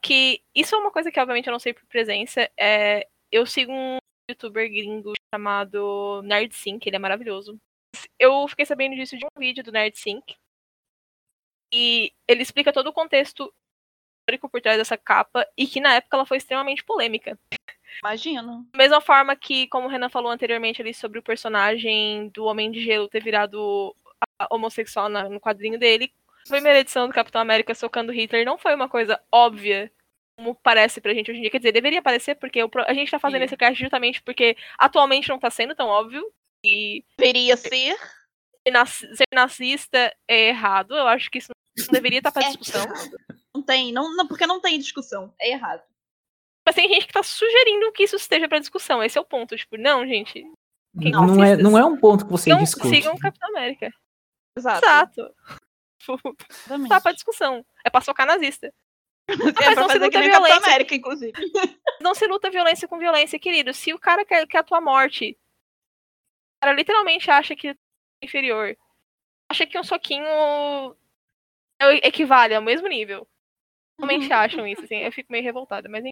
Que 0.01 0.42
isso 0.55 0.74
é 0.74 0.78
uma 0.78 0.92
coisa 0.92 1.11
que, 1.11 1.20
obviamente, 1.20 1.49
eu 1.49 1.53
não 1.53 1.59
sei 1.59 1.74
por 1.74 1.84
presença. 1.86 2.49
É, 2.59 3.09
eu 3.32 3.44
sigo 3.46 3.72
um 3.72 3.99
youtuber 4.30 4.68
gringo 4.68 5.12
chamado 5.34 6.22
NerdSync, 6.22 6.86
ele 6.86 6.96
é 6.96 6.99
maravilhoso. 6.99 7.59
Eu 8.18 8.46
fiquei 8.49 8.64
sabendo 8.64 8.94
disso 8.94 9.16
de 9.18 9.24
um 9.24 9.40
vídeo 9.40 9.64
do 9.64 9.72
NerdSync. 9.72 10.36
E 11.74 12.12
ele 12.26 12.42
explica 12.42 12.72
todo 12.72 12.88
o 12.88 12.92
contexto 12.92 13.53
histórico 14.29 14.49
por 14.49 14.61
trás 14.61 14.76
dessa 14.76 14.97
capa 14.97 15.47
e 15.57 15.66
que 15.66 15.81
na 15.81 15.95
época 15.95 16.16
ela 16.16 16.26
foi 16.26 16.37
extremamente 16.37 16.85
polêmica. 16.85 17.39
Imagino. 18.03 18.66
Da 18.72 18.79
mesma 18.79 19.01
forma 19.01 19.35
que, 19.35 19.66
como 19.68 19.87
o 19.87 19.91
Renan 19.91 20.11
falou 20.11 20.31
anteriormente 20.31 20.83
ali 20.83 20.93
sobre 20.93 21.18
o 21.18 21.22
personagem 21.22 22.29
do 22.29 22.45
Homem 22.45 22.70
de 22.70 22.81
Gelo 22.81 23.09
ter 23.09 23.22
virado 23.22 23.97
homossexual 24.51 25.09
na, 25.09 25.29
no 25.29 25.41
quadrinho 25.41 25.79
dele, 25.79 26.12
a 26.47 26.51
primeira 26.51 26.79
edição 26.79 27.09
do 27.09 27.14
Capitão 27.14 27.41
América 27.41 27.74
socando 27.74 28.12
Hitler 28.12 28.45
não 28.45 28.59
foi 28.59 28.74
uma 28.74 28.89
coisa 28.89 29.20
óbvia 29.33 29.91
como 30.37 30.55
parece 30.55 31.01
pra 31.01 31.12
gente 31.14 31.31
hoje 31.31 31.39
em 31.39 31.43
dia. 31.43 31.51
Quer 31.51 31.59
dizer, 31.59 31.72
deveria 31.72 32.03
parecer, 32.03 32.37
porque 32.37 32.61
a 32.87 32.95
gente 32.95 33.11
tá 33.11 33.18
fazendo 33.18 33.41
Sim. 33.41 33.47
esse 33.47 33.57
cast 33.57 33.81
justamente 33.81 34.22
porque 34.22 34.57
atualmente 34.79 35.29
não 35.29 35.39
tá 35.39 35.51
sendo 35.51 35.74
tão 35.74 35.89
óbvio. 35.89 36.31
E. 36.64 37.05
Deveria 37.16 37.57
ser. 37.57 37.97
Ser 39.14 39.24
nazista 39.33 40.14
é 40.29 40.49
errado. 40.49 40.95
Eu 40.95 41.07
acho 41.09 41.31
que 41.31 41.39
isso 41.39 41.53
não 41.79 41.93
deveria 41.93 42.18
estar 42.18 42.31
tá 42.31 42.41
pra 42.41 42.49
é 42.49 42.53
discussão. 42.53 42.87
Não 43.55 43.62
tem, 43.62 43.92
não, 43.92 44.14
não, 44.14 44.26
porque 44.26 44.46
não 44.46 44.61
tem 44.61 44.78
discussão. 44.78 45.34
É 45.40 45.51
errado. 45.51 45.82
Mas 46.66 46.74
tem 46.74 46.88
gente 46.88 47.07
que 47.07 47.12
tá 47.12 47.22
sugerindo 47.22 47.90
que 47.92 48.03
isso 48.03 48.16
esteja 48.16 48.49
pra 48.49 48.59
discussão. 48.59 49.03
Esse 49.03 49.16
é 49.16 49.20
o 49.20 49.24
ponto. 49.24 49.57
Tipo, 49.57 49.76
não, 49.78 50.07
gente. 50.07 50.44
Não, 50.94 51.26
não, 51.26 51.44
é, 51.44 51.57
não 51.57 51.78
é 51.78 51.84
um 51.84 51.96
ponto 51.96 52.26
que 52.26 52.30
você 52.30 52.55
discute. 52.57 52.88
Sigam 52.88 53.14
o 53.14 53.18
Capitão 53.18 53.49
América. 53.51 53.90
Exato. 54.57 54.84
Exato. 54.84 55.34
Tá 56.88 57.01
pra 57.01 57.12
discussão. 57.12 57.64
É 57.84 57.90
pra 57.90 58.01
socar 58.01 58.26
nazista. 58.26 58.72
É 59.28 59.66
mas 59.66 59.76
não 59.76 59.88
se 59.90 59.99
luta 59.99 60.20
violência. 60.22 60.57
América, 60.57 60.94
inclusive. 60.94 61.32
Não 62.01 62.14
se 62.14 62.26
luta 62.26 62.49
violência 62.49 62.88
com 62.88 62.99
violência, 62.99 63.38
querido. 63.38 63.74
Se 63.74 63.92
o 63.92 63.99
cara 63.99 64.24
quer, 64.24 64.46
quer 64.46 64.59
a 64.59 64.62
tua 64.62 64.80
morte, 64.80 65.32
o 65.32 66.61
cara 66.62 66.74
literalmente 66.74 67.30
acha 67.30 67.57
que 67.57 67.68
é 67.68 67.76
inferior. 68.22 68.74
Acha 69.51 69.66
que 69.66 69.78
um 69.78 69.82
soquinho 69.82 70.24
equivale 72.03 72.55
ao 72.55 72.62
mesmo 72.62 72.88
nível. 72.88 73.28
Realmente 73.99 74.30
acham 74.32 74.66
isso, 74.66 74.82
assim. 74.84 74.96
Eu 74.96 75.12
fico 75.12 75.32
meio 75.32 75.44
revoltada, 75.44 75.88
mas 75.88 76.05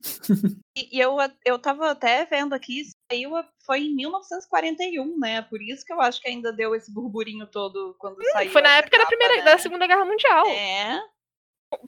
e, 0.76 0.96
e 0.96 1.00
eu, 1.00 1.16
eu 1.44 1.58
tava 1.58 1.90
até 1.90 2.24
vendo 2.24 2.54
aqui, 2.54 2.84
saiu, 3.10 3.32
foi 3.64 3.80
em 3.80 3.94
1941, 3.94 5.18
né? 5.18 5.42
Por 5.42 5.60
isso 5.60 5.84
que 5.84 5.92
eu 5.92 6.00
acho 6.00 6.20
que 6.20 6.28
ainda 6.28 6.52
deu 6.52 6.74
esse 6.74 6.92
burburinho 6.92 7.46
todo 7.46 7.96
quando 7.98 8.18
hum, 8.18 8.30
saiu. 8.32 8.50
Foi 8.50 8.62
na 8.62 8.76
época 8.76 8.96
capa, 8.96 9.02
da, 9.02 9.08
primeira, 9.08 9.36
né? 9.36 9.42
da 9.42 9.58
Segunda 9.58 9.86
Guerra 9.86 10.04
Mundial. 10.04 10.46
É. 10.46 11.00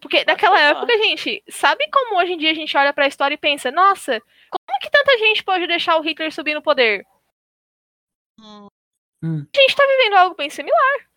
Porque 0.01 0.24
naquela 0.24 0.61
época, 0.61 0.92
gente, 0.98 1.42
sabe 1.48 1.88
como 1.90 2.18
hoje 2.18 2.32
em 2.32 2.38
dia 2.38 2.51
a 2.51 2.55
gente 2.55 2.76
olha 2.76 2.92
pra 2.92 3.07
história 3.07 3.34
e 3.34 3.38
pensa, 3.38 3.70
nossa, 3.70 4.20
como 4.20 4.80
que 4.80 4.90
tanta 4.90 5.16
gente 5.18 5.42
pode 5.42 5.66
deixar 5.66 5.96
o 5.96 6.03
Hitler 6.03 6.32
subir 6.32 6.55
no 6.55 6.62
poder? 6.62 7.07
Hum. 8.38 8.66
hum. 9.22 9.46
A 9.57 9.61
gente 9.61 9.76
tá 9.76 9.86
vivendo 9.86 10.14
algo 10.14 10.34
bem 10.34 10.51
similar. 10.51 11.11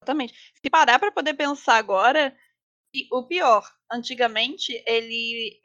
Exatamente. 0.00 0.52
Se 0.62 0.70
parar 0.70 0.98
pra 0.98 1.10
poder 1.10 1.34
pensar 1.34 1.76
agora, 1.76 2.36
o 3.12 3.22
pior, 3.24 3.68
antigamente 3.90 4.82
ele. 4.86 5.60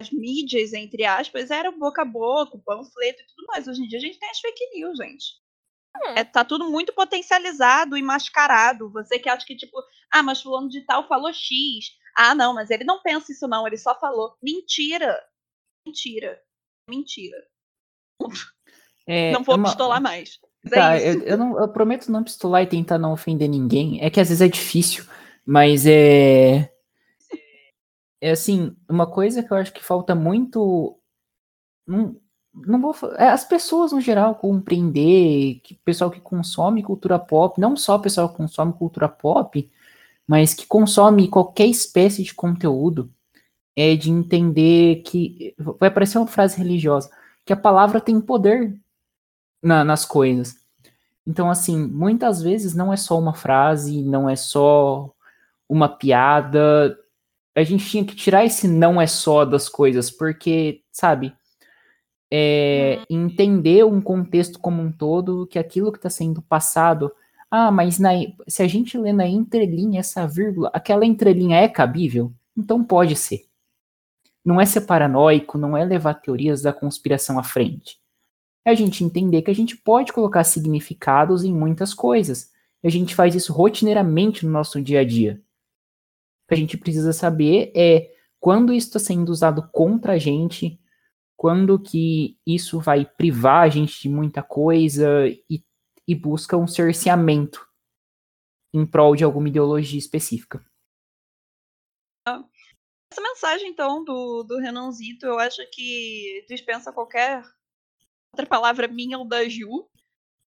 as 0.00 0.10
mídias, 0.10 0.72
entre 0.72 1.04
aspas, 1.04 1.50
eram 1.50 1.78
boca 1.78 2.02
a 2.02 2.04
boca, 2.04 2.58
panfleto 2.64 3.22
e 3.22 3.26
tudo 3.26 3.46
mais. 3.48 3.68
Hoje 3.68 3.82
em 3.82 3.88
dia 3.88 3.98
a 3.98 4.02
gente 4.02 4.18
tem 4.18 4.30
as 4.30 4.40
fake 4.40 4.70
news, 4.74 4.98
gente. 4.98 5.42
Hum. 5.96 6.14
É, 6.16 6.24
tá 6.24 6.44
tudo 6.44 6.70
muito 6.70 6.92
potencializado 6.92 7.96
e 7.96 8.02
mascarado. 8.02 8.90
Você 8.90 9.18
que 9.18 9.28
acha 9.28 9.46
que, 9.46 9.56
tipo, 9.56 9.76
ah, 10.10 10.22
mas 10.22 10.40
fulano 10.40 10.68
de 10.68 10.80
tal 10.82 11.06
falou 11.06 11.32
X. 11.32 11.92
Ah, 12.16 12.34
não, 12.34 12.54
mas 12.54 12.70
ele 12.70 12.84
não 12.84 13.02
pensa 13.02 13.32
isso, 13.32 13.46
não, 13.46 13.66
ele 13.66 13.76
só 13.76 13.98
falou. 13.98 14.36
Mentira! 14.42 15.18
Mentira. 15.86 16.40
Mentira. 16.88 17.36
É, 19.06 19.32
não 19.32 19.42
vou 19.42 19.56
uma... 19.56 19.68
pistolar 19.68 20.00
mais. 20.00 20.38
É 20.66 20.70
tá, 20.70 20.96
é 20.96 21.08
eu, 21.08 21.22
eu, 21.22 21.38
não, 21.38 21.58
eu 21.58 21.68
prometo 21.68 22.10
não 22.10 22.22
pistolar 22.22 22.62
e 22.62 22.66
tentar 22.66 22.98
não 22.98 23.12
ofender 23.12 23.48
ninguém. 23.48 24.00
É 24.00 24.10
que 24.10 24.20
às 24.20 24.28
vezes 24.28 24.40
é 24.40 24.48
difícil, 24.48 25.04
mas 25.44 25.86
é. 25.86 26.70
É 28.20 28.30
assim, 28.30 28.76
uma 28.88 29.06
coisa 29.06 29.42
que 29.42 29.52
eu 29.52 29.56
acho 29.56 29.72
que 29.72 29.84
falta 29.84 30.14
muito. 30.14 30.96
Não, 31.86 32.16
não 32.54 32.80
vou, 32.80 32.94
é, 33.16 33.28
as 33.28 33.44
pessoas 33.44 33.92
no 33.92 34.00
geral 34.00 34.34
compreender 34.36 35.60
que 35.64 35.74
pessoal 35.84 36.10
que 36.10 36.20
consome 36.20 36.82
cultura 36.82 37.18
pop, 37.18 37.60
não 37.60 37.76
só 37.76 37.96
o 37.96 38.00
pessoal 38.00 38.28
que 38.28 38.36
consome 38.36 38.72
cultura 38.74 39.08
pop, 39.08 39.70
mas 40.26 40.54
que 40.54 40.66
consome 40.66 41.28
qualquer 41.28 41.66
espécie 41.66 42.22
de 42.22 42.34
conteúdo, 42.34 43.10
é 43.74 43.96
de 43.96 44.10
entender 44.10 45.02
que 45.02 45.54
vai 45.58 45.90
parecer 45.90 46.18
uma 46.18 46.26
frase 46.26 46.58
religiosa, 46.58 47.10
que 47.44 47.52
a 47.52 47.56
palavra 47.56 48.00
tem 48.00 48.20
poder 48.20 48.78
na, 49.62 49.84
nas 49.84 50.04
coisas. 50.04 50.56
Então, 51.26 51.50
assim, 51.50 51.78
muitas 51.88 52.42
vezes 52.42 52.74
não 52.74 52.92
é 52.92 52.96
só 52.96 53.18
uma 53.18 53.34
frase, 53.34 54.02
não 54.02 54.28
é 54.28 54.36
só 54.36 55.12
uma 55.72 55.88
piada. 55.88 56.98
A 57.56 57.62
gente 57.62 57.88
tinha 57.88 58.04
que 58.04 58.14
tirar 58.14 58.44
esse 58.44 58.68
não 58.68 59.00
é 59.00 59.06
só 59.06 59.44
das 59.44 59.68
coisas, 59.70 60.10
porque, 60.10 60.82
sabe, 60.92 61.34
é, 62.30 62.98
uhum. 63.10 63.24
entender 63.24 63.84
um 63.84 64.00
contexto 64.00 64.58
como 64.58 64.82
um 64.82 64.92
todo, 64.92 65.46
que 65.46 65.58
aquilo 65.58 65.90
que 65.90 65.98
está 65.98 66.10
sendo 66.10 66.42
passado. 66.42 67.10
Ah, 67.50 67.70
mas 67.70 67.98
na, 67.98 68.10
se 68.46 68.62
a 68.62 68.68
gente 68.68 68.98
lê 68.98 69.12
na 69.12 69.26
entrelinha 69.26 70.00
essa 70.00 70.26
vírgula, 70.26 70.70
aquela 70.74 71.06
entrelinha 71.06 71.56
é 71.56 71.68
cabível? 71.68 72.32
Então 72.56 72.84
pode 72.84 73.16
ser. 73.16 73.46
Não 74.44 74.60
é 74.60 74.66
ser 74.66 74.82
paranoico, 74.82 75.56
não 75.56 75.76
é 75.76 75.84
levar 75.84 76.14
teorias 76.14 76.62
da 76.62 76.72
conspiração 76.72 77.38
à 77.38 77.42
frente. 77.42 77.98
É 78.64 78.70
a 78.70 78.74
gente 78.74 79.04
entender 79.04 79.42
que 79.42 79.50
a 79.50 79.54
gente 79.54 79.76
pode 79.76 80.12
colocar 80.12 80.44
significados 80.44 81.44
em 81.44 81.52
muitas 81.52 81.94
coisas. 81.94 82.50
E 82.82 82.88
a 82.88 82.90
gente 82.90 83.14
faz 83.14 83.34
isso 83.34 83.52
rotineiramente 83.52 84.44
no 84.44 84.52
nosso 84.52 84.80
dia 84.80 85.00
a 85.00 85.04
dia. 85.04 85.40
Que 86.52 86.54
a 86.54 86.58
gente 86.58 86.76
precisa 86.76 87.14
saber 87.14 87.72
é 87.74 88.14
quando 88.38 88.74
isso 88.74 88.88
está 88.88 88.98
sendo 88.98 89.30
usado 89.30 89.66
contra 89.72 90.12
a 90.12 90.18
gente, 90.18 90.78
quando 91.34 91.80
que 91.80 92.38
isso 92.46 92.78
vai 92.78 93.06
privar 93.06 93.62
a 93.62 93.70
gente 93.70 94.02
de 94.02 94.10
muita 94.10 94.42
coisa 94.42 95.26
e, 95.48 95.64
e 96.06 96.14
busca 96.14 96.54
um 96.54 96.66
cerceamento 96.66 97.66
em 98.70 98.84
prol 98.84 99.16
de 99.16 99.24
alguma 99.24 99.48
ideologia 99.48 99.98
específica. 99.98 100.62
Essa 102.26 103.22
mensagem, 103.22 103.70
então, 103.70 104.04
do, 104.04 104.42
do 104.42 104.58
Renanzito, 104.58 105.24
eu 105.24 105.38
acho 105.38 105.62
que 105.72 106.44
dispensa 106.46 106.92
qualquer 106.92 107.42
outra 108.30 108.46
palavra 108.46 108.86
minha 108.88 109.18
ou 109.18 109.26
da 109.26 109.48
Ju, 109.48 109.88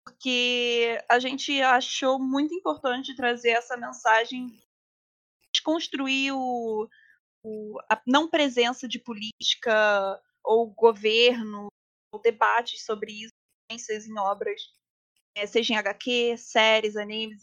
porque 0.03 1.01
a 1.09 1.19
gente 1.19 1.61
achou 1.61 2.19
muito 2.19 2.53
importante 2.53 3.15
trazer 3.15 3.51
essa 3.51 3.77
mensagem, 3.77 4.59
desconstruir 5.65 6.31
o, 6.33 6.87
o, 7.43 7.79
a 7.89 7.99
não 8.05 8.29
presença 8.29 8.87
de 8.87 8.99
política 8.99 10.21
ou 10.43 10.69
governo, 10.71 11.67
ou 12.11 12.21
debates 12.21 12.85
sobre 12.85 13.11
isso 13.11 13.33
em 13.71 14.19
obras, 14.19 14.61
é, 15.35 15.47
seja 15.47 15.73
em 15.73 15.77
HQ, 15.77 16.37
séries, 16.37 16.95
animes, 16.95 17.41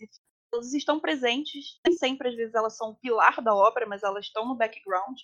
elas 0.54 0.72
estão 0.72 1.00
presentes, 1.00 1.80
nem 1.84 1.96
sempre 1.96 2.28
às 2.28 2.36
vezes 2.36 2.54
elas 2.54 2.76
são 2.76 2.90
o 2.90 2.96
pilar 2.96 3.42
da 3.42 3.54
obra, 3.54 3.86
mas 3.86 4.02
elas 4.02 4.26
estão 4.26 4.46
no 4.46 4.54
background. 4.54 5.18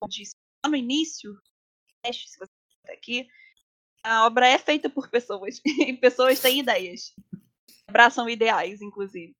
Como 0.00 0.10
disse 0.10 0.34
no 0.66 0.74
início, 0.74 1.32
se 2.04 2.38
você 2.38 2.50
está 2.82 2.92
aqui, 2.92 3.28
a 4.02 4.26
obra 4.26 4.48
é 4.48 4.58
feita 4.58 4.90
por 4.90 5.08
pessoas, 5.08 5.60
e 5.64 5.96
pessoas 5.96 6.40
têm 6.40 6.58
ideias, 6.58 7.14
abraçam 7.86 8.28
ideais, 8.28 8.82
inclusive. 8.82 9.36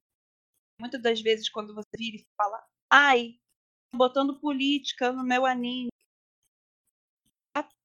Muitas 0.81 1.03
das 1.03 1.21
vezes, 1.21 1.49
quando 1.49 1.75
você 1.75 1.89
vira 1.97 2.17
e 2.17 2.27
fala, 2.37 2.65
ai, 2.91 3.39
botando 3.95 4.39
política 4.39 5.13
no 5.13 5.25
meu 5.25 5.47
anime, 5.47 5.89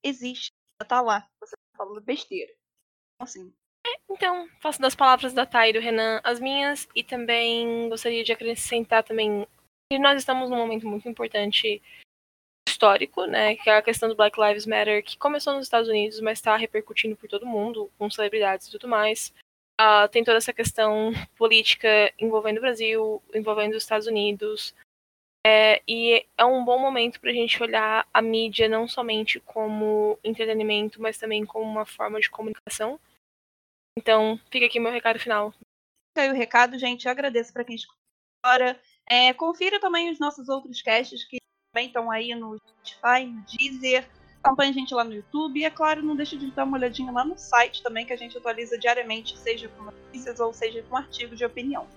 existe, 0.03 0.51
tá 0.87 1.01
lá. 1.01 1.27
Você 1.39 1.55
tá 1.55 1.77
falando 1.77 2.01
besteira. 2.01 2.51
Então, 2.51 3.23
assim. 3.23 3.53
Então, 4.09 4.49
faço 4.59 4.81
das 4.81 4.95
palavras 4.95 5.33
da 5.33 5.45
Thay 5.45 5.71
e 5.71 5.73
do 5.73 5.79
Renan 5.79 6.21
as 6.23 6.39
minhas 6.39 6.87
e 6.95 7.03
também 7.03 7.89
gostaria 7.89 8.23
de 8.23 8.31
acrescentar 8.31 9.03
também 9.03 9.47
que 9.91 9.99
nós 9.99 10.19
estamos 10.19 10.49
num 10.49 10.57
momento 10.57 10.87
muito 10.87 11.07
importante 11.09 11.81
histórico, 12.67 13.25
né, 13.25 13.55
que 13.55 13.69
é 13.69 13.77
a 13.77 13.81
questão 13.81 14.07
do 14.07 14.15
Black 14.15 14.39
Lives 14.39 14.65
Matter, 14.65 15.03
que 15.03 15.17
começou 15.17 15.53
nos 15.53 15.65
Estados 15.65 15.89
Unidos, 15.89 16.19
mas 16.21 16.37
está 16.37 16.55
repercutindo 16.55 17.15
por 17.15 17.27
todo 17.27 17.45
mundo, 17.45 17.91
com 17.97 18.09
celebridades 18.09 18.67
e 18.67 18.71
tudo 18.71 18.87
mais. 18.87 19.33
Uh, 19.81 20.07
tem 20.09 20.23
toda 20.23 20.37
essa 20.37 20.53
questão 20.53 21.11
política 21.35 22.13
envolvendo 22.19 22.59
o 22.59 22.61
Brasil, 22.61 23.23
envolvendo 23.33 23.71
os 23.71 23.81
Estados 23.81 24.05
Unidos. 24.05 24.75
É, 25.43 25.81
e 25.87 26.23
é 26.37 26.45
um 26.45 26.63
bom 26.63 26.77
momento 26.77 27.19
para 27.19 27.31
a 27.31 27.33
gente 27.33 27.61
olhar 27.63 28.07
a 28.13 28.21
mídia 28.21 28.69
não 28.69 28.87
somente 28.87 29.39
como 29.39 30.19
entretenimento, 30.23 31.01
mas 31.01 31.17
também 31.17 31.43
como 31.43 31.65
uma 31.65 31.83
forma 31.83 32.19
de 32.19 32.29
comunicação. 32.29 32.99
Então, 33.97 34.39
fica 34.51 34.67
aqui 34.67 34.79
meu 34.79 34.91
recado 34.91 35.17
final. 35.17 35.51
Fica 35.51 36.21
aí 36.21 36.29
o 36.29 36.35
recado, 36.35 36.77
gente. 36.77 37.05
Eu 37.05 37.11
agradeço 37.11 37.51
para 37.51 37.63
quem 37.65 37.75
escutou 37.75 37.97
agora. 38.45 38.79
É, 39.09 39.33
confira 39.33 39.79
também 39.79 40.11
os 40.11 40.19
nossos 40.19 40.47
outros 40.47 40.79
casts 40.83 41.23
que 41.23 41.37
também 41.73 41.87
estão 41.87 42.11
aí 42.11 42.35
no 42.35 42.55
Spotify, 42.57 43.25
no 43.25 43.41
Deezer. 43.45 44.07
Acompanhe 44.43 44.71
a 44.71 44.73
gente 44.73 44.93
lá 44.93 45.03
no 45.03 45.13
YouTube. 45.13 45.59
E, 45.59 45.65
é 45.65 45.69
claro, 45.69 46.01
não 46.01 46.15
deixe 46.15 46.37
de 46.37 46.49
dar 46.51 46.63
uma 46.63 46.77
olhadinha 46.77 47.11
lá 47.11 47.23
no 47.23 47.37
site 47.37 47.83
também, 47.83 48.05
que 48.05 48.13
a 48.13 48.17
gente 48.17 48.37
atualiza 48.37 48.77
diariamente, 48.77 49.37
seja 49.37 49.67
com 49.69 49.83
notícias 49.83 50.39
ou 50.39 50.51
seja 50.51 50.83
com 50.89 50.97
artigos 50.97 51.37
de 51.37 51.45
opinião. 51.45 51.87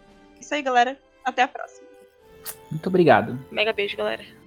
Isso 0.40 0.54
aí, 0.54 0.62
galera. 0.62 0.98
Até 1.24 1.42
a 1.42 1.48
próxima. 1.48 1.88
Muito 2.70 2.86
obrigado. 2.86 3.38
Mega 3.50 3.72
beijo, 3.72 3.96
galera. 3.96 4.43